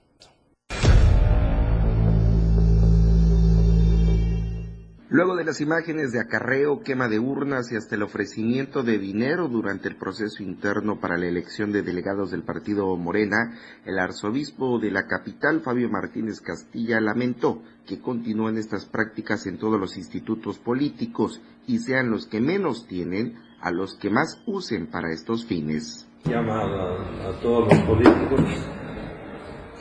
Luego 5.13 5.35
de 5.35 5.43
las 5.43 5.61
imágenes 5.61 6.13
de 6.13 6.21
acarreo, 6.21 6.83
quema 6.85 7.09
de 7.09 7.19
urnas 7.19 7.73
y 7.73 7.77
hasta 7.77 7.97
el 7.97 8.05
ofrecimiento 8.05 8.85
de 8.85 9.01
dinero 9.01 9.49
durante 9.49 9.89
el 9.89 9.97
proceso 9.97 10.41
interno 10.45 11.01
para 11.01 11.19
la 11.19 11.27
elección 11.27 11.73
de 11.73 11.83
delegados 11.83 12.31
del 12.31 12.45
partido 12.45 12.97
Morena, 12.97 13.59
el 13.85 13.99
arzobispo 13.99 14.79
de 14.79 14.93
la 14.93 15.09
capital, 15.09 15.63
Fabio 15.63 15.91
Martínez 15.91 16.41
Castilla, 16.41 17.01
lamentó 17.01 17.61
que 17.89 18.01
continúen 18.01 18.57
estas 18.57 18.87
prácticas 18.87 19.47
en 19.47 19.59
todos 19.59 19.81
los 19.81 19.97
institutos 19.97 20.61
políticos 20.61 21.43
y 21.67 21.79
sean 21.81 22.13
los 22.13 22.29
que 22.29 22.41
menos 22.41 22.87
tienen 22.87 23.35
a 23.61 23.73
los 23.73 23.97
que 23.97 24.11
más 24.11 24.41
usen 24.47 24.87
para 24.87 25.13
estos 25.13 25.45
fines. 25.45 26.07
Llama 26.25 26.63
a, 26.63 27.31
a 27.31 27.41
todos 27.41 27.69
los 27.69 27.83
políticos 27.83 28.45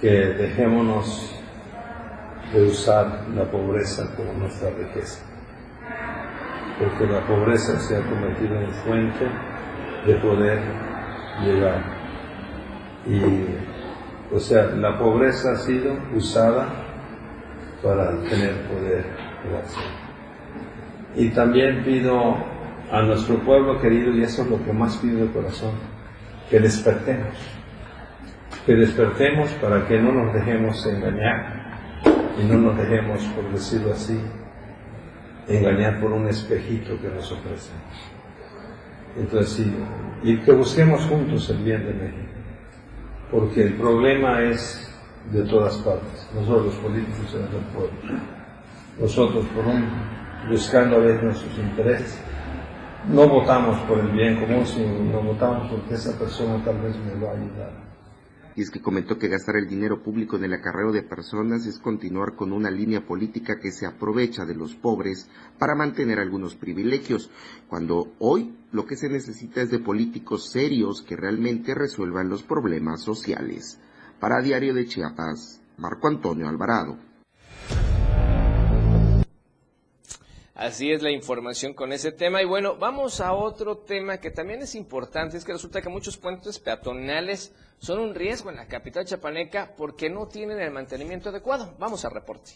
que 0.01 0.09
dejémonos 0.09 1.38
de 2.53 2.63
usar 2.63 3.25
la 3.35 3.43
pobreza 3.45 4.15
como 4.15 4.33
nuestra 4.33 4.69
riqueza, 4.71 5.23
porque 6.79 7.05
la 7.05 7.25
pobreza 7.27 7.79
se 7.79 7.97
ha 7.97 8.01
convertido 8.01 8.55
en 8.59 8.71
fuente 8.71 9.27
de 10.05 10.15
poder 10.15 10.59
llegar 11.43 11.83
y 13.05 13.19
O 14.31 14.39
sea, 14.39 14.65
la 14.65 14.99
pobreza 14.99 15.53
ha 15.53 15.55
sido 15.55 15.97
usada 16.15 16.67
para 17.81 18.11
tener 18.29 18.67
poder 18.67 19.05
Y 21.15 21.29
también 21.29 21.83
pido 21.83 22.35
a 22.91 23.01
nuestro 23.01 23.37
pueblo 23.39 23.81
querido, 23.81 24.11
y 24.11 24.21
eso 24.23 24.43
es 24.43 24.49
lo 24.49 24.63
que 24.63 24.71
más 24.71 24.97
pido 24.97 25.25
de 25.25 25.31
corazón, 25.31 25.71
que 26.47 26.59
despertemos. 26.59 27.33
Que 28.67 28.75
despertemos 28.75 29.49
para 29.53 29.87
que 29.87 29.99
no 29.99 30.11
nos 30.11 30.33
dejemos 30.33 30.85
engañar 30.85 31.68
y 32.39 32.45
no 32.45 32.57
nos 32.57 32.77
dejemos, 32.77 33.23
por 33.35 33.51
decirlo 33.51 33.91
así, 33.93 34.19
engañar 35.47 35.99
por 35.99 36.11
un 36.11 36.27
espejito 36.27 36.99
que 37.01 37.09
nos 37.09 37.31
ofrecen. 37.31 37.75
Entonces, 39.17 39.49
sí, 39.49 39.75
y 40.23 40.37
que 40.37 40.51
busquemos 40.51 41.03
juntos 41.05 41.49
el 41.49 41.57
bien 41.63 41.85
de 41.85 41.93
México, 41.93 42.33
porque 43.31 43.63
el 43.63 43.73
problema 43.73 44.41
es 44.43 44.85
de 45.31 45.43
todas 45.43 45.75
partes, 45.77 46.29
nosotros 46.33 46.67
los 46.67 46.75
políticos 46.75 47.35
en 47.35 47.41
el 47.41 47.65
pueblo, 47.73 48.21
nosotros 48.99 49.45
por 49.55 49.65
un, 49.65 49.85
buscando 50.49 50.97
a 50.97 50.99
ver 50.99 51.23
nuestros 51.23 51.57
intereses, 51.57 52.21
no 53.07 53.27
votamos 53.27 53.77
por 53.81 53.99
el 53.99 54.11
bien 54.11 54.39
común, 54.39 54.65
sino 54.65 55.21
votamos 55.21 55.69
porque 55.71 55.95
esa 55.95 56.17
persona 56.17 56.63
tal 56.63 56.79
vez 56.79 56.95
me 56.97 57.25
va 57.25 57.31
a 57.31 57.33
ayudar 57.33 57.88
y 58.55 58.61
es 58.61 58.71
que 58.71 58.81
comentó 58.81 59.17
que 59.17 59.27
gastar 59.27 59.55
el 59.55 59.67
dinero 59.67 60.03
público 60.03 60.37
en 60.37 60.45
el 60.45 60.53
acarreo 60.53 60.91
de 60.91 61.03
personas 61.03 61.65
es 61.65 61.79
continuar 61.79 62.35
con 62.35 62.51
una 62.51 62.69
línea 62.69 63.05
política 63.05 63.59
que 63.59 63.71
se 63.71 63.85
aprovecha 63.85 64.45
de 64.45 64.55
los 64.55 64.75
pobres 64.75 65.29
para 65.57 65.75
mantener 65.75 66.19
algunos 66.19 66.55
privilegios, 66.55 67.29
cuando 67.67 68.13
hoy 68.19 68.55
lo 68.71 68.85
que 68.85 68.97
se 68.97 69.09
necesita 69.09 69.61
es 69.61 69.71
de 69.71 69.79
políticos 69.79 70.49
serios 70.49 71.01
que 71.01 71.15
realmente 71.15 71.73
resuelvan 71.75 72.29
los 72.29 72.43
problemas 72.43 73.01
sociales. 73.01 73.79
Para 74.19 74.41
Diario 74.41 74.73
de 74.73 74.85
Chiapas, 74.85 75.61
Marco 75.77 76.07
Antonio 76.07 76.49
Alvarado. 76.49 76.97
Así 80.59 80.91
es 80.91 81.01
la 81.01 81.09
información 81.09 81.73
con 81.73 81.93
ese 81.93 82.11
tema. 82.11 82.41
Y 82.41 82.45
bueno, 82.45 82.75
vamos 82.75 83.21
a 83.21 83.31
otro 83.31 83.77
tema 83.77 84.17
que 84.17 84.29
también 84.29 84.61
es 84.61 84.75
importante. 84.75 85.37
Es 85.37 85.45
que 85.45 85.53
resulta 85.53 85.81
que 85.81 85.87
muchos 85.87 86.17
puentes 86.17 86.59
peatonales 86.59 87.55
son 87.77 87.99
un 87.99 88.13
riesgo 88.13 88.49
en 88.49 88.57
la 88.57 88.67
capital 88.67 89.05
chapaneca 89.05 89.71
porque 89.77 90.09
no 90.09 90.27
tienen 90.27 90.59
el 90.59 90.71
mantenimiento 90.71 91.29
adecuado. 91.29 91.73
Vamos 91.79 92.03
al 92.03 92.11
reporte. 92.11 92.51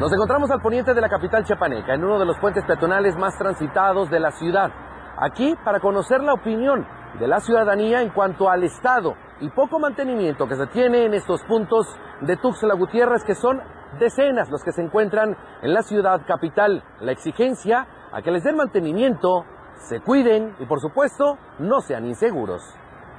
Nos 0.00 0.12
encontramos 0.14 0.50
al 0.50 0.62
poniente 0.62 0.94
de 0.94 1.00
la 1.02 1.10
capital 1.10 1.44
chapaneca, 1.44 1.92
en 1.92 2.04
uno 2.04 2.18
de 2.18 2.24
los 2.24 2.38
puentes 2.38 2.64
peatonales 2.64 3.16
más 3.16 3.36
transitados 3.36 4.08
de 4.08 4.20
la 4.20 4.30
ciudad. 4.30 4.72
Aquí 5.18 5.54
para 5.62 5.78
conocer 5.80 6.22
la 6.22 6.32
opinión 6.32 6.86
de 7.18 7.26
la 7.26 7.40
ciudadanía 7.40 8.02
en 8.02 8.10
cuanto 8.10 8.48
al 8.50 8.62
estado 8.64 9.14
y 9.40 9.48
poco 9.50 9.78
mantenimiento 9.78 10.46
que 10.46 10.56
se 10.56 10.66
tiene 10.66 11.04
en 11.04 11.14
estos 11.14 11.42
puntos 11.44 11.86
de 12.20 12.36
Tuxtla 12.36 12.74
Gutiérrez, 12.74 13.24
que 13.24 13.34
son 13.34 13.60
decenas 13.98 14.50
los 14.50 14.62
que 14.62 14.72
se 14.72 14.82
encuentran 14.82 15.36
en 15.62 15.74
la 15.74 15.82
ciudad 15.82 16.22
capital. 16.26 16.82
La 17.00 17.12
exigencia 17.12 17.86
a 18.12 18.22
que 18.22 18.30
les 18.30 18.44
den 18.44 18.56
mantenimiento, 18.56 19.44
se 19.88 20.00
cuiden 20.00 20.56
y 20.58 20.66
por 20.66 20.80
supuesto 20.80 21.38
no 21.58 21.80
sean 21.80 22.06
inseguros. 22.06 22.62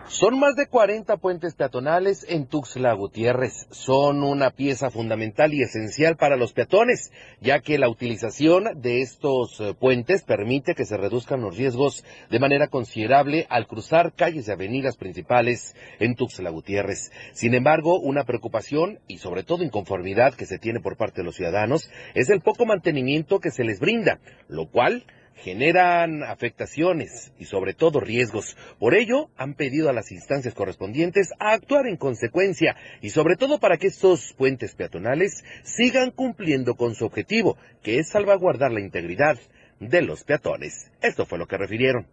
Son 0.10 0.40
más 0.40 0.56
de 0.56 0.68
40 0.68 1.18
puentes 1.18 1.54
peatonales 1.54 2.26
en 2.30 2.48
Tuxtla 2.48 2.94
Gutiérrez. 2.94 3.68
Son 3.72 4.24
una 4.24 4.52
pieza 4.52 4.90
fundamental 4.90 5.54
y 5.54 5.62
esencial 5.62 6.16
para 6.16 6.38
los 6.38 6.54
peatones, 6.54 7.12
ya 7.42 7.60
que 7.60 7.78
la 7.78 7.90
utilización 7.90 8.82
de 8.82 9.02
estos 9.02 9.60
eh, 9.60 9.76
puentes 9.78 10.24
permite 10.24 10.76
que 10.76 10.86
se 10.86 10.96
reduzcan 10.96 11.42
los 11.42 11.58
riesgos 11.58 12.06
de 12.30 12.40
manera 12.40 12.70
considerable 12.70 13.48
al 13.50 13.68
cruzar 13.68 14.14
calles 14.14 14.48
y 14.48 14.52
avenidas 14.52 14.96
principales 14.96 15.76
en 16.00 16.16
Tuxtla 16.16 16.52
Gutiérrez. 16.52 17.12
Sin 17.34 17.54
embargo, 17.54 18.00
una 18.00 18.24
preocupación 18.24 19.00
y 19.08 19.18
sobre 19.18 19.44
todo 19.44 19.66
inconformidad 19.66 20.36
que 20.36 20.46
se 20.46 20.58
tiene 20.58 20.80
por 20.80 20.96
parte 20.96 21.18
de 21.18 21.26
los 21.26 21.36
ciudadanos 21.36 21.92
es 22.14 22.30
el 22.30 22.40
poco 22.40 22.66
mantenimiento 22.66 23.42
que 23.42 23.52
se 23.52 23.66
les 23.66 23.82
brinda, 23.82 24.22
lo 24.48 24.70
cual 24.70 25.04
generan 25.38 26.24
afectaciones 26.24 27.32
y 27.38 27.46
sobre 27.46 27.74
todo 27.74 28.00
riesgos. 28.00 28.58
Por 28.80 28.96
ello, 28.96 29.30
han 29.38 29.54
pedido 29.54 29.90
a 29.90 29.94
las 29.94 30.12
instancias 30.12 30.54
correspondientes 30.54 31.32
a 31.40 31.54
actuar 31.54 31.88
en 31.88 31.98
consecuencia 31.98 32.76
y 33.02 33.12
sobre 33.12 33.36
todo 33.36 33.60
para 33.60 33.78
que 33.78 33.88
estos 33.88 34.34
puentes 34.34 34.76
peatonales 34.76 35.44
sigan 35.64 36.12
cumpliendo 36.12 36.76
con 36.76 36.96
su 36.96 37.06
objetivo, 37.06 37.58
que 37.84 38.00
es 38.00 38.10
salvaguardar 38.10 38.72
la 38.72 38.82
integridad 38.82 39.38
de 39.80 40.02
los 40.02 40.24
peatones. 40.24 40.92
Esto 41.02 41.26
fue 41.26 41.38
lo 41.38 41.48
que 41.48 41.58
refirieron. 41.58 42.08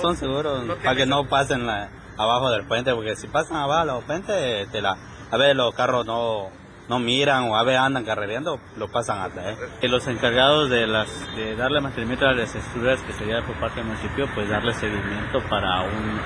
Son 0.00 0.16
seguros 0.16 0.78
para 0.84 0.94
que 0.96 1.06
no 1.06 1.28
pasen 1.28 1.62
abajo 1.68 2.50
del 2.50 2.66
puente, 2.66 2.92
porque 2.94 3.16
si 3.16 3.28
pasan 3.28 3.56
abajo 3.56 3.96
del 3.96 4.04
puente, 4.04 4.66
te 4.70 4.82
la, 4.82 4.92
a 5.30 5.36
ver, 5.38 5.56
los 5.56 5.74
carros 5.74 6.04
no, 6.04 6.50
no 6.90 6.98
miran 6.98 7.44
o 7.44 7.56
a 7.56 7.62
veces 7.62 7.80
andan 7.80 8.04
carrereando, 8.04 8.58
lo 8.76 8.88
pasan 8.88 9.20
hasta. 9.20 9.52
¿eh? 9.52 9.56
Y 9.80 9.86
los 9.86 10.08
encargados 10.08 10.68
de, 10.68 10.88
las, 10.88 11.08
de 11.36 11.54
darle 11.54 11.80
mantenimiento 11.80 12.26
a 12.26 12.32
las 12.32 12.52
estructuras 12.52 13.00
que 13.02 13.12
sería 13.12 13.42
por 13.42 13.54
parte 13.60 13.76
del 13.76 13.86
municipio, 13.86 14.28
pues 14.34 14.48
darle 14.48 14.74
seguimiento 14.74 15.38
para 15.48 15.82
un 15.82 16.20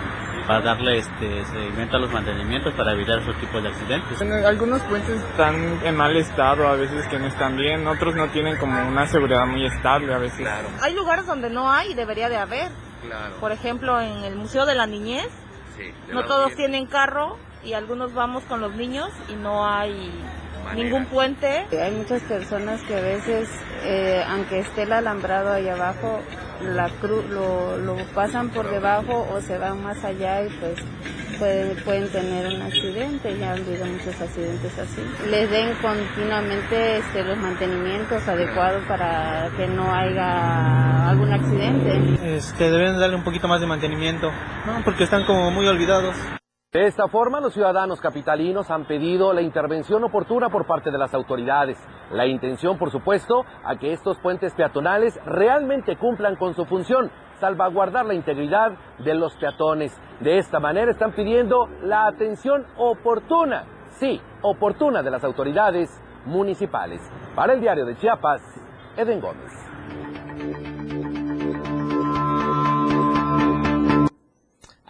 para 0.46 0.60
darle 0.60 0.98
este 0.98 1.42
seguimiento 1.46 1.96
a 1.96 2.00
los 2.00 2.12
mantenimientos 2.12 2.74
para 2.74 2.92
evitar 2.92 3.18
esos 3.18 3.34
tipos 3.40 3.62
de 3.62 3.68
accidentes. 3.70 4.20
algunos 4.44 4.82
puentes 4.82 5.18
están 5.18 5.80
en 5.82 5.96
mal 5.96 6.14
estado, 6.16 6.68
a 6.68 6.76
veces 6.76 7.06
que 7.08 7.18
no 7.18 7.26
están 7.26 7.56
bien, 7.56 7.86
otros 7.86 8.14
no 8.14 8.28
tienen 8.28 8.58
como 8.58 8.88
una 8.88 9.06
seguridad 9.06 9.46
muy 9.46 9.64
estable 9.64 10.12
a 10.12 10.18
veces. 10.18 10.40
Claro. 10.40 10.68
Hay 10.82 10.94
lugares 10.94 11.26
donde 11.26 11.48
no 11.48 11.70
hay 11.70 11.92
y 11.92 11.94
debería 11.94 12.28
de 12.28 12.36
haber. 12.36 12.70
Claro. 13.02 13.36
Por 13.40 13.52
ejemplo, 13.52 14.00
en 14.00 14.24
el 14.24 14.36
Museo 14.36 14.66
de 14.66 14.74
la 14.74 14.86
Niñez, 14.86 15.30
no 16.12 16.24
todos 16.24 16.54
tienen 16.54 16.86
carro 16.86 17.38
y 17.64 17.72
algunos 17.72 18.12
vamos 18.12 18.44
con 18.44 18.60
los 18.60 18.74
niños 18.74 19.10
y 19.28 19.34
no 19.34 19.66
hay 19.66 20.12
ningún 20.74 21.06
puente. 21.06 21.66
Hay 21.72 21.92
muchas 21.92 22.22
personas 22.22 22.80
que 22.82 22.96
a 22.96 23.00
veces, 23.00 23.48
eh, 23.84 24.22
aunque 24.28 24.60
esté 24.60 24.82
el 24.82 24.92
alambrado 24.92 25.52
ahí 25.52 25.68
abajo, 25.68 26.20
la 26.62 26.88
cruz 26.88 27.24
lo, 27.30 27.76
lo, 27.78 27.96
pasan 28.14 28.50
por 28.50 28.70
debajo 28.70 29.26
o 29.32 29.40
se 29.40 29.58
van 29.58 29.82
más 29.82 30.02
allá 30.04 30.42
y 30.42 30.48
pues 30.60 30.78
pueden, 31.38 31.76
pueden 31.84 32.08
tener 32.08 32.46
un 32.46 32.62
accidente. 32.62 33.36
Ya 33.38 33.52
han 33.52 33.62
habido 33.62 33.86
muchos 33.86 34.20
accidentes 34.20 34.78
así. 34.78 35.02
Les 35.30 35.50
den 35.50 35.74
continuamente 35.82 36.98
este, 36.98 37.24
los 37.24 37.36
mantenimientos 37.38 38.26
adecuados 38.26 38.84
para 38.86 39.50
que 39.56 39.66
no 39.66 39.92
haya 39.92 41.10
algún 41.10 41.32
accidente. 41.32 42.36
Este, 42.36 42.70
deben 42.70 42.98
darle 42.98 43.16
un 43.16 43.24
poquito 43.24 43.48
más 43.48 43.60
de 43.60 43.66
mantenimiento, 43.66 44.30
¿no? 44.66 44.82
porque 44.84 45.04
están 45.04 45.24
como 45.24 45.50
muy 45.50 45.66
olvidados. 45.66 46.14
De 46.74 46.86
esta 46.86 47.06
forma, 47.06 47.38
los 47.38 47.54
ciudadanos 47.54 48.00
capitalinos 48.00 48.68
han 48.68 48.84
pedido 48.84 49.32
la 49.32 49.42
intervención 49.42 50.02
oportuna 50.02 50.48
por 50.48 50.66
parte 50.66 50.90
de 50.90 50.98
las 50.98 51.14
autoridades. 51.14 51.78
La 52.10 52.26
intención, 52.26 52.78
por 52.78 52.90
supuesto, 52.90 53.44
a 53.62 53.76
que 53.76 53.92
estos 53.92 54.18
puentes 54.18 54.52
peatonales 54.54 55.16
realmente 55.24 55.96
cumplan 55.96 56.34
con 56.34 56.52
su 56.54 56.64
función, 56.64 57.12
salvaguardar 57.38 58.06
la 58.06 58.14
integridad 58.14 58.72
de 58.98 59.14
los 59.14 59.36
peatones. 59.36 59.96
De 60.18 60.38
esta 60.38 60.58
manera 60.58 60.90
están 60.90 61.12
pidiendo 61.12 61.68
la 61.80 62.08
atención 62.08 62.66
oportuna, 62.76 63.66
sí, 63.90 64.20
oportuna 64.42 65.04
de 65.04 65.12
las 65.12 65.22
autoridades 65.22 66.02
municipales. 66.26 67.00
Para 67.36 67.52
el 67.52 67.60
diario 67.60 67.84
de 67.86 67.94
Chiapas, 67.98 68.42
Eden 68.96 69.20
Gómez. 69.20 71.03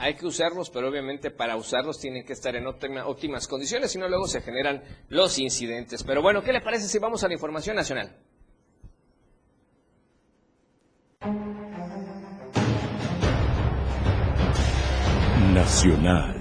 Hay 0.05 0.17
que 0.17 0.27
usarlos, 0.27 0.69
pero 0.69 0.91
obviamente 0.91 1.31
para 1.31 1.57
usarlos 1.57 1.99
tienen 1.99 2.27
que 2.27 2.35
estar 2.35 2.55
en 2.55 2.67
óptimas 2.67 3.49
condiciones, 3.49 3.91
si 3.91 3.99
no 3.99 4.07
luego 4.07 4.27
se 4.27 4.43
generan 4.43 4.83
los 5.09 5.39
incidentes. 5.39 6.05
Pero 6.05 6.21
bueno, 6.21 6.43
¿qué 6.43 6.53
le 6.53 6.61
parece 6.61 6.89
si 6.89 6.99
vamos 6.99 7.25
a 7.25 7.29
la 7.29 7.33
información 7.33 7.75
nacional? 7.75 8.15
Nacional. 15.55 16.39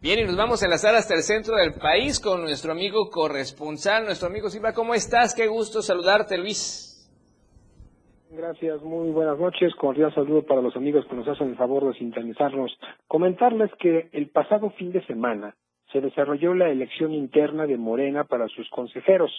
Bien, 0.00 0.20
y 0.20 0.24
nos 0.24 0.36
vamos 0.36 0.62
a 0.62 0.66
enlazar 0.66 0.94
hasta 0.94 1.14
el 1.14 1.24
centro 1.24 1.56
del 1.56 1.74
país 1.74 2.20
con 2.20 2.42
nuestro 2.42 2.70
amigo 2.70 3.10
corresponsal, 3.10 4.04
nuestro 4.04 4.28
amigo 4.28 4.48
Silva. 4.50 4.72
¿Cómo 4.72 4.94
estás? 4.94 5.34
Qué 5.34 5.48
gusto 5.48 5.82
saludarte, 5.82 6.38
Luis. 6.38 6.91
Gracias, 8.34 8.80
muy 8.80 9.10
buenas 9.10 9.38
noches. 9.38 9.74
Cordial 9.74 10.14
saludo 10.14 10.40
para 10.46 10.62
los 10.62 10.74
amigos 10.74 11.04
que 11.04 11.14
nos 11.14 11.28
hacen 11.28 11.50
el 11.50 11.56
favor 11.56 11.86
de 11.86 11.98
sintonizarnos. 11.98 12.74
Comentarles 13.06 13.70
que 13.78 14.08
el 14.12 14.30
pasado 14.30 14.70
fin 14.70 14.90
de 14.90 15.04
semana 15.04 15.54
se 15.92 16.00
desarrolló 16.00 16.54
la 16.54 16.70
elección 16.70 17.12
interna 17.12 17.66
de 17.66 17.76
Morena 17.76 18.24
para 18.24 18.48
sus 18.48 18.70
consejeros. 18.70 19.30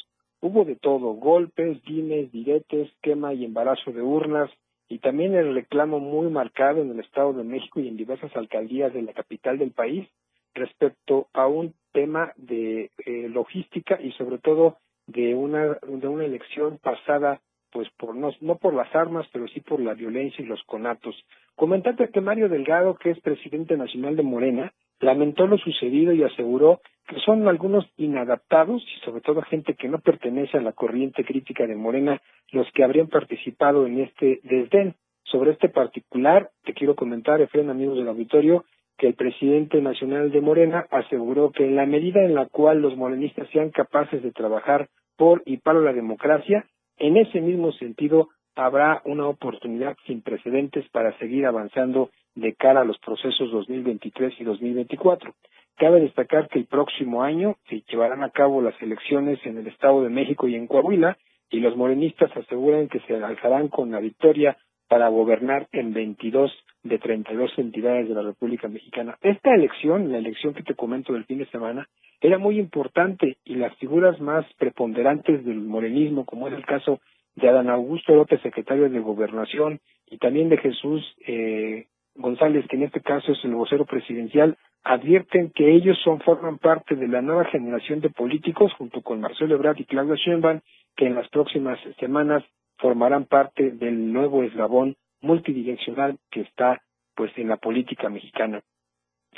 Hubo 0.41 0.63
de 0.63 0.75
todo, 0.75 1.13
golpes, 1.13 1.83
dimes, 1.85 2.31
diretes, 2.31 2.91
quema 3.01 3.33
y 3.33 3.45
embarazo 3.45 3.91
de 3.91 4.03
urnas, 4.03 4.51
y 4.87 4.99
también 4.99 5.33
el 5.33 5.55
reclamo 5.55 5.99
muy 5.99 6.29
marcado 6.29 6.83
en 6.83 6.91
el 6.91 6.99
Estado 6.99 7.33
de 7.33 7.43
México 7.43 7.79
y 7.79 7.87
en 7.87 7.97
diversas 7.97 8.35
alcaldías 8.35 8.93
de 8.93 9.01
la 9.01 9.13
capital 9.13 9.57
del 9.57 9.71
país 9.71 10.07
respecto 10.53 11.29
a 11.33 11.47
un 11.47 11.73
tema 11.93 12.31
de 12.37 12.91
eh, 13.07 13.27
logística 13.27 13.99
y 13.99 14.11
sobre 14.11 14.37
todo 14.37 14.77
de 15.07 15.33
una, 15.33 15.79
de 15.81 16.07
una 16.07 16.25
elección 16.25 16.77
pasada 16.77 17.41
pues 17.74 17.89
por 17.97 18.15
no, 18.15 18.32
no 18.41 18.57
por 18.57 18.76
las 18.76 18.93
armas, 18.95 19.28
pero 19.34 19.47
sí 19.47 19.59
por 19.59 19.80
la 19.80 19.95
violencia 19.95 20.43
y 20.43 20.47
los 20.47 20.61
conatos. 20.63 21.15
Comentante 21.55 22.09
que 22.09 22.21
Mario 22.21 22.47
Delgado, 22.47 22.95
que 22.95 23.09
es 23.09 23.19
presidente 23.19 23.76
nacional 23.76 24.15
de 24.15 24.24
Morena, 24.24 24.74
lamentó 24.99 25.47
lo 25.47 25.57
sucedido 25.57 26.13
y 26.13 26.24
aseguró 26.24 26.82
que 27.07 27.19
son 27.19 27.47
algunos 27.47 27.86
inadaptados 27.97 28.82
y 28.84 29.05
sobre 29.05 29.21
todo 29.21 29.41
gente 29.41 29.74
que 29.74 29.89
no 29.89 29.99
pertenece 29.99 30.57
a 30.57 30.61
la 30.61 30.71
corriente 30.71 31.26
crítica 31.26 31.67
de 31.67 31.76
Morena 31.76 32.21
los 32.51 32.71
que 32.71 32.84
habrían 32.84 33.07
participado 33.07 33.88
en 33.88 34.01
este 34.01 34.39
desdén. 34.43 34.95
Sobre 35.24 35.51
este 35.51 35.69
particular, 35.69 36.51
te 36.63 36.74
quiero 36.74 36.95
comentar, 36.95 37.41
Efraín, 37.41 37.69
amigos 37.69 37.97
del 37.97 38.07
auditorio, 38.07 38.65
que 38.97 39.07
el 39.07 39.15
presidente 39.15 39.82
nacional 39.82 40.32
de 40.32 40.41
Morena 40.41 40.86
aseguró 40.91 41.51
que 41.51 41.65
en 41.65 41.76
la 41.76 41.88
medida 41.88 42.24
en 42.24 42.36
la 42.36 42.45
cual 42.45 42.82
los 42.82 42.95
morenistas 42.95 43.49
sean 43.49 43.71
capaces 43.71 44.21
de 44.21 44.32
trabajar 44.32 44.89
por 45.17 45.41
y 45.45 45.57
para 45.57 45.80
la 45.80 45.93
democracia, 45.93 46.65
en 46.97 47.17
ese 47.17 47.41
mismo 47.41 47.71
sentido 47.73 48.29
habrá 48.55 49.01
una 49.05 49.27
oportunidad 49.27 49.97
sin 50.05 50.21
precedentes 50.21 50.87
para 50.89 51.17
seguir 51.17 51.45
avanzando 51.45 52.11
de 52.35 52.53
cara 52.53 52.81
a 52.81 52.85
los 52.85 52.97
procesos 52.99 53.51
2023 53.51 54.33
y 54.39 54.43
2024. 54.43 55.33
Cabe 55.75 56.01
destacar 56.01 56.49
que 56.49 56.59
el 56.59 56.65
próximo 56.65 57.23
año 57.23 57.55
se 57.67 57.81
llevarán 57.89 58.23
a 58.23 58.29
cabo 58.29 58.61
las 58.61 58.79
elecciones 58.81 59.39
en 59.45 59.57
el 59.57 59.67
Estado 59.67 60.03
de 60.03 60.09
México 60.09 60.47
y 60.47 60.55
en 60.55 60.67
Coahuila 60.67 61.17
y 61.49 61.59
los 61.59 61.75
morenistas 61.75 62.35
aseguran 62.35 62.89
que 62.89 62.99
se 63.01 63.15
alzarán 63.15 63.69
con 63.69 63.91
la 63.91 63.99
victoria 63.99 64.57
para 64.93 65.07
gobernar 65.07 65.67
en 65.71 65.91
22 65.91 66.51
de 66.83 66.99
32 66.99 67.57
entidades 67.57 68.07
de 68.07 68.13
la 68.13 68.21
República 68.21 68.67
Mexicana. 68.67 69.17
Esta 69.23 69.55
elección, 69.55 70.11
la 70.11 70.19
elección 70.19 70.53
que 70.53 70.61
te 70.61 70.75
comento 70.75 71.13
del 71.13 71.25
fin 71.25 71.39
de 71.39 71.47
semana, 71.47 71.89
era 72.21 72.37
muy 72.37 72.59
importante 72.59 73.37
y 73.43 73.55
las 73.55 73.75
figuras 73.77 74.21
más 74.21 74.45
preponderantes 74.59 75.43
del 75.45 75.61
morenismo, 75.61 76.25
como 76.25 76.47
es 76.47 76.53
el 76.53 76.63
caso 76.63 76.99
de 77.35 77.49
Adán 77.49 77.71
Augusto 77.71 78.13
López, 78.13 78.39
secretario 78.41 78.87
de 78.87 78.99
Gobernación, 78.99 79.79
y 80.11 80.19
también 80.19 80.49
de 80.49 80.57
Jesús 80.59 81.03
eh, 81.25 81.87
González, 82.13 82.63
que 82.69 82.75
en 82.75 82.83
este 82.83 83.01
caso 83.01 83.31
es 83.31 83.43
el 83.45 83.55
vocero 83.55 83.85
presidencial, 83.85 84.57
advierten 84.83 85.49
que 85.55 85.71
ellos 85.71 85.97
son 86.03 86.19
forman 86.19 86.59
parte 86.59 86.95
de 86.95 87.07
la 87.07 87.23
nueva 87.23 87.45
generación 87.45 87.99
de 87.99 88.11
políticos, 88.11 88.71
junto 88.77 89.01
con 89.01 89.21
Marcelo 89.21 89.55
Ebrard 89.55 89.79
y 89.79 89.85
Claudia 89.85 90.17
Sheinbaum, 90.23 90.59
que 90.95 91.07
en 91.07 91.15
las 91.15 91.27
próximas 91.29 91.79
semanas 91.99 92.43
formarán 92.84 93.23
parte 93.27 93.71
del 93.71 94.11
nuevo 94.11 94.43
eslabón 94.43 94.97
multidireccional 95.21 96.17
que 96.29 96.41
está 96.41 96.81
pues 97.15 97.31
en 97.38 97.47
la 97.47 97.55
política 97.55 98.09
mexicana. 98.09 98.61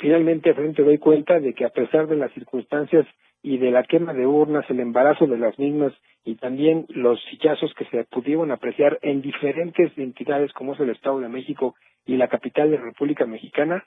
Finalmente, 0.00 0.52
frente 0.52 0.82
doy 0.82 0.98
cuenta 0.98 1.38
de 1.38 1.54
que 1.54 1.64
a 1.64 1.68
pesar 1.68 2.08
de 2.08 2.16
las 2.16 2.32
circunstancias 2.32 3.06
y 3.44 3.58
de 3.58 3.70
la 3.70 3.84
quema 3.84 4.12
de 4.14 4.26
urnas, 4.26 4.68
el 4.68 4.80
embarazo 4.80 5.28
de 5.28 5.38
las 5.38 5.56
mismas 5.60 5.92
y 6.24 6.34
también 6.34 6.86
los 6.88 7.22
sillazos 7.30 7.72
que 7.74 7.84
se 7.84 8.02
pudieron 8.06 8.50
apreciar 8.50 8.98
en 9.00 9.22
diferentes 9.22 9.96
entidades 9.96 10.52
como 10.52 10.74
es 10.74 10.80
el 10.80 10.90
Estado 10.90 11.20
de 11.20 11.28
México 11.28 11.76
y 12.04 12.16
la 12.16 12.26
capital 12.26 12.72
de 12.72 12.78
la 12.78 12.84
República 12.86 13.26
Mexicana, 13.26 13.84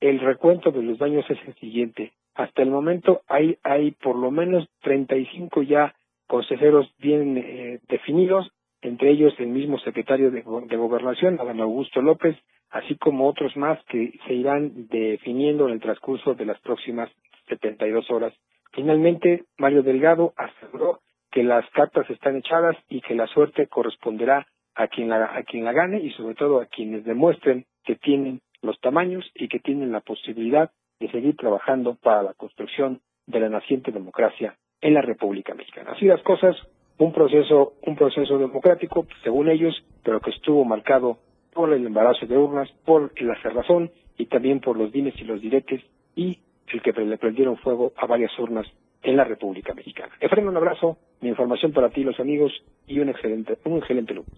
el 0.00 0.18
recuento 0.18 0.72
de 0.72 0.82
los 0.82 0.98
daños 0.98 1.24
es 1.30 1.38
el 1.46 1.54
siguiente. 1.54 2.12
Hasta 2.34 2.60
el 2.60 2.70
momento 2.70 3.22
hay, 3.28 3.56
hay 3.62 3.92
por 3.92 4.16
lo 4.16 4.32
menos 4.32 4.68
35 4.82 5.62
ya 5.62 5.94
consejeros 6.26 6.92
bien 6.98 7.38
eh, 7.38 7.78
definidos 7.88 8.50
entre 8.82 9.10
ellos 9.10 9.34
el 9.38 9.48
mismo 9.48 9.78
secretario 9.78 10.30
de, 10.30 10.42
Gobernación, 10.42 11.40
Adán 11.40 11.60
Augusto 11.60 12.02
López, 12.02 12.36
así 12.70 12.96
como 12.96 13.28
otros 13.28 13.56
más 13.56 13.82
que 13.84 14.18
se 14.26 14.34
irán 14.34 14.88
definiendo 14.88 15.66
en 15.66 15.74
el 15.74 15.80
transcurso 15.80 16.34
de 16.34 16.44
las 16.44 16.60
próximas 16.60 17.10
72 17.48 18.10
horas. 18.10 18.34
Finalmente, 18.72 19.44
Mario 19.58 19.82
Delgado 19.82 20.34
aseguró 20.36 21.00
que 21.30 21.42
las 21.42 21.68
cartas 21.70 22.08
están 22.10 22.36
echadas 22.36 22.76
y 22.88 23.00
que 23.00 23.14
la 23.14 23.26
suerte 23.26 23.66
corresponderá 23.68 24.46
a 24.74 24.88
quien 24.88 25.08
la, 25.08 25.36
a 25.36 25.42
quien 25.42 25.64
la 25.64 25.72
gane 25.72 26.00
y 26.00 26.10
sobre 26.12 26.34
todo 26.34 26.60
a 26.60 26.66
quienes 26.66 27.04
demuestren 27.04 27.64
que 27.84 27.96
tienen 27.96 28.40
los 28.62 28.78
tamaños 28.80 29.24
y 29.34 29.48
que 29.48 29.60
tienen 29.60 29.92
la 29.92 30.00
posibilidad 30.00 30.70
de 31.00 31.10
seguir 31.10 31.36
trabajando 31.36 31.94
para 31.94 32.22
la 32.22 32.34
construcción 32.34 33.00
de 33.26 33.40
la 33.40 33.48
naciente 33.48 33.92
democracia 33.92 34.56
en 34.80 34.94
la 34.94 35.02
República 35.02 35.54
Mexicana. 35.54 35.92
Así 35.92 36.06
las 36.06 36.22
cosas, 36.22 36.56
un 36.98 37.12
proceso, 37.12 37.74
un 37.82 37.96
proceso 37.96 38.38
democrático, 38.38 39.06
según 39.22 39.48
ellos, 39.48 39.74
pero 40.02 40.20
que 40.20 40.30
estuvo 40.30 40.64
marcado 40.64 41.18
por 41.52 41.72
el 41.72 41.86
embarazo 41.86 42.26
de 42.26 42.36
urnas, 42.36 42.68
por 42.84 43.12
la 43.20 43.40
cerrazón 43.42 43.90
y 44.18 44.26
también 44.26 44.60
por 44.60 44.76
los 44.76 44.92
dimes 44.92 45.14
y 45.18 45.24
los 45.24 45.40
diretes 45.40 45.82
y 46.14 46.38
el 46.68 46.82
que 46.82 46.92
le 46.92 47.18
prendieron 47.18 47.56
fuego 47.58 47.92
a 47.96 48.06
varias 48.06 48.36
urnas 48.38 48.66
en 49.02 49.16
la 49.16 49.24
República 49.24 49.72
Mexicana. 49.72 50.12
Efraín, 50.20 50.48
un 50.48 50.56
abrazo, 50.56 50.98
mi 51.20 51.28
información 51.28 51.72
para 51.72 51.90
ti, 51.90 52.02
los 52.02 52.18
amigos, 52.18 52.52
y 52.86 52.98
un 52.98 53.08
excelente, 53.08 53.58
un 53.64 53.78
excelente 53.78 54.14
lunes. 54.14 54.30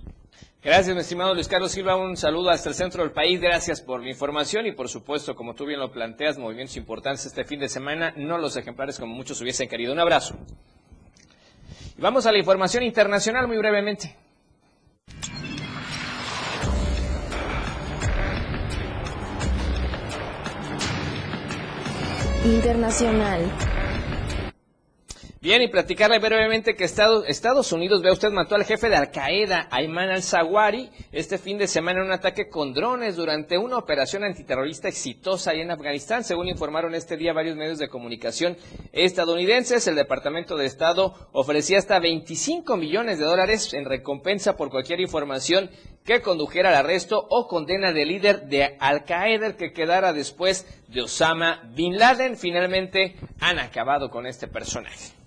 Gracias, 0.62 0.94
mi 0.94 1.00
estimado 1.00 1.34
Luis 1.34 1.48
Carlos 1.48 1.72
Silva. 1.72 1.96
Un 1.96 2.16
saludo 2.16 2.50
hasta 2.50 2.68
el 2.68 2.74
centro 2.74 3.02
del 3.02 3.12
país. 3.12 3.40
Gracias 3.40 3.80
por 3.80 4.02
la 4.02 4.10
información 4.10 4.66
y, 4.66 4.72
por 4.72 4.88
supuesto, 4.88 5.34
como 5.34 5.54
tú 5.54 5.64
bien 5.64 5.80
lo 5.80 5.90
planteas, 5.90 6.38
movimientos 6.38 6.76
importantes 6.76 7.24
este 7.26 7.44
fin 7.44 7.60
de 7.60 7.68
semana, 7.68 8.12
no 8.16 8.38
los 8.38 8.56
ejemplares 8.56 8.98
como 8.98 9.14
muchos 9.14 9.40
hubiesen 9.40 9.68
querido. 9.68 9.92
Un 9.92 10.00
abrazo. 10.00 10.36
Vamos 12.00 12.26
a 12.26 12.32
la 12.32 12.38
información 12.38 12.84
internacional 12.84 13.48
muy 13.48 13.58
brevemente. 13.58 14.14
Internacional. 22.44 23.67
Bien, 25.48 25.62
y 25.62 25.68
platicarle 25.68 26.18
brevemente 26.18 26.76
que 26.76 26.84
Estados, 26.84 27.72
Unidos, 27.72 28.02
vea 28.02 28.12
usted, 28.12 28.28
mató 28.28 28.54
al 28.54 28.66
jefe 28.66 28.90
de 28.90 28.96
Al-Qaeda, 28.96 29.66
Ayman 29.70 30.10
al-Zawahiri, 30.10 30.90
este 31.10 31.38
fin 31.38 31.56
de 31.56 31.66
semana 31.66 32.00
en 32.00 32.04
un 32.04 32.12
ataque 32.12 32.50
con 32.50 32.74
drones 32.74 33.16
durante 33.16 33.56
una 33.56 33.78
operación 33.78 34.24
antiterrorista 34.24 34.88
exitosa 34.88 35.52
ahí 35.52 35.62
en 35.62 35.70
Afganistán, 35.70 36.22
según 36.22 36.48
informaron 36.48 36.94
este 36.94 37.16
día 37.16 37.32
varios 37.32 37.56
medios 37.56 37.78
de 37.78 37.88
comunicación 37.88 38.58
estadounidenses. 38.92 39.86
El 39.86 39.94
Departamento 39.94 40.54
de 40.54 40.66
Estado 40.66 41.14
ofrecía 41.32 41.78
hasta 41.78 41.98
25 41.98 42.76
millones 42.76 43.18
de 43.18 43.24
dólares 43.24 43.72
en 43.72 43.86
recompensa 43.86 44.54
por 44.54 44.68
cualquier 44.68 45.00
información 45.00 45.70
que 46.04 46.20
condujera 46.20 46.68
al 46.68 46.84
arresto 46.84 47.26
o 47.30 47.46
condena 47.48 47.94
del 47.94 48.08
líder 48.08 48.48
de 48.48 48.76
Al-Qaeda, 48.78 49.56
que 49.56 49.72
quedara 49.72 50.12
después 50.12 50.66
de 50.88 51.00
Osama 51.00 51.62
Bin 51.74 51.96
Laden. 51.96 52.36
Finalmente 52.36 53.16
han 53.40 53.58
acabado 53.58 54.10
con 54.10 54.26
este 54.26 54.46
personaje. 54.46 55.17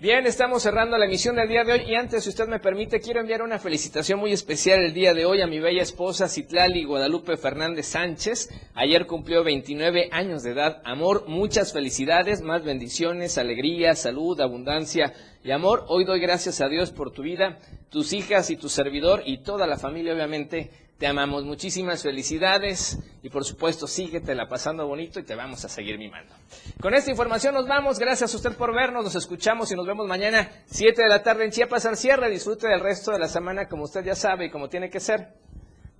Bien, 0.00 0.26
estamos 0.26 0.62
cerrando 0.62 0.96
la 0.96 1.04
emisión 1.04 1.36
del 1.36 1.46
día 1.46 1.62
de 1.62 1.74
hoy 1.74 1.82
y 1.86 1.94
antes, 1.94 2.24
si 2.24 2.30
usted 2.30 2.48
me 2.48 2.58
permite, 2.58 3.00
quiero 3.00 3.20
enviar 3.20 3.42
una 3.42 3.58
felicitación 3.58 4.18
muy 4.18 4.32
especial 4.32 4.80
el 4.80 4.94
día 4.94 5.12
de 5.12 5.26
hoy 5.26 5.42
a 5.42 5.46
mi 5.46 5.60
bella 5.60 5.82
esposa 5.82 6.26
Citlali 6.26 6.84
Guadalupe 6.84 7.36
Fernández 7.36 7.88
Sánchez. 7.88 8.48
Ayer 8.72 9.06
cumplió 9.06 9.44
29 9.44 10.08
años 10.10 10.42
de 10.42 10.52
edad. 10.52 10.80
Amor, 10.86 11.28
muchas 11.28 11.74
felicidades, 11.74 12.40
más 12.40 12.64
bendiciones, 12.64 13.36
alegría, 13.36 13.94
salud, 13.94 14.40
abundancia 14.40 15.12
y 15.44 15.50
amor. 15.50 15.84
Hoy 15.88 16.06
doy 16.06 16.18
gracias 16.18 16.62
a 16.62 16.68
Dios 16.70 16.92
por 16.92 17.12
tu 17.12 17.20
vida, 17.20 17.58
tus 17.90 18.12
hijas 18.12 18.50
y 18.50 18.56
tu 18.56 18.68
servidor 18.68 19.22
y 19.26 19.42
toda 19.42 19.66
la 19.66 19.76
familia, 19.76 20.14
obviamente, 20.14 20.70
te 21.00 21.06
amamos. 21.06 21.44
Muchísimas 21.44 22.02
felicidades 22.02 22.98
y 23.22 23.30
por 23.30 23.44
supuesto 23.44 23.86
síguete 23.86 24.34
la 24.34 24.48
pasando 24.48 24.86
bonito 24.86 25.18
y 25.18 25.24
te 25.24 25.34
vamos 25.34 25.64
a 25.64 25.68
seguir 25.68 25.98
mimando. 25.98 26.32
Con 26.80 26.94
esta 26.94 27.10
información 27.10 27.54
nos 27.54 27.66
vamos. 27.66 27.98
Gracias 27.98 28.32
a 28.32 28.36
usted 28.36 28.52
por 28.52 28.74
vernos. 28.74 29.04
Nos 29.04 29.14
escuchamos 29.16 29.72
y 29.72 29.74
nos 29.74 29.86
vemos 29.86 30.06
mañana 30.06 30.50
7 30.66 31.02
de 31.02 31.08
la 31.08 31.22
tarde 31.22 31.46
en 31.46 31.50
Chiapas 31.50 31.86
al 31.86 31.96
cierre. 31.96 32.30
Disfrute 32.30 32.68
del 32.68 32.80
resto 32.80 33.12
de 33.12 33.18
la 33.18 33.28
semana 33.28 33.66
como 33.66 33.84
usted 33.84 34.04
ya 34.04 34.14
sabe 34.14 34.46
y 34.46 34.50
como 34.50 34.68
tiene 34.68 34.90
que 34.90 35.00
ser 35.00 35.34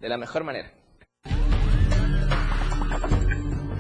de 0.01 0.09
la 0.09 0.19
mejor 0.19 0.45
manera. 0.45 0.71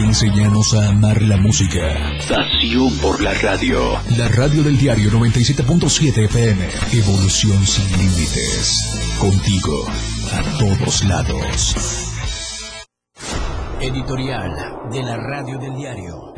Te 0.00 0.06
enseñamos 0.06 0.72
a 0.72 0.88
amar 0.88 1.20
la 1.20 1.36
música. 1.36 1.94
Pasión 2.26 2.90
por 3.02 3.22
la 3.22 3.34
radio. 3.34 3.78
La 4.16 4.28
radio 4.28 4.62
del 4.62 4.78
diario 4.78 5.10
97.7 5.10 6.24
FM. 6.24 6.68
Evolución 6.94 7.66
sin 7.66 7.86
límites. 7.98 9.18
Contigo, 9.20 9.84
a 10.32 10.58
todos 10.58 11.04
lados. 11.04 11.74
Editorial 13.78 14.90
de 14.90 15.02
la 15.02 15.18
radio 15.18 15.58
del 15.58 15.74
diario. 15.74 16.32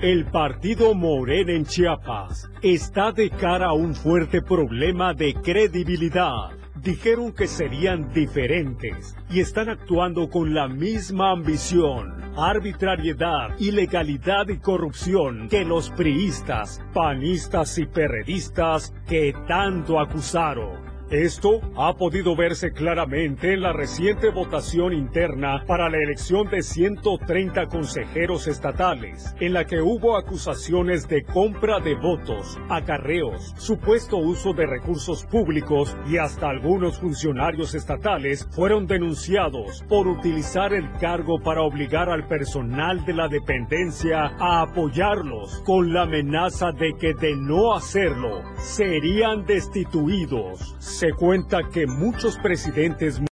El 0.00 0.24
partido 0.30 0.94
Morena 0.94 1.52
en 1.52 1.66
Chiapas 1.66 2.48
está 2.62 3.12
de 3.12 3.28
cara 3.28 3.66
a 3.66 3.74
un 3.74 3.94
fuerte 3.94 4.40
problema 4.40 5.12
de 5.12 5.34
credibilidad 5.34 6.56
dijeron 6.82 7.32
que 7.32 7.46
serían 7.46 8.12
diferentes 8.12 9.16
y 9.30 9.40
están 9.40 9.68
actuando 9.68 10.28
con 10.28 10.54
la 10.54 10.68
misma 10.68 11.32
ambición, 11.32 12.32
arbitrariedad, 12.36 13.58
ilegalidad 13.58 14.48
y 14.48 14.58
corrupción 14.58 15.48
que 15.48 15.64
los 15.64 15.90
priistas, 15.90 16.80
panistas 16.94 17.78
y 17.78 17.86
perredistas 17.86 18.94
que 19.06 19.34
tanto 19.46 20.00
acusaron. 20.00 20.87
Esto 21.10 21.62
ha 21.74 21.94
podido 21.94 22.36
verse 22.36 22.72
claramente 22.72 23.54
en 23.54 23.62
la 23.62 23.72
reciente 23.72 24.28
votación 24.28 24.92
interna 24.92 25.64
para 25.66 25.88
la 25.88 25.96
elección 25.96 26.50
de 26.50 26.62
130 26.62 27.66
consejeros 27.68 28.46
estatales, 28.46 29.34
en 29.40 29.54
la 29.54 29.64
que 29.64 29.80
hubo 29.80 30.18
acusaciones 30.18 31.08
de 31.08 31.24
compra 31.24 31.80
de 31.80 31.94
votos, 31.94 32.58
acarreos, 32.68 33.54
supuesto 33.56 34.18
uso 34.18 34.52
de 34.52 34.66
recursos 34.66 35.24
públicos 35.24 35.96
y 36.06 36.18
hasta 36.18 36.50
algunos 36.50 36.98
funcionarios 36.98 37.74
estatales 37.74 38.46
fueron 38.50 38.86
denunciados 38.86 39.82
por 39.88 40.08
utilizar 40.08 40.74
el 40.74 40.92
cargo 41.00 41.40
para 41.40 41.62
obligar 41.62 42.10
al 42.10 42.26
personal 42.26 43.02
de 43.06 43.14
la 43.14 43.28
dependencia 43.28 44.34
a 44.38 44.60
apoyarlos 44.60 45.62
con 45.64 45.94
la 45.94 46.02
amenaza 46.02 46.72
de 46.72 46.92
que 47.00 47.14
de 47.14 47.34
no 47.34 47.74
hacerlo 47.74 48.42
serían 48.58 49.46
destituidos. 49.46 50.76
Se 50.98 51.12
cuenta 51.12 51.62
que 51.72 51.86
muchos 51.86 52.36
presidentes 52.38 53.20